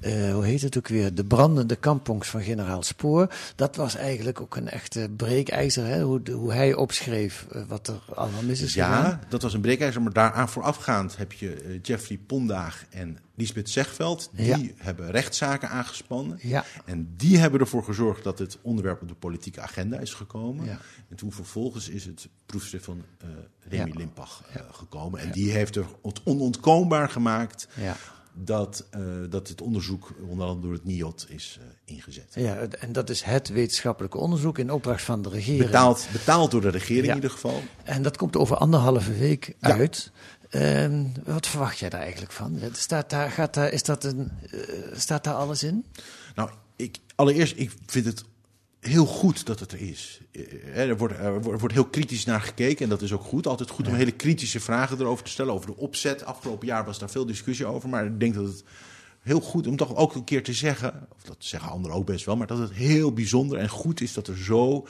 Eh, 0.00 0.32
hoe 0.32 0.44
heet 0.44 0.62
het 0.62 0.78
ook 0.78 0.88
weer? 0.88 1.14
De 1.14 1.24
brandende 1.24 1.76
kampongs 1.76 2.28
van 2.28 2.42
generaal 2.42 2.82
Spoor. 2.82 3.34
Dat 3.56 3.76
was 3.76 3.94
eigenlijk 3.96 4.40
ook 4.40 4.56
een 4.56 4.68
echte 4.68 5.08
breekijzer, 5.16 5.86
hè? 5.86 6.02
Hoe, 6.02 6.22
de- 6.22 6.32
hoe 6.32 6.52
hij 6.52 6.74
opschreef 6.74 7.46
eh, 7.52 7.62
wat 7.68 7.88
er 7.88 8.14
allemaal 8.14 8.42
mis 8.42 8.60
is 8.60 8.72
gegaan. 8.72 9.02
Ja, 9.04 9.20
dat 9.28 9.42
was 9.42 9.54
een 9.54 9.60
breekijzer. 9.60 10.02
Maar 10.02 10.12
daaraan 10.12 10.48
voorafgaand 10.48 11.16
heb 11.16 11.32
je 11.32 11.54
eh, 11.54 11.78
Jeffrey 11.82 12.18
Pondaag 12.26 12.84
en 12.90 13.18
Lisbeth 13.36 13.70
Zegveld. 13.70 14.30
Die 14.32 14.46
Ja. 14.46 14.58
hebben 14.76 15.10
rechtszaken 15.10 15.68
aangespannen. 15.70 16.38
Ja. 16.42 16.64
En 16.84 17.14
die 17.16 17.38
hebben 17.38 17.60
ervoor 17.60 17.84
gezorgd 17.84 18.24
dat 18.24 18.38
het 18.38 18.58
onderwerp 18.62 19.02
op 19.02 19.08
de 19.08 19.14
politieke 19.14 19.60
agenda 19.60 19.98
is 19.98 20.14
gekomen. 20.14 20.64
Ja. 20.66 20.78
En 21.08 21.16
toen 21.16 21.32
vervolgens 21.32 21.88
is 21.88 22.04
het 22.04 22.28
proefschrift 22.46 22.84
van 22.84 23.02
eh 23.18 23.28
Remy. 23.68 23.92
Limpach 23.96 24.42
eh, 24.52 24.60
gekomen. 24.70 25.20
En 25.20 25.30
die 25.30 25.50
heeft 25.50 25.76
er 25.76 25.86
het 26.02 26.20
onontkoombaar 26.24 27.08
gemaakt 27.08 27.68
Ja. 27.80 27.96
dat, 28.34 28.86
eh, 28.90 29.00
dat 29.30 29.48
het 29.48 29.60
onderzoek 29.60 30.12
onder 30.28 30.46
andere 30.46 30.62
door 30.62 30.72
het 30.72 30.84
NIOT 30.84 31.26
is 31.28 31.58
ingezet. 31.84 32.32
Ja, 32.34 32.56
en 32.56 32.92
dat 32.92 33.10
is 33.10 33.22
het 33.22 33.48
wetenschappelijke 33.48 34.18
onderzoek 34.18 34.58
in 34.58 34.70
opdracht 34.70 35.02
van 35.02 35.22
de 35.22 35.28
regering. 35.28 35.64
Betaald, 35.64 36.06
betaald 36.12 36.50
door 36.50 36.60
de 36.60 36.68
regering 36.70 37.04
Ja. 37.04 37.10
in 37.10 37.14
ieder 37.16 37.30
geval. 37.30 37.62
En 37.84 38.02
dat 38.02 38.16
komt 38.16 38.36
over 38.36 38.56
anderhalve 38.56 39.12
week 39.14 39.54
Ja. 39.60 39.76
uit. 39.78 40.10
Ehm, 40.54 41.04
wat 41.24 41.46
verwacht 41.46 41.78
jij 41.78 41.88
daar 41.88 42.00
eigenlijk 42.00 42.32
van? 42.32 42.58
Staat 42.72 43.10
daar, 43.10 43.30
gaat 43.30 43.54
daar, 43.54 43.72
is 43.72 43.82
dat 43.82 44.04
een, 44.04 44.30
eh, 44.50 44.58
staat 44.96 45.24
daar 45.24 45.34
alles 45.34 45.62
in? 45.62 45.84
Nou, 46.34 46.50
ik, 46.76 46.98
allereerst, 47.14 47.54
ik 47.56 47.72
vind 47.86 48.06
het 48.06 48.24
heel 48.80 49.06
goed 49.06 49.46
dat 49.46 49.60
het 49.60 49.72
er 49.72 49.80
is. 49.80 50.20
Eh, 50.32 50.88
Er 50.88 50.96
wordt, 50.96 51.18
er 51.18 51.42
wordt 51.42 51.60
wordt 51.60 51.74
heel 51.74 51.84
kritisch 51.84 52.24
naar 52.24 52.40
gekeken 52.40 52.84
en 52.84 52.90
dat 52.90 53.02
is 53.02 53.12
ook 53.12 53.22
goed. 53.22 53.46
Altijd 53.46 53.70
goed 53.70 53.88
om 53.88 53.94
hele 53.94 54.10
kritische 54.10 54.60
vragen 54.60 55.00
erover 55.00 55.24
te 55.24 55.30
stellen. 55.30 55.52
Over 55.52 55.66
de 55.66 55.76
opzet. 55.76 56.24
Afgelopen 56.24 56.66
jaar 56.66 56.84
was 56.84 56.98
daar 56.98 57.10
veel 57.10 57.26
discussie 57.26 57.66
over. 57.66 57.88
Maar 57.88 58.06
ik 58.06 58.20
denk 58.20 58.34
dat 58.34 58.46
het 58.46 58.64
heel 59.20 59.40
goed 59.40 59.66
om 59.66 59.76
toch 59.76 59.94
ook 59.96 60.14
een 60.14 60.24
keer 60.24 60.42
te 60.42 60.52
zeggen... 60.52 61.06
of 61.16 61.22
dat 61.22 61.36
zeggen 61.38 61.70
anderen 61.70 61.96
ook 61.96 62.06
best 62.06 62.24
wel... 62.24 62.36
maar 62.36 62.46
dat 62.46 62.58
het 62.58 62.72
heel 62.72 63.12
bijzonder 63.12 63.58
en 63.58 63.68
goed 63.68 64.00
is 64.00 64.12
dat 64.12 64.28
er 64.28 64.36
zo 64.38 64.86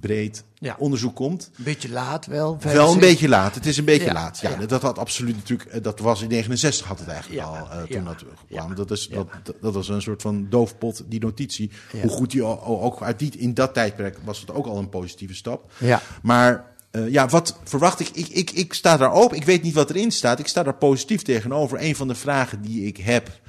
breed 0.00 0.44
Ja. 0.54 0.76
onderzoek 0.78 1.14
komt. 1.16 1.50
Een 1.56 1.64
beetje 1.64 1.90
laat 1.90 2.26
wel. 2.26 2.38
Wel 2.46 2.52
een 2.54 2.60
75. 2.60 3.00
beetje 3.10 3.28
laat. 3.28 3.54
Het 3.54 3.66
is 3.66 3.76
een 3.76 3.84
beetje 3.84 4.06
Ja, 4.06 4.12
laat. 4.12 4.38
Ja, 4.40 4.50
ja. 4.50 4.66
Dat 4.66 4.82
had 4.82 4.98
absoluut 4.98 5.36
natuurlijk. 5.36 5.70
eh, 5.70 5.82
Dat 5.82 5.98
was 5.98 6.22
in 6.22 6.28
69 6.28 6.86
had 6.86 6.98
het 6.98 7.08
eigenlijk 7.08 7.42
al 7.42 7.54
eh, 7.56 7.82
toen 7.82 8.04
dat 8.04 8.24
kwam. 8.48 8.74
Dat, 8.74 8.90
is, 8.90 9.08
dat, 9.08 9.28
dat- 9.60 9.74
was 9.74 9.88
een 9.88 10.02
soort 10.02 10.22
van 10.22 10.46
doofpot, 10.50 11.02
die 11.06 11.20
notitie. 11.20 11.70
Hoe 12.00 12.10
goed 12.10 12.30
die 12.30 12.44
ook 12.44 13.02
uit 13.02 13.18
die, 13.18 13.30
in 13.38 13.54
dat 13.54 13.74
tijdperk 13.74 14.18
was 14.24 14.40
het 14.40 14.50
ook 14.50 14.66
al 14.66 14.76
een 14.78 14.88
positieve 14.88 15.34
stap. 15.34 15.72
Ja. 15.78 16.02
Maar 16.22 16.70
eh, 16.90 17.08
ja, 17.08 17.28
wat 17.28 17.58
verwacht 17.64 18.00
ik? 18.00 18.08
Ik, 18.08 18.28
ik? 18.28 18.50
ik 18.50 18.72
sta 18.74 18.96
daar 18.96 19.12
open. 19.12 19.36
Ik 19.36 19.44
weet 19.44 19.62
niet 19.62 19.74
wat 19.74 19.90
erin 19.90 20.10
staat. 20.10 20.38
Ik 20.38 20.46
sta 20.46 20.62
daar 20.62 20.74
positief 20.76 21.22
tegenover. 21.22 21.82
Een 21.82 21.96
van 21.96 22.08
de 22.08 22.14
vragen 22.14 22.62
die 22.62 22.86
ik 22.86 22.96
heb 22.96 23.40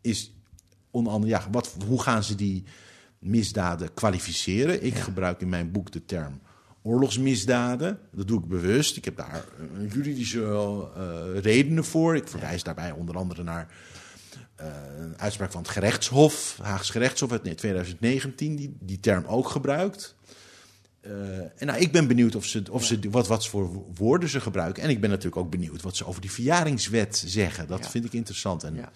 is 0.00 0.32
onder 0.90 1.12
andere, 1.12 1.32
ja, 1.32 1.44
wat, 1.50 1.74
hoe 1.86 2.02
gaan 2.02 2.24
ze 2.24 2.34
die 2.34 2.64
misdaden 3.20 3.94
kwalificeren? 3.94 4.84
Ik 4.84 4.94
gebruik 4.94 5.40
in 5.40 5.48
mijn 5.48 5.70
boek 5.72 5.92
de 5.92 6.04
term 6.04 6.40
oorlogsmisdaden. 6.82 7.98
Dat 8.12 8.28
doe 8.28 8.38
ik 8.40 8.48
bewust. 8.48 8.96
Ik 8.96 9.04
heb 9.04 9.16
daar 9.16 9.44
juridische 9.92 10.42
eh, 10.96 11.40
redenen 11.40 11.84
voor. 11.84 12.16
Ik 12.16 12.28
verwijs 12.28 12.62
daarbij 12.62 12.90
onder 12.90 13.16
andere 13.16 13.42
naar 13.42 13.68
eh, 14.54 14.66
een 14.98 15.18
uitspraak 15.18 15.52
van 15.52 15.62
het 15.62 15.70
gerechtshof, 15.70 16.58
Haags 16.62 16.90
gerechtshof 16.90 17.32
uit 17.32 17.56
2019, 17.58 18.56
die 18.56 18.76
die 18.80 19.00
term 19.00 19.24
ook 19.26 19.48
gebruikt. 19.48 20.14
Eh, 21.00 21.38
en 21.38 21.66
nou, 21.66 21.78
ik 21.78 21.92
ben 21.92 22.06
benieuwd 22.06 22.34
of 22.34 22.44
ze, 22.44 22.62
of 22.70 22.84
ze, 22.84 22.98
wat, 23.10 23.26
wat 23.26 23.46
voor 23.46 23.84
woorden 23.94 24.28
ze 24.28 24.40
gebruiken. 24.40 24.82
En 24.82 24.90
ik 24.90 25.00
ben 25.00 25.10
natuurlijk 25.10 25.36
ook 25.36 25.50
benieuwd 25.50 25.82
wat 25.82 25.96
ze 25.96 26.06
over 26.06 26.20
die 26.20 26.30
verjaringswet 26.30 27.22
zeggen. 27.26 27.66
Dat 27.66 27.84
Ja. 27.84 27.90
vind 27.90 28.04
ik 28.04 28.12
interessant. 28.12 28.64
En 28.64 28.74
Ja. 28.74 28.92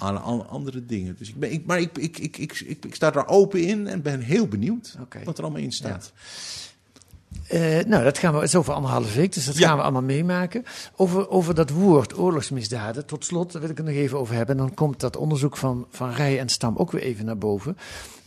Aan, 0.00 0.48
andere 0.48 0.86
dingen. 0.86 1.14
Dus 1.18 1.28
ik 1.28 1.36
ben, 1.36 1.52
ik, 1.52 1.66
maar 1.66 1.80
ik, 1.80 1.98
ik, 1.98 2.18
ik, 2.18 2.38
ik, 2.38 2.60
ik, 2.60 2.84
ik 2.84 2.94
sta 2.94 3.10
daar 3.10 3.28
open 3.28 3.60
in 3.66 3.86
en 3.86 4.02
ben 4.02 4.20
heel 4.20 4.46
benieuwd 4.48 4.96
wat 5.24 5.38
er 5.38 5.44
allemaal 5.44 5.62
in 5.62 5.72
staat. 5.72 6.12
Eh, 7.46 7.84
nou, 7.86 8.04
dat 8.04 8.18
gaan 8.18 8.32
we, 8.32 8.38
het 8.38 8.48
is 8.48 8.54
over 8.54 8.72
anderhalve 8.72 9.18
week, 9.18 9.32
dus 9.32 9.44
dat 9.44 9.58
Ja. 9.58 9.68
gaan 9.68 9.76
we 9.76 9.82
allemaal 9.82 10.02
meemaken. 10.02 10.64
Over, 10.96 11.28
over 11.28 11.54
dat 11.54 11.70
woord 11.70 12.18
oorlogsmisdaden, 12.18 13.06
tot 13.06 13.24
slot, 13.24 13.52
daar 13.52 13.60
wil 13.60 13.70
ik 13.70 13.76
het 13.76 13.86
nog 13.86 13.94
even 13.94 14.18
over 14.18 14.34
hebben. 14.34 14.56
En 14.58 14.62
dan 14.66 14.74
komt 14.74 15.00
dat 15.00 15.16
onderzoek 15.16 15.56
van, 15.56 15.86
van 15.90 16.10
Rij 16.12 16.38
en 16.38 16.48
Stam 16.48 16.76
ook 16.76 16.92
weer 16.92 17.02
even 17.02 17.24
naar 17.24 17.38
boven. 17.38 17.76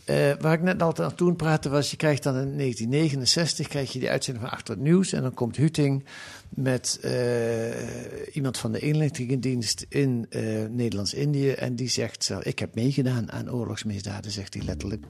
Eh, 0.04 0.32
waar 0.40 0.52
ik 0.52 0.62
net 0.62 0.82
altijd 0.82 1.08
aan 1.08 1.14
toen 1.14 1.36
praatte 1.36 1.68
was, 1.68 1.90
je 1.90 1.96
krijgt 1.96 2.22
dan 2.22 2.36
in 2.36 2.56
1969 2.56 3.68
krijg 3.68 3.92
je 3.92 3.98
die 3.98 4.10
uitzending 4.10 4.44
van 4.44 4.54
Achter 4.54 4.74
het 4.74 4.82
Nieuws. 4.82 5.12
En 5.12 5.22
dan 5.22 5.34
komt 5.34 5.56
Huting 5.56 6.04
met 6.48 6.98
eh, 7.02 7.12
iemand 8.32 8.58
van 8.58 8.72
de 8.72 8.78
inlichtingendienst 8.78 9.86
in 9.88 10.26
eh, 10.30 10.42
Nederlands-Indië. 10.70 11.50
En 11.50 11.76
die 11.76 11.88
zegt, 11.88 12.32
ik 12.40 12.58
heb 12.58 12.74
meegedaan 12.74 13.32
aan 13.32 13.52
oorlogsmisdaden, 13.52 14.30
zegt 14.30 14.54
hij 14.54 14.62
letterlijk. 14.62 15.04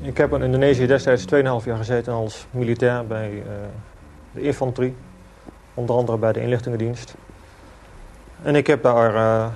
Ik 0.00 0.16
heb 0.16 0.32
in 0.32 0.42
Indonesië 0.42 0.86
destijds 0.86 1.24
2,5 1.24 1.64
jaar 1.64 1.76
gezeten 1.76 2.12
als 2.12 2.46
militair 2.50 3.06
bij 3.06 3.42
de 4.32 4.40
infanterie. 4.40 4.94
Onder 5.74 5.96
andere 5.96 6.18
bij 6.18 6.32
de 6.32 6.40
inlichtingendienst. 6.40 7.14
En 8.42 8.54
ik 8.54 8.66
heb 8.66 8.82
daar 8.82 9.52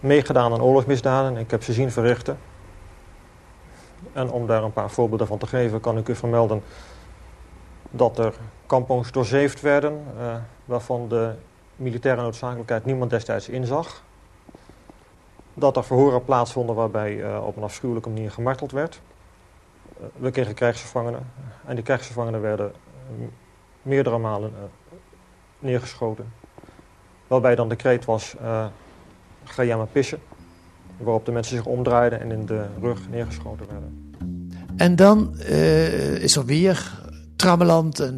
meegedaan 0.00 0.52
aan 0.52 0.62
oorlogsmisdaden. 0.62 1.36
Ik 1.36 1.50
heb 1.50 1.62
ze 1.62 1.72
zien 1.72 1.90
verrichten. 1.90 2.47
En 4.12 4.30
om 4.30 4.46
daar 4.46 4.62
een 4.62 4.72
paar 4.72 4.90
voorbeelden 4.90 5.26
van 5.26 5.38
te 5.38 5.46
geven, 5.46 5.80
kan 5.80 5.98
ik 5.98 6.08
u 6.08 6.14
vermelden 6.14 6.62
dat 7.90 8.18
er 8.18 8.34
kampongs 8.66 9.12
doorzeefd 9.12 9.60
werden, 9.60 10.04
eh, 10.18 10.36
waarvan 10.64 11.08
de 11.08 11.34
militaire 11.76 12.22
noodzakelijkheid 12.22 12.84
niemand 12.84 13.10
destijds 13.10 13.48
inzag. 13.48 14.02
Dat 15.54 15.76
er 15.76 15.84
verhoren 15.84 16.24
plaatsvonden 16.24 16.74
waarbij 16.74 17.22
eh, 17.22 17.46
op 17.46 17.56
een 17.56 17.62
afschuwelijke 17.62 18.08
manier 18.08 18.30
gemarteld 18.30 18.72
werd. 18.72 19.00
Eh, 20.00 20.04
we 20.16 20.30
kregen 20.30 20.54
krijgsgevangenen 20.54 21.30
en 21.66 21.74
die 21.74 21.84
krijgsgevangenen 21.84 22.40
werden 22.40 22.72
meerdere 23.82 24.18
malen 24.18 24.52
neergeschoten. 25.58 26.32
Waarbij 27.26 27.54
dan 27.54 27.68
de 27.68 27.76
kreet 27.76 28.04
was, 28.04 28.36
ga 29.44 29.64
jij 29.64 29.76
maar 29.76 29.86
pissen. 29.86 30.20
Waarop 30.98 31.24
de 31.24 31.32
mensen 31.32 31.56
zich 31.56 31.66
omdraaiden 31.66 32.20
en 32.20 32.30
in 32.30 32.46
de 32.46 32.66
rug 32.80 33.08
neergeschoten 33.10 33.66
werden. 33.66 34.12
En 34.76 34.96
dan 34.96 35.38
eh, 35.38 36.14
is 36.14 36.36
er 36.36 36.44
weer 36.44 37.06
trammeland. 37.36 38.00
En 38.00 38.16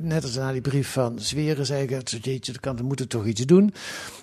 net 0.00 0.22
als 0.22 0.36
na 0.36 0.52
die 0.52 0.60
brief 0.60 0.92
van 0.92 1.18
Zweren 1.18 1.66
zeggen, 1.66 2.02
jeetje, 2.02 2.52
dat 2.52 2.60
kan, 2.60 2.76
we 2.76 2.82
moeten 2.82 3.08
toch 3.08 3.26
iets 3.26 3.46
doen. 3.46 3.74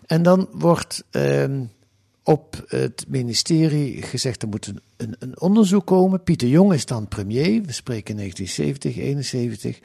En 0.05 0.23
dan 0.23 0.47
wordt 0.51 1.03
ehm, 1.11 1.63
op 2.23 2.63
het 2.67 3.05
ministerie 3.07 4.01
gezegd, 4.01 4.41
er 4.41 4.47
moet 4.47 4.67
een, 4.67 4.79
een, 4.97 5.15
een 5.19 5.41
onderzoek 5.41 5.85
komen. 5.85 6.23
Pieter 6.23 6.47
Jong 6.47 6.73
is 6.73 6.85
dan 6.85 7.07
premier. 7.07 7.61
We 7.65 7.71
spreken 7.71 8.15
1970, 8.15 8.97
71. 8.97 9.79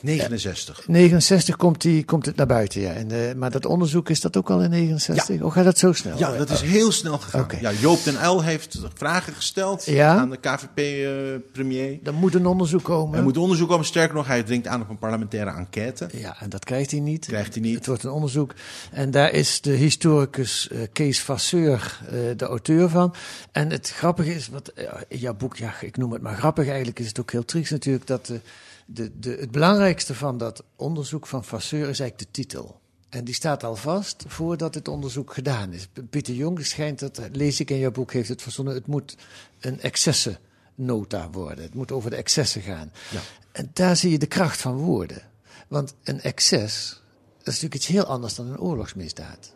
69. 0.00 0.88
69 0.88 1.56
komt, 1.56 1.80
die, 1.80 2.04
komt 2.04 2.26
het 2.26 2.36
naar 2.36 2.46
buiten, 2.46 2.80
ja. 2.80 2.92
En, 2.92 3.10
eh, 3.10 3.34
maar 3.34 3.50
dat 3.50 3.66
onderzoek, 3.66 4.08
is 4.10 4.20
dat 4.20 4.36
ook 4.36 4.50
al 4.50 4.62
in 4.62 4.70
69? 4.70 5.40
Hoe 5.40 5.50
gaat 5.50 5.64
dat 5.64 5.78
zo 5.78 5.92
snel? 5.92 6.18
Ja, 6.18 6.36
dat 6.36 6.50
is 6.50 6.60
heel 6.60 6.92
snel 6.92 7.18
gegaan. 7.18 7.46
Ja, 7.60 7.72
Joop 7.72 8.04
den 8.04 8.14
Uyl 8.22 8.42
heeft 8.42 8.80
vragen 8.94 9.32
gesteld 9.32 9.84
Ja. 9.84 10.16
aan 10.16 10.30
de 10.30 10.36
KVP-premier. 10.36 11.98
Er 12.02 12.14
moet 12.14 12.34
een 12.34 12.46
onderzoek 12.46 12.82
komen. 12.82 13.18
er 13.18 13.24
moet 13.24 13.36
onderzoek 13.36 13.68
komen. 13.68 13.86
Sterker 13.86 14.14
nog, 14.14 14.26
hij 14.26 14.42
dringt 14.42 14.66
aan 14.66 14.80
op 14.80 14.88
een 14.88 14.98
parlementaire 14.98 15.50
enquête. 15.50 16.08
Ja, 16.12 16.36
en 16.40 16.50
dat 16.50 16.64
krijgt 16.64 16.90
hij 16.90 17.00
niet. 17.00 17.26
Krijgt 17.26 17.54
hij 17.54 17.62
niet. 17.62 17.74
Het 17.74 17.86
wordt 17.86 18.02
een 18.02 18.10
onderzoek. 18.10 18.54
En 18.92 19.10
daar 19.10 19.30
is 19.32 19.60
de 19.60 19.70
historicus 19.72 20.68
eh, 20.68 20.80
Kees 20.92 21.20
Vasseur 21.20 22.00
eh, 22.06 22.12
de 22.36 22.44
auteur 22.44 22.88
van. 22.88 23.14
En 23.52 23.70
het 23.70 23.90
grappige 23.90 24.34
is, 24.34 24.48
wat 24.52 24.68
eh, 24.68 24.92
in 25.08 25.18
jouw 25.18 25.34
boek, 25.34 25.56
ja, 25.56 25.80
ik 25.80 25.96
noem 25.96 26.12
het 26.12 26.22
maar 26.22 26.36
grappig, 26.36 26.66
eigenlijk 26.66 26.98
is 26.98 27.06
het 27.06 27.20
ook 27.20 27.30
heel 27.30 27.44
triest 27.44 27.70
natuurlijk, 27.70 28.06
dat 28.06 28.26
de, 28.26 28.40
de, 28.86 29.18
de, 29.18 29.30
het 29.30 29.50
belangrijkste 29.50 30.14
van 30.14 30.38
dat 30.38 30.64
onderzoek 30.76 31.26
van 31.26 31.44
Vasseur 31.44 31.88
is 31.88 32.00
eigenlijk 32.00 32.18
de 32.18 32.30
titel. 32.30 32.80
En 33.08 33.24
die 33.24 33.34
staat 33.34 33.64
al 33.64 33.76
vast 33.76 34.24
voordat 34.26 34.74
het 34.74 34.88
onderzoek 34.88 35.34
gedaan 35.34 35.72
is. 35.72 35.88
Pieter 36.10 36.34
Jong 36.34 36.66
schijnt 36.66 36.98
dat, 36.98 37.20
lees 37.32 37.60
ik 37.60 37.70
in 37.70 37.78
jouw 37.78 37.90
boek, 37.90 38.12
heeft 38.12 38.28
het 38.28 38.42
verzonnen, 38.42 38.74
het 38.74 38.86
moet 38.86 39.16
een 39.60 39.80
excessennota 39.80 41.30
worden. 41.30 41.64
Het 41.64 41.74
moet 41.74 41.92
over 41.92 42.10
de 42.10 42.16
excessen 42.16 42.62
gaan. 42.62 42.92
Ja. 43.10 43.20
En 43.52 43.70
daar 43.72 43.96
zie 43.96 44.10
je 44.10 44.18
de 44.18 44.26
kracht 44.26 44.60
van 44.60 44.76
woorden. 44.76 45.22
Want 45.68 45.94
een 46.02 46.20
excess, 46.20 46.90
dat 47.38 47.38
is 47.38 47.44
natuurlijk 47.44 47.74
iets 47.74 47.86
heel 47.86 48.04
anders 48.04 48.34
dan 48.34 48.46
een 48.46 48.60
oorlogsmisdaad. 48.60 49.54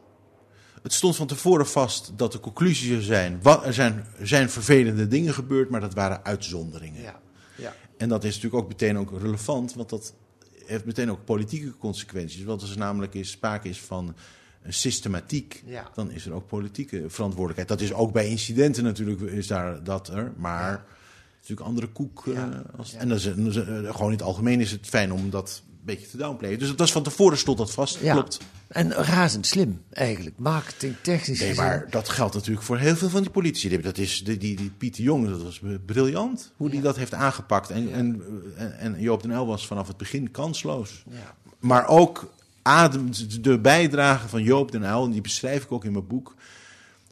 Het 0.87 0.95
stond 0.95 1.17
van 1.17 1.27
tevoren 1.27 1.67
vast 1.67 2.13
dat 2.17 2.33
de 2.33 2.41
conclusie 2.41 2.89
zou 2.91 3.03
zijn... 3.03 3.39
Wat, 3.43 3.65
er 3.65 3.75
zijn, 3.75 4.05
er 4.19 4.27
zijn 4.27 4.51
vervelende 4.51 5.09
dingen 5.09 5.35
gebeurd, 5.35 5.71
maar 5.71 5.81
dat 5.81 5.95
waren 5.95 6.25
uitzonderingen. 6.25 7.03
Ja. 7.03 7.21
ja. 7.57 7.75
En 7.97 8.09
dat 8.09 8.25
is 8.25 8.35
natuurlijk 8.35 8.63
ook 8.63 8.69
meteen 8.69 8.99
ook 8.99 9.21
relevant, 9.21 9.75
want 9.75 9.89
dat 9.89 10.15
heeft 10.67 10.85
meteen 10.85 11.11
ook 11.11 11.25
politieke 11.25 11.77
consequenties. 11.79 12.45
Want 12.45 12.61
als 12.61 12.71
er 12.71 12.79
namelijk 12.79 13.15
is, 13.15 13.31
sprake 13.31 13.69
is 13.69 13.81
van 13.81 14.15
een 14.63 14.73
systematiek, 14.73 15.63
Ja. 15.67 15.91
dan 15.95 16.11
is 16.11 16.27
er 16.27 16.33
ook 16.33 16.47
politieke 16.47 17.05
verantwoordelijkheid. 17.09 17.69
Dat 17.69 17.81
is 17.81 17.93
ook 17.93 18.13
bij 18.13 18.29
incidenten 18.29 18.85
natuurlijk, 18.85 19.21
is 19.21 19.47
daar 19.47 19.85
dat 19.85 20.09
er, 20.09 20.33
maar 20.37 20.73
is 20.73 21.49
natuurlijk 21.49 21.69
andere 21.69 21.87
koek. 21.87 22.27
eh, 22.27 22.45
als. 22.79 22.95
En 22.95 23.09
dat 23.09 23.19
is, 23.19 23.25
gewoon 23.25 24.13
in 24.13 24.19
het 24.19 24.23
algemeen 24.23 24.61
is 24.61 24.71
het 24.71 24.87
fijn 24.87 25.13
om 25.13 25.31
dat 25.31 25.63
een 25.71 25.79
beetje 25.85 26.09
te 26.09 26.17
downplayen. 26.17 26.59
Dus 26.59 26.69
dat 26.77 26.87
is 26.87 26.93
van 26.93 27.03
tevoren 27.03 27.39
stond 27.39 27.59
dat 27.59 27.71
vast, 27.71 27.99
klopt. 27.99 28.39
En 28.69 28.93
razend 28.93 29.47
slim 29.47 29.83
eigenlijk. 29.93 30.39
Marketingtechnisch. 30.39 31.41
Nee, 31.41 31.55
maar 31.55 31.87
dat 31.91 32.09
geldt 32.09 32.35
natuurlijk 32.35 32.67
voor 32.67 32.79
heel 32.79 32.97
veel 32.97 33.09
van 33.09 33.23
die 33.23 33.31
politici. 33.31 33.81
Dat 33.81 33.99
is, 33.99 34.25
die, 34.25 34.37
die, 34.37 34.57
die 34.57 34.71
Pieter 34.71 35.03
Jong, 35.03 35.29
dat 35.29 35.43
was 35.43 35.61
briljant 35.87 36.53
hoe 36.57 36.71
die 36.71 36.81
dat 36.81 36.97
heeft 36.97 37.15
aangepakt. 37.15 37.71
En, 37.71 37.93
en, 37.93 38.23
en, 38.79 39.01
Joop 39.01 39.23
den 39.23 39.31
Uyl 39.31 39.47
was 39.47 39.67
vanaf 39.67 39.89
het 39.89 39.97
begin 39.97 40.31
kansloos. 40.31 41.05
Ja. 41.11 41.35
Maar 41.59 41.89
ook 41.89 42.33
adem, 42.63 43.11
de 43.41 43.59
bijdrage 43.59 44.29
van 44.29 44.43
Joop 44.43 44.73
den 44.73 44.83
Uyl, 44.83 45.05
en 45.05 45.11
die 45.11 45.21
beschrijf 45.21 45.63
ik 45.63 45.73
ook 45.73 45.85
in 45.85 45.93
mijn 45.93 46.07
boek, 46.07 46.35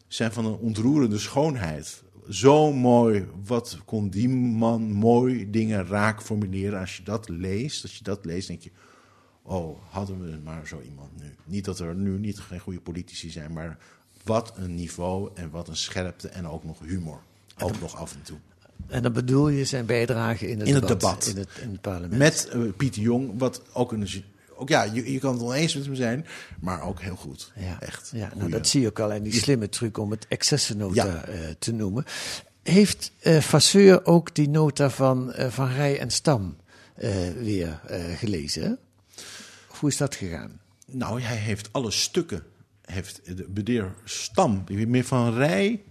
zijn 0.09 0.33
van 0.33 0.45
een 0.47 0.57
ontroerende 0.57 1.19
schoonheid. 1.19 2.03
Zo 2.29 2.73
mooi, 2.73 3.27
wat 3.45 3.79
kon 3.85 4.09
die 4.09 4.29
man 4.29 4.93
mooi 4.93 5.51
dingen 5.51 5.87
raak 5.87 6.23
formuleren. 6.23 6.81
Als 6.81 6.97
je 6.97 7.03
dat 7.03 7.29
leest, 7.29 7.83
als 7.83 7.97
je 7.97 8.05
dat 8.05 8.25
leest, 8.25 8.49
denk 8.49 8.63
je, 8.63 8.71
oh, 9.45 9.79
hadden 9.91 10.21
we 10.31 10.39
maar 10.45 10.67
zo 10.67 10.81
iemand 10.81 11.09
nu. 11.21 11.35
Niet 11.45 11.65
dat 11.65 11.79
er 11.79 11.95
nu 11.95 12.19
niet 12.19 12.39
geen 12.41 12.59
goede 12.61 12.81
politici 12.81 13.31
zijn, 13.31 13.53
maar 13.53 13.79
wat 14.25 14.53
een 14.57 14.75
niveau 14.75 15.31
en 15.35 15.51
wat 15.51 15.69
een 15.69 15.77
scherpte 15.77 16.29
en 16.29 16.47
ook 16.49 16.65
nog 16.65 16.79
humor. 16.85 17.21
Ook 17.59 17.81
nog 17.81 17.97
af 17.97 18.13
en 18.15 18.23
toe. 18.23 18.39
En 18.87 19.03
dan 19.03 19.13
bedoel 19.13 19.49
je 19.49 19.65
zijn 19.65 19.87
bijdrage 19.87 20.49
in 20.51 20.59
het 20.59 20.69
In 20.69 20.75
het 20.75 20.89
debat. 20.89 21.01
debat. 21.01 21.27
In 21.27 21.37
het, 21.37 21.49
in 21.63 21.71
het 21.71 21.81
parlement. 21.81 22.19
Met 22.19 22.49
eh, 22.49 22.61
Pieter 22.77 23.03
Jong, 23.03 23.39
wat 23.39 23.63
ook 23.73 23.93
een. 23.93 24.09
Ook 24.57 24.69
ja, 24.69 24.83
je, 24.83 25.13
je 25.13 25.19
kan 25.19 25.33
het 25.33 25.43
oneens 25.43 25.75
met 25.75 25.85
hem 25.85 25.95
zijn, 25.95 26.27
maar 26.61 26.83
ook 26.83 27.01
heel 27.01 27.17
goed. 27.17 27.53
Ja, 27.57 27.81
Echt. 27.81 28.11
Ja, 28.15 28.33
nou, 28.37 28.51
dat 28.51 28.69
zie 28.69 28.81
je 28.81 28.87
ook 28.87 28.99
al 29.01 29.13
in 29.13 29.23
die 29.23 29.33
slimme 29.33 29.69
truc 29.69 29.99
om 29.99 30.11
het 30.11 30.27
excessennota 30.29 31.05
Ja. 31.05 31.25
eh, 31.25 31.39
te 31.59 31.73
noemen. 31.73 32.05
Heeft 32.63 33.13
eh 33.21 33.41
Vasseur 33.41 34.05
ook 34.07 34.35
die 34.35 34.49
nota 34.49 34.91
van, 34.91 35.33
van 35.37 35.69
Rij 35.69 35.99
en 35.99 36.11
Stam 36.11 36.57
weer 37.39 37.81
gelezen? 38.17 38.79
Hoe 39.79 39.89
is 39.89 39.97
dat 39.97 40.15
gegaan? 40.15 40.61
Nou, 40.87 41.21
hij 41.21 41.37
heeft 41.37 41.73
alle 41.73 41.91
stukken. 41.91 42.43
Heeft 42.83 43.37
de 43.37 43.47
bedeer 43.49 43.95
Stam, 44.05 44.65
meer 44.69 45.05
van 45.05 45.35
Rij. 45.35 45.83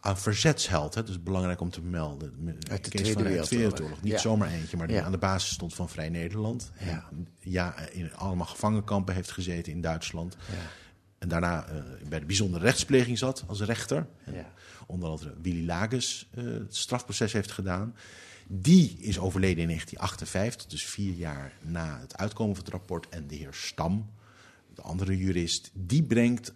Een 0.00 0.16
verzetsheld, 0.16 0.94
hè, 0.94 1.00
dat 1.00 1.10
is 1.10 1.22
belangrijk 1.22 1.60
om 1.60 1.70
te 1.70 1.82
melden. 1.82 2.58
Uit 2.70 2.84
de 2.84 2.90
Kees 2.90 3.00
Tweede 3.02 3.22
van 3.22 3.32
Rij, 3.32 3.46
Wereldoorlog. 3.48 4.02
Niet 4.02 4.12
Ja. 4.12 4.18
zomaar 4.18 4.48
eentje, 4.50 4.76
maar 4.76 4.86
die 4.86 4.96
Ja. 4.96 5.02
aan 5.04 5.12
de 5.12 5.18
basis 5.18 5.52
stond 5.52 5.74
van 5.74 5.88
Vrij 5.88 6.08
Nederland. 6.08 6.70
Ja. 6.78 7.08
Ja, 7.38 7.78
in 7.78 8.14
allemaal 8.14 8.46
gevangenkampen 8.46 9.14
heeft 9.14 9.30
gezeten 9.30 9.72
in 9.72 9.80
Duitsland. 9.80 10.36
Ja. 10.50 10.54
En 11.18 11.28
daarna 11.28 11.66
eh, 11.66 11.74
bij 12.08 12.20
de 12.20 12.26
bijzondere 12.26 12.64
rechtspleging 12.64 13.18
zat 13.18 13.44
als 13.46 13.60
rechter. 13.60 14.06
Ja. 14.32 14.52
Onder 14.86 15.08
andere 15.08 15.34
Willy 15.42 15.66
Lages 15.66 16.28
eh, 16.34 16.44
het 16.44 16.76
strafproces 16.76 17.32
heeft 17.32 17.50
gedaan. 17.52 17.94
Die 18.48 18.96
is 18.98 19.18
overleden 19.18 19.62
in 19.62 19.66
1958, 19.68 20.66
dus 20.66 20.84
vier 20.84 21.14
jaar 21.14 21.52
na 21.62 22.00
het 22.00 22.16
uitkomen 22.16 22.54
van 22.56 22.64
het 22.64 22.72
rapport. 22.72 23.08
En 23.08 23.26
de 23.26 23.34
heer 23.34 23.54
Stam, 23.54 24.10
de 24.74 24.82
andere 24.82 25.16
jurist, 25.16 25.70
die 25.74 26.02
brengt 26.02 26.52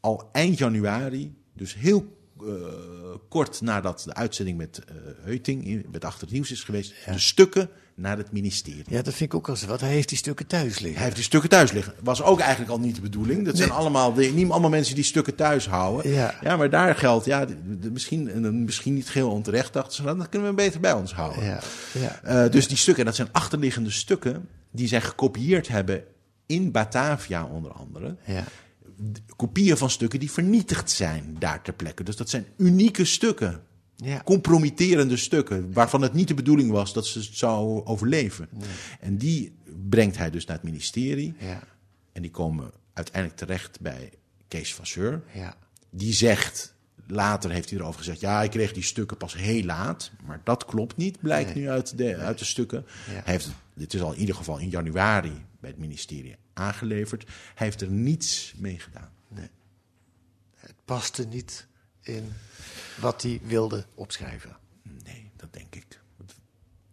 al 0.00 0.28
eind 0.32 0.58
januari, 0.58 1.34
dus 1.52 1.74
heel 1.74 2.14
eh, 2.40 2.46
kort 3.28 3.60
nadat 3.60 4.02
de 4.04 4.14
uitzending 4.14 4.56
met 4.58 4.84
eh 4.84 4.94
Heuting 5.22 5.64
in- 5.66 5.86
met 5.90 6.04
Achter 6.04 6.22
het 6.22 6.30
Nieuws 6.32 6.50
is 6.50 6.62
geweest, 6.64 6.94
de 7.06 7.18
stukken 7.18 7.70
naar 7.96 8.16
het 8.16 8.32
ministerie. 8.32 8.84
ja, 8.88 9.02
dat 9.02 9.14
vind 9.14 9.32
ik 9.32 9.34
ook 9.34 9.48
al 9.48 9.56
zo 9.56 9.66
wat. 9.66 9.80
Hij 9.80 9.90
heeft 9.90 10.08
die 10.08 10.18
stukken 10.18 10.46
thuis 10.46 10.78
liggen. 10.78 10.94
Hij 10.94 11.02
heeft 11.02 11.14
die 11.16 11.24
stukken 11.24 11.50
thuis 11.50 11.72
liggen. 11.72 11.94
Was 12.02 12.22
ook 12.22 12.40
eigenlijk 12.40 12.70
al 12.70 12.78
niet 12.78 12.94
de 12.94 13.00
bedoeling. 13.00 13.44
Dat 13.44 13.56
zijn 13.56 13.70
allemaal, 13.70 14.12
niet 14.12 14.50
allemaal 14.50 14.70
mensen 14.70 14.94
die 14.94 15.04
stukken 15.04 15.34
thuis 15.34 15.68
houden. 15.68 16.12
Ja. 16.12 16.56
maar 16.56 16.70
daar 16.70 16.94
geldt, 16.94 17.24
ja, 17.24 17.46
misschien, 17.92 18.30
en 18.30 18.42
dan 18.42 18.64
misschien 18.64 18.94
niet 18.94 19.08
geheel 19.08 19.30
onterecht, 19.30 19.72
dachten 19.72 19.94
ze, 19.94 20.02
nou, 20.02 20.18
dat 20.18 20.28
kunnen 20.28 20.48
we 20.48 20.54
beter 20.54 20.80
bij 20.80 20.92
ons 20.92 21.14
houden. 21.14 21.44
Ja, 21.44 21.60
ja. 21.92 22.20
Eh, 22.22 22.50
dus 22.50 22.68
die 22.68 22.76
stukken, 22.76 23.04
dat 23.04 23.14
zijn 23.14 23.28
achterliggende 23.32 23.90
stukken, 23.90 24.48
die 24.70 24.88
zij 24.88 25.00
gekopieerd 25.00 25.68
hebben 25.68 26.04
in 26.46 26.70
Batavia 26.70 27.44
onder 27.44 27.72
andere. 27.72 28.16
ja. 28.24 28.44
kopieën 29.36 29.76
van 29.76 29.90
stukken 29.90 30.20
die 30.20 30.30
vernietigd 30.30 30.90
zijn 30.90 31.36
daar 31.38 31.62
ter 31.62 31.72
plekke. 31.72 32.02
Dus 32.02 32.16
dat 32.16 32.30
zijn 32.30 32.46
unieke 32.56 33.04
stukken. 33.04 33.62
Ja. 33.96 34.22
Compromitterende 34.24 35.16
stukken, 35.16 35.72
waarvan 35.72 36.02
het 36.02 36.12
niet 36.12 36.28
de 36.28 36.34
bedoeling 36.34 36.70
was 36.70 36.92
dat 36.92 37.06
ze 37.06 37.22
zou 37.22 37.84
overleven. 37.84 38.48
En 39.00 39.16
die 39.16 39.52
brengt 39.88 40.16
hij 40.16 40.30
dus 40.30 40.44
naar 40.44 40.56
het 40.56 40.64
ministerie. 40.64 41.34
Ja. 41.38 41.62
En 42.12 42.22
die 42.22 42.30
komen 42.30 42.70
uiteindelijk 42.92 43.36
terecht 43.40 43.80
bij 43.80 44.10
Kees 44.48 44.74
Vasseur. 44.74 45.22
Ja. 45.34 45.56
Die 45.90 46.12
zegt, 46.12 46.74
later 47.06 47.50
heeft 47.50 47.70
hij 47.70 47.78
erover 47.78 47.98
gezegd... 47.98 48.20
ja, 48.20 48.42
ik 48.42 48.50
kreeg 48.50 48.72
die 48.72 48.82
stukken 48.82 49.16
pas 49.16 49.34
heel 49.34 49.62
laat. 49.62 50.10
Maar 50.26 50.40
dat 50.44 50.64
klopt 50.64 50.96
niet, 50.96 51.20
blijkt 51.20 51.54
Nee. 51.54 51.62
nu 51.64 51.70
uit 51.70 51.98
de, 51.98 52.16
uit 52.16 52.38
de 52.38 52.44
stukken. 52.44 52.84
Hij 53.06 53.22
heeft, 53.24 53.44
het- 53.44 53.54
dit 53.74 53.94
is 53.94 54.00
al 54.00 54.12
in 54.12 54.20
ieder 54.20 54.34
geval 54.34 54.58
in 54.58 54.68
januari 54.68 55.44
bij 55.60 55.70
het 55.70 55.78
ministerie 55.78 56.36
aangeleverd. 56.52 57.24
Hij 57.54 57.66
heeft 57.66 57.80
er 57.80 57.90
niets 57.90 58.54
mee 58.56 58.78
gedaan. 58.78 59.10
Het 60.56 60.74
paste 60.84 61.24
niet 61.26 61.66
in 62.06 62.32
wat 63.00 63.22
hij 63.22 63.40
wilde 63.44 63.84
opschrijven. 63.94 64.56
Nee, 65.04 65.30
dat 65.36 65.52
denk 65.52 65.74
ik. 65.74 65.84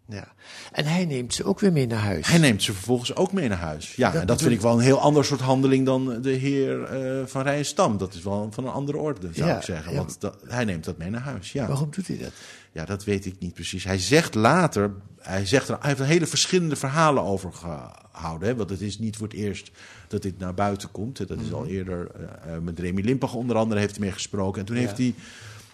Ja. 0.07 0.33
En 0.71 0.85
hij 0.85 1.05
neemt 1.05 1.33
ze 1.33 1.43
ook 1.43 1.59
weer 1.59 1.71
mee 1.71 1.87
naar 1.87 1.99
huis. 1.99 2.27
Hij 2.27 2.37
neemt 2.37 2.63
ze 2.63 2.73
vervolgens 2.73 3.15
ook 3.15 3.31
mee 3.31 3.47
naar 3.49 3.57
huis. 3.57 3.95
Ja, 3.95 4.11
Dat 4.11 4.21
en 4.21 4.27
dat 4.27 4.41
vind 4.41 4.53
ik 4.53 4.61
wel 4.61 4.73
een 4.73 4.79
heel 4.83 4.99
ander 4.99 5.25
soort 5.25 5.39
handeling 5.39 5.85
dan 5.85 6.21
de 6.21 6.29
heer 6.29 6.83
eh, 6.83 7.25
Van 7.25 7.41
Rijenstam. 7.41 7.97
Dat 7.97 8.13
is 8.13 8.23
wel 8.23 8.47
van 8.51 8.65
een 8.65 8.71
andere 8.71 8.97
orde, 8.97 9.33
zou 9.33 9.49
Ja, 9.49 9.57
ik 9.57 9.63
zeggen. 9.63 9.91
ja. 9.91 9.97
Want 9.97 10.21
dat, 10.21 10.37
hij 10.47 10.65
neemt 10.65 10.83
dat 10.83 10.97
mee 10.97 11.09
naar 11.09 11.21
huis, 11.21 11.51
ja. 11.51 11.67
Waarom 11.67 11.91
doet 11.91 12.07
hij 12.07 12.17
dat? 12.17 12.31
Ja, 12.71 12.85
dat 12.85 13.03
weet 13.03 13.25
ik 13.25 13.35
niet 13.39 13.53
precies. 13.53 13.83
Hij 13.83 13.99
zegt 13.99 14.35
later, 14.35 14.91
hij, 15.23 15.45
zegt 15.45 15.67
er, 15.69 15.77
hij 15.79 15.87
heeft 15.89 15.99
er 16.01 16.05
hele 16.05 16.27
verschillende 16.27 16.75
verhalen 16.75 17.23
over 17.23 17.53
gehouden. 17.53 18.47
Hè? 18.47 18.55
Want 18.55 18.69
het 18.69 18.81
is 18.81 18.99
niet 18.99 19.17
voor 19.17 19.27
het 19.27 19.35
eerst 19.35 19.71
dat 20.07 20.21
dit 20.21 20.39
naar 20.39 20.53
buiten 20.53 20.91
komt. 20.91 21.17
Dat 21.27 21.39
is 21.39 21.45
Mhm. 21.45 21.53
al 21.55 21.65
eerder 21.65 22.07
eh, 22.11 22.53
eh, 22.55 22.61
met 22.61 22.79
Remy 22.79 23.01
Limpach 23.01 23.33
onder 23.33 23.55
andere 23.55 23.79
heeft 23.79 23.91
hij 23.95 23.99
mee 24.05 24.11
gesproken. 24.13 24.59
En 24.59 24.65
toen 24.65 24.75
Ja. 24.75 24.81
heeft 24.81 24.97
hij, 24.97 25.13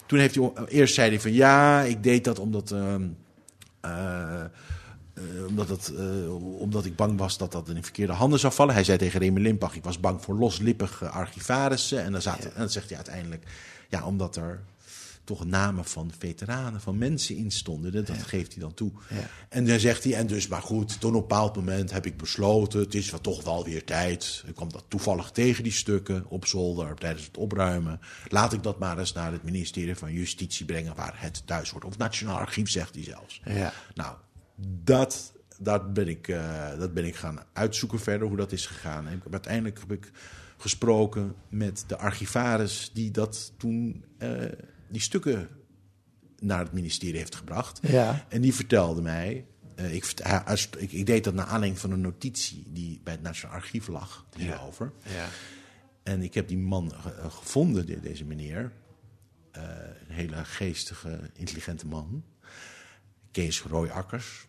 toen 0.05 0.19
heeft 0.19 0.35
hij, 0.35 0.51
eerst 0.67 0.93
zei 0.93 1.09
hij 1.09 1.19
van 1.19 1.33
ja, 1.33 1.81
ik 1.81 2.03
deed 2.03 2.23
dat 2.23 2.39
omdat... 2.39 2.71
ehm, 2.71 3.03
eh, 3.81 4.43
omdat, 5.47 5.69
het, 5.69 5.93
omdat 6.59 6.85
ik 6.85 6.95
bang 6.95 7.17
was 7.17 7.37
dat 7.37 7.51
dat 7.51 7.69
in 7.69 7.75
de 7.75 7.83
verkeerde 7.83 8.13
handen 8.13 8.39
zou 8.39 8.53
vallen. 8.53 8.73
Hij 8.73 8.83
zei 8.83 8.97
tegen 8.97 9.19
Remy 9.19 9.39
Limpach, 9.41 9.75
ik 9.75 9.83
was 9.83 9.99
bang 9.99 10.21
voor 10.23 10.35
loslippige 10.35 11.09
archivarissen. 11.09 12.03
En 12.03 12.11
dan, 12.11 12.21
zaten, 12.21 12.51
en 12.53 12.59
dan 12.59 12.69
zegt 12.69 12.87
hij 12.87 12.95
uiteindelijk, 12.95 13.43
ja, 13.89 14.05
omdat 14.05 14.35
er 14.35 14.59
toch 15.29 15.45
namen 15.45 15.85
van 15.85 16.11
veteranen, 16.17 16.81
van 16.81 16.97
mensen 16.97 17.35
in 17.35 17.51
stonden. 17.51 17.91
Dat, 17.91 18.07
dat 18.07 18.23
geeft 18.23 18.51
hij 18.53 18.61
dan 18.61 18.73
toe. 18.73 18.91
Ja. 19.09 19.29
En 19.49 19.65
dan 19.65 19.79
zegt 19.79 20.03
hij, 20.03 20.13
en 20.13 20.27
dus, 20.27 20.47
maar 20.47 20.61
goed, 20.61 20.99
toen 20.99 21.15
op 21.15 21.21
een 21.21 21.27
bepaald 21.27 21.55
moment 21.55 21.91
heb 21.91 22.05
ik 22.05 22.17
besloten, 22.17 22.79
het 22.79 22.95
is 22.95 23.11
wel 23.11 23.21
toch 23.21 23.43
wel 23.43 23.63
weer 23.63 23.83
tijd. 23.83 24.43
Ik 24.47 24.55
kwam 24.55 24.71
dat 24.71 24.83
toevallig 24.87 25.31
tegen 25.31 25.63
die 25.63 25.71
stukken 25.71 26.25
op 26.29 26.45
zolder 26.45 26.95
tijdens 26.95 27.25
het 27.25 27.37
opruimen. 27.37 27.99
Laat 28.27 28.53
ik 28.53 28.63
dat 28.63 28.79
maar 28.79 28.97
eens 28.97 29.13
naar 29.13 29.31
het 29.31 29.43
ministerie 29.43 29.95
van 29.95 30.13
Justitie 30.13 30.65
brengen, 30.65 30.95
waar 30.95 31.13
het 31.15 31.41
thuis 31.45 31.71
wordt. 31.71 31.85
Of 31.85 31.91
het 31.91 32.01
Nationaal 32.01 32.37
Archief, 32.37 32.69
zegt 32.69 32.95
hij 32.95 33.03
zelfs. 33.03 33.41
Ja. 33.45 33.73
Nou, 33.93 34.15
dat, 34.83 35.33
dat, 35.57 35.93
ben 35.93 36.07
ik, 36.07 36.27
eh, 36.27 36.77
dat 36.79 36.93
ben 36.93 37.05
ik 37.05 37.15
gaan 37.15 37.39
uitzoeken 37.53 37.99
verder, 37.99 38.27
hoe 38.27 38.37
dat 38.37 38.51
is 38.51 38.65
gegaan. 38.65 39.07
En 39.07 39.23
uiteindelijk 39.31 39.79
heb 39.79 39.91
ik 39.91 40.11
gesproken 40.57 41.35
met 41.49 41.83
de 41.87 41.97
archivaris 41.97 42.91
die 42.93 43.11
dat 43.11 43.51
toen, 43.57 44.05
eh, 44.17 44.31
die 44.89 45.01
stukken 45.01 45.49
naar 46.39 46.59
het 46.59 46.71
ministerie 46.73 47.17
heeft 47.17 47.35
gebracht. 47.35 47.79
Ja. 47.81 48.25
En 48.29 48.41
die 48.41 48.53
vertelde 48.53 49.01
mij, 49.01 49.45
eh, 49.75 49.93
ik, 49.93 50.13
als- 50.45 50.69
ik, 50.77 50.91
ik 50.91 51.05
deed 51.05 51.23
dat 51.23 51.33
naar 51.33 51.45
aanleiding 51.45 51.79
van 51.79 51.91
een 51.91 52.01
notitie 52.01 52.63
die 52.67 53.01
bij 53.03 53.13
het 53.13 53.21
Nationaal 53.21 53.55
Archief 53.55 53.87
lag 53.87 54.25
hierover. 54.37 54.91
Ja. 55.05 55.27
En 56.03 56.21
ik 56.21 56.33
heb 56.33 56.47
die 56.47 56.57
man 56.57 56.93
ge- 56.95 57.11
eh, 57.13 57.31
gevonden, 57.31 57.85
de- 57.85 57.99
deze 57.99 58.25
meneer. 58.25 58.71
Eh, 59.51 59.63
een 60.07 60.13
hele 60.15 60.45
geestige, 60.45 61.19
intelligente 61.33 61.87
man. 61.87 62.23
Kees 63.31 63.61
Rooiakkers. 63.61 64.47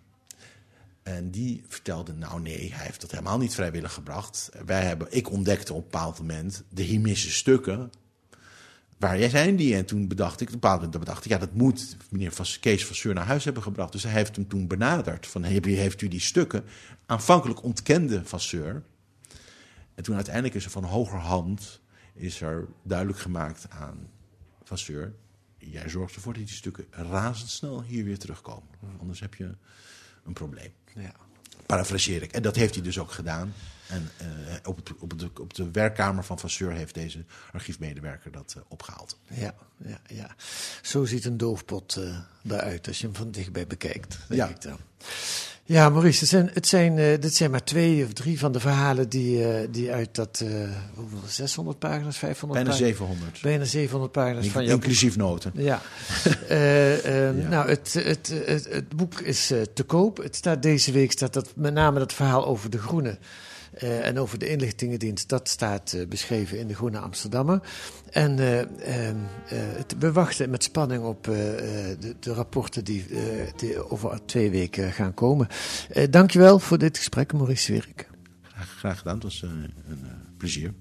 En 1.02 1.30
die 1.30 1.64
vertelde, 1.68 2.12
nou 2.12 2.40
nee, 2.40 2.72
hij 2.74 2.84
heeft 2.86 3.00
dat 3.00 3.10
helemaal 3.10 3.38
niet 3.38 3.54
vrijwillig 3.54 3.92
gebracht. 3.92 4.50
Wij 4.66 4.84
hebben, 4.84 5.06
ik 5.10 5.30
ontdekte 5.30 5.72
op 5.72 5.78
een 5.78 5.90
bepaald 5.90 6.18
moment 6.18 6.62
de 6.68 6.82
Himisse 6.82 7.30
stukken. 7.30 7.90
Waar 9.00 9.18
jij 9.18 9.28
zijn 9.28 9.56
die? 9.56 9.76
En 9.76 9.86
toen 9.86 10.08
bedacht 10.08 10.40
ik, 10.40 10.48
op 10.48 10.54
een 10.54 10.60
bepaald 10.60 10.80
moment 10.80 10.98
bedacht 10.98 11.24
ik, 11.24 11.30
ja, 11.30 11.38
dat 11.38 11.52
moet 11.52 11.96
meneer 12.10 12.32
Kees 12.60 12.86
van 12.86 12.96
Seur 12.96 13.14
naar 13.14 13.26
huis 13.26 13.44
hebben 13.44 13.62
gebracht. 13.62 13.92
Dus 13.92 14.02
hij 14.02 14.12
heeft 14.12 14.36
hem 14.36 14.48
toen 14.48 14.66
benaderd. 14.66 15.26
Van, 15.26 15.42
heeft 15.42 16.02
u, 16.02 16.08
die 16.08 16.20
stukken? 16.20 16.64
Aanvankelijk 17.06 17.62
ontkende 17.62 18.24
Van 18.24 18.40
Seur. 18.40 18.82
En 19.94 20.02
toen 20.02 20.14
uiteindelijk 20.14 20.54
is 20.54 20.64
er 20.64 20.70
van 20.70 20.84
hogerhand 20.84 21.80
is 22.14 22.40
er 22.40 22.68
duidelijk 22.82 23.18
gemaakt 23.18 23.70
aan 23.70 24.08
Vasseur... 24.62 25.14
jij 25.58 25.88
zorgt 25.88 26.14
ervoor 26.14 26.32
dat 26.32 26.46
die 26.46 26.54
stukken 26.54 26.86
razendsnel 26.90 27.82
hier 27.82 28.04
weer 28.04 28.18
terugkomen. 28.18 28.68
Anders 28.98 29.20
heb 29.20 29.34
je 29.34 29.54
een 30.24 30.32
probleem. 30.32 30.72
Ja. 30.94 31.14
Parafraseer 31.70 32.22
ik. 32.22 32.32
En 32.32 32.42
dat 32.42 32.56
heeft 32.56 32.74
hij 32.74 32.82
dus 32.82 32.98
ook 32.98 33.12
gedaan. 33.12 33.54
En 33.86 34.10
eh, 34.16 34.26
op, 34.64 34.76
het, 34.76 34.92
op, 34.98 35.18
de, 35.18 35.30
op 35.40 35.54
de 35.54 35.70
werkkamer 35.70 36.24
van 36.24 36.38
Vasseur 36.38 36.72
heeft 36.72 36.94
deze 36.94 37.24
archiefmedewerker 37.52 38.32
dat 38.32 38.54
eh, 38.56 38.62
opgehaald. 38.68 39.18
Ja, 39.28 39.54
ja, 39.76 40.00
ja. 40.06 40.34
Zo 40.82 41.04
ziet 41.04 41.24
een 41.24 41.36
doofpot 41.36 41.96
eh 41.96 42.18
eruit 42.48 42.86
als 42.88 42.98
je 43.00 43.06
hem 43.06 43.16
van 43.16 43.30
dichtbij 43.30 43.66
bekijkt. 43.66 44.18
Denk 44.28 44.40
Ja. 44.40 44.48
ik 44.48 44.60
dan. 44.60 44.78
Ja, 45.70 45.88
Maurice, 45.88 46.20
het 46.20 46.28
zijn, 46.28 46.50
het 46.52 46.66
zijn, 46.66 46.98
eh, 46.98 47.20
dit 47.20 47.34
zijn 47.34 47.50
maar 47.50 47.64
twee 47.64 48.04
of 48.04 48.12
drie 48.12 48.38
van 48.38 48.52
de 48.52 48.60
verhalen 48.60 49.08
die, 49.08 49.44
eh, 49.44 49.68
die 49.70 49.92
uit 49.92 50.14
dat, 50.14 50.42
eh, 50.44 50.50
hoeveel, 50.94 51.18
600 51.26 51.78
pagina's, 51.78 52.18
500 52.18 52.64
Bijna 52.64 52.76
pagina's? 52.76 52.98
700. 52.98 53.42
Bijna 53.42 53.64
700 53.64 54.12
pagina's 54.12 54.48
van 54.48 54.64
jouw 54.64 54.74
inclusief 54.74 55.16
noten. 55.16 55.52
Ja. 55.54 55.80
Eh, 56.48 57.28
eh, 57.28 57.38
Ja. 57.38 57.48
Nou, 57.48 57.68
het, 57.68 57.92
het, 57.92 58.32
het, 58.46 58.66
het 58.70 58.88
boek 58.88 59.20
is 59.20 59.52
te 59.74 59.82
koop. 59.82 60.16
Het 60.16 60.36
staat 60.36 60.62
deze 60.62 60.92
week 60.92 61.12
staat 61.12 61.32
dat 61.32 61.52
met 61.56 61.74
name 61.74 61.98
dat 61.98 62.12
verhaal 62.12 62.46
over 62.46 62.70
de 62.70 62.78
Groene. 62.78 63.18
Eh, 63.80 64.06
en 64.06 64.18
over 64.18 64.38
de 64.38 64.48
inlichtingendienst, 64.48 65.28
dat 65.28 65.48
staat 65.48 65.92
eh, 65.92 66.06
beschreven 66.06 66.58
in 66.58 66.66
de 66.66 66.74
Groene 66.74 66.98
Amsterdammer. 66.98 67.60
En 68.10 68.38
eh, 68.38 68.60
ehm, 68.60 69.16
eh, 69.48 69.58
we 69.98 70.12
wachten 70.12 70.50
met 70.50 70.62
spanning 70.62 71.04
op 71.04 71.24
de, 71.24 72.16
de 72.20 72.32
rapporten 72.32 72.84
die, 72.84 73.04
over 73.88 74.20
twee 74.24 74.50
weken 74.50 74.92
gaan 74.92 75.14
komen. 75.14 75.48
Dankjewel 76.10 76.58
voor 76.58 76.78
dit 76.78 76.96
gesprek, 76.96 77.32
Maurice 77.32 77.62
Zwierik. 77.62 78.08
Graag, 78.42 78.68
graag 78.78 78.98
gedaan. 78.98 79.14
Het 79.14 79.22
was 79.22 79.42
een 79.42 79.72
plezier. 80.36 80.72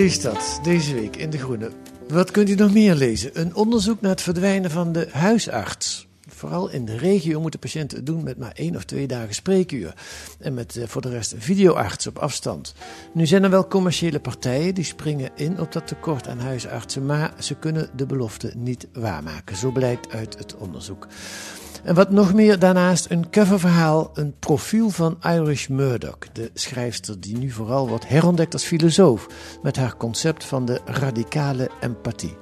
Lees 0.00 0.20
dat 0.20 0.60
deze 0.62 0.94
week 0.94 1.16
in 1.16 1.30
De 1.30 1.38
Groene. 1.38 1.70
Wat 2.08 2.30
kunt 2.30 2.48
u 2.48 2.54
nog 2.54 2.72
meer 2.72 2.94
lezen? 2.94 3.40
Een 3.40 3.54
onderzoek 3.54 4.00
naar 4.00 4.10
het 4.10 4.22
verdwijnen 4.22 4.70
van 4.70 4.92
de 4.92 5.08
huisarts. 5.10 6.09
Vooral 6.34 6.70
in 6.70 6.84
de 6.84 6.96
regio 6.96 7.40
moeten 7.40 7.60
patiënten 7.60 7.96
het 7.96 8.06
doen 8.06 8.22
met 8.22 8.38
maar 8.38 8.52
één 8.54 8.76
of 8.76 8.84
twee 8.84 9.06
dagen 9.06 9.34
spreekuur. 9.34 9.94
En 10.38 10.54
met 10.54 10.76
eh, 10.76 10.86
voor 10.86 11.02
de 11.02 11.10
rest 11.10 11.34
videoarts 11.38 12.06
op 12.06 12.18
afstand. 12.18 12.74
Nu 13.12 13.26
zijn 13.26 13.44
er 13.44 13.50
wel 13.50 13.68
commerciële 13.68 14.20
partijen 14.20 14.74
die 14.74 14.84
springen 14.84 15.30
in 15.34 15.60
op 15.60 15.72
dat 15.72 15.86
tekort 15.86 16.28
aan 16.28 16.38
huisartsen. 16.38 17.06
Maar 17.06 17.34
ze 17.38 17.54
kunnen 17.54 17.90
de 17.96 18.06
belofte 18.06 18.52
niet 18.56 18.88
waarmaken. 18.92 19.56
Zo 19.56 19.70
blijkt 19.70 20.12
uit 20.12 20.38
het 20.38 20.56
onderzoek. 20.56 21.06
En 21.84 21.94
wat 21.94 22.10
nog 22.10 22.34
meer 22.34 22.58
daarnaast 22.58 23.06
een 23.10 23.30
coververhaal, 23.30 24.10
een 24.14 24.34
profiel 24.38 24.90
van 24.90 25.18
Irish 25.22 25.66
Murdoch, 25.66 26.18
de 26.32 26.50
schrijfster 26.54 27.20
die 27.20 27.38
nu 27.38 27.50
vooral 27.50 27.88
wordt 27.88 28.08
herontdekt 28.08 28.52
als 28.52 28.64
filosoof 28.64 29.26
met 29.62 29.76
haar 29.76 29.96
concept 29.96 30.44
van 30.44 30.64
de 30.64 30.80
radicale 30.84 31.70
empathie. 31.80 32.36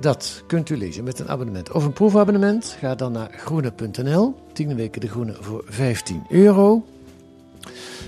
Dat 0.00 0.42
kunt 0.46 0.70
u 0.70 0.76
lezen 0.76 1.04
met 1.04 1.18
een 1.18 1.28
abonnement 1.28 1.72
of 1.72 1.84
een 1.84 1.92
proefabonnement. 1.92 2.76
Ga 2.78 2.94
dan 2.94 3.12
naar 3.12 3.30
groene.nl, 3.36 4.34
10 4.52 4.76
weken 4.76 5.00
de 5.00 5.08
groene 5.08 5.36
voor 5.40 5.64
15 5.66 6.22
euro. 6.28 6.84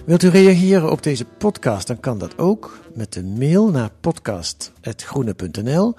Wilt 0.05 0.23
u 0.23 0.29
reageren 0.29 0.91
op 0.91 1.03
deze 1.03 1.25
podcast, 1.25 1.87
dan 1.87 2.01
kan 2.01 2.19
dat 2.19 2.39
ook 2.39 2.79
met 2.95 3.17
een 3.17 3.39
mail 3.39 3.71
naar 3.71 3.91
podcast.groene.nl. 4.01 5.95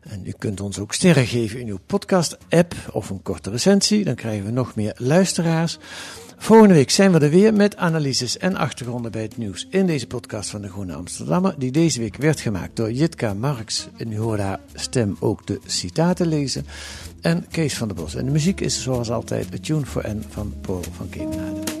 En 0.00 0.22
u 0.26 0.32
kunt 0.38 0.60
ons 0.60 0.78
ook 0.78 0.92
sterren 0.92 1.26
geven 1.26 1.60
in 1.60 1.68
uw 1.68 1.78
podcast-app 1.86 2.74
of 2.92 3.10
een 3.10 3.22
korte 3.22 3.50
recensie. 3.50 4.04
Dan 4.04 4.14
krijgen 4.14 4.44
we 4.44 4.50
nog 4.50 4.74
meer 4.74 4.94
luisteraars. 4.96 5.78
Volgende 6.42 6.74
week 6.74 6.90
zijn 6.90 7.12
we 7.12 7.18
er 7.18 7.30
weer 7.30 7.54
met 7.54 7.76
analyses 7.76 8.38
en 8.38 8.56
achtergronden 8.56 9.12
bij 9.12 9.22
het 9.22 9.36
nieuws 9.36 9.66
in 9.70 9.86
deze 9.86 10.06
podcast 10.06 10.50
van 10.50 10.62
de 10.62 10.68
Groene 10.68 10.94
Amsterdammer. 10.94 11.54
Die 11.58 11.70
deze 11.70 12.00
week 12.00 12.16
werd 12.16 12.40
gemaakt 12.40 12.76
door 12.76 12.92
Jitka 12.92 13.34
Marks. 13.34 13.88
En 13.96 14.12
u 14.12 14.18
hoort 14.18 14.40
haar 14.40 14.60
stem 14.74 15.16
ook 15.18 15.46
de 15.46 15.60
citaten 15.66 16.26
lezen. 16.26 16.66
En 17.20 17.46
Kees 17.50 17.76
van 17.76 17.88
der 17.88 17.96
Bos. 17.96 18.14
En 18.14 18.24
de 18.24 18.30
muziek 18.30 18.60
is 18.60 18.82
zoals 18.82 19.10
altijd 19.10 19.54
A 19.54 19.58
Tune 19.60 19.86
for 19.86 20.08
N 20.08 20.24
van 20.28 20.54
Paul 20.60 20.82
van 20.96 21.08
Kemenade. 21.08 21.79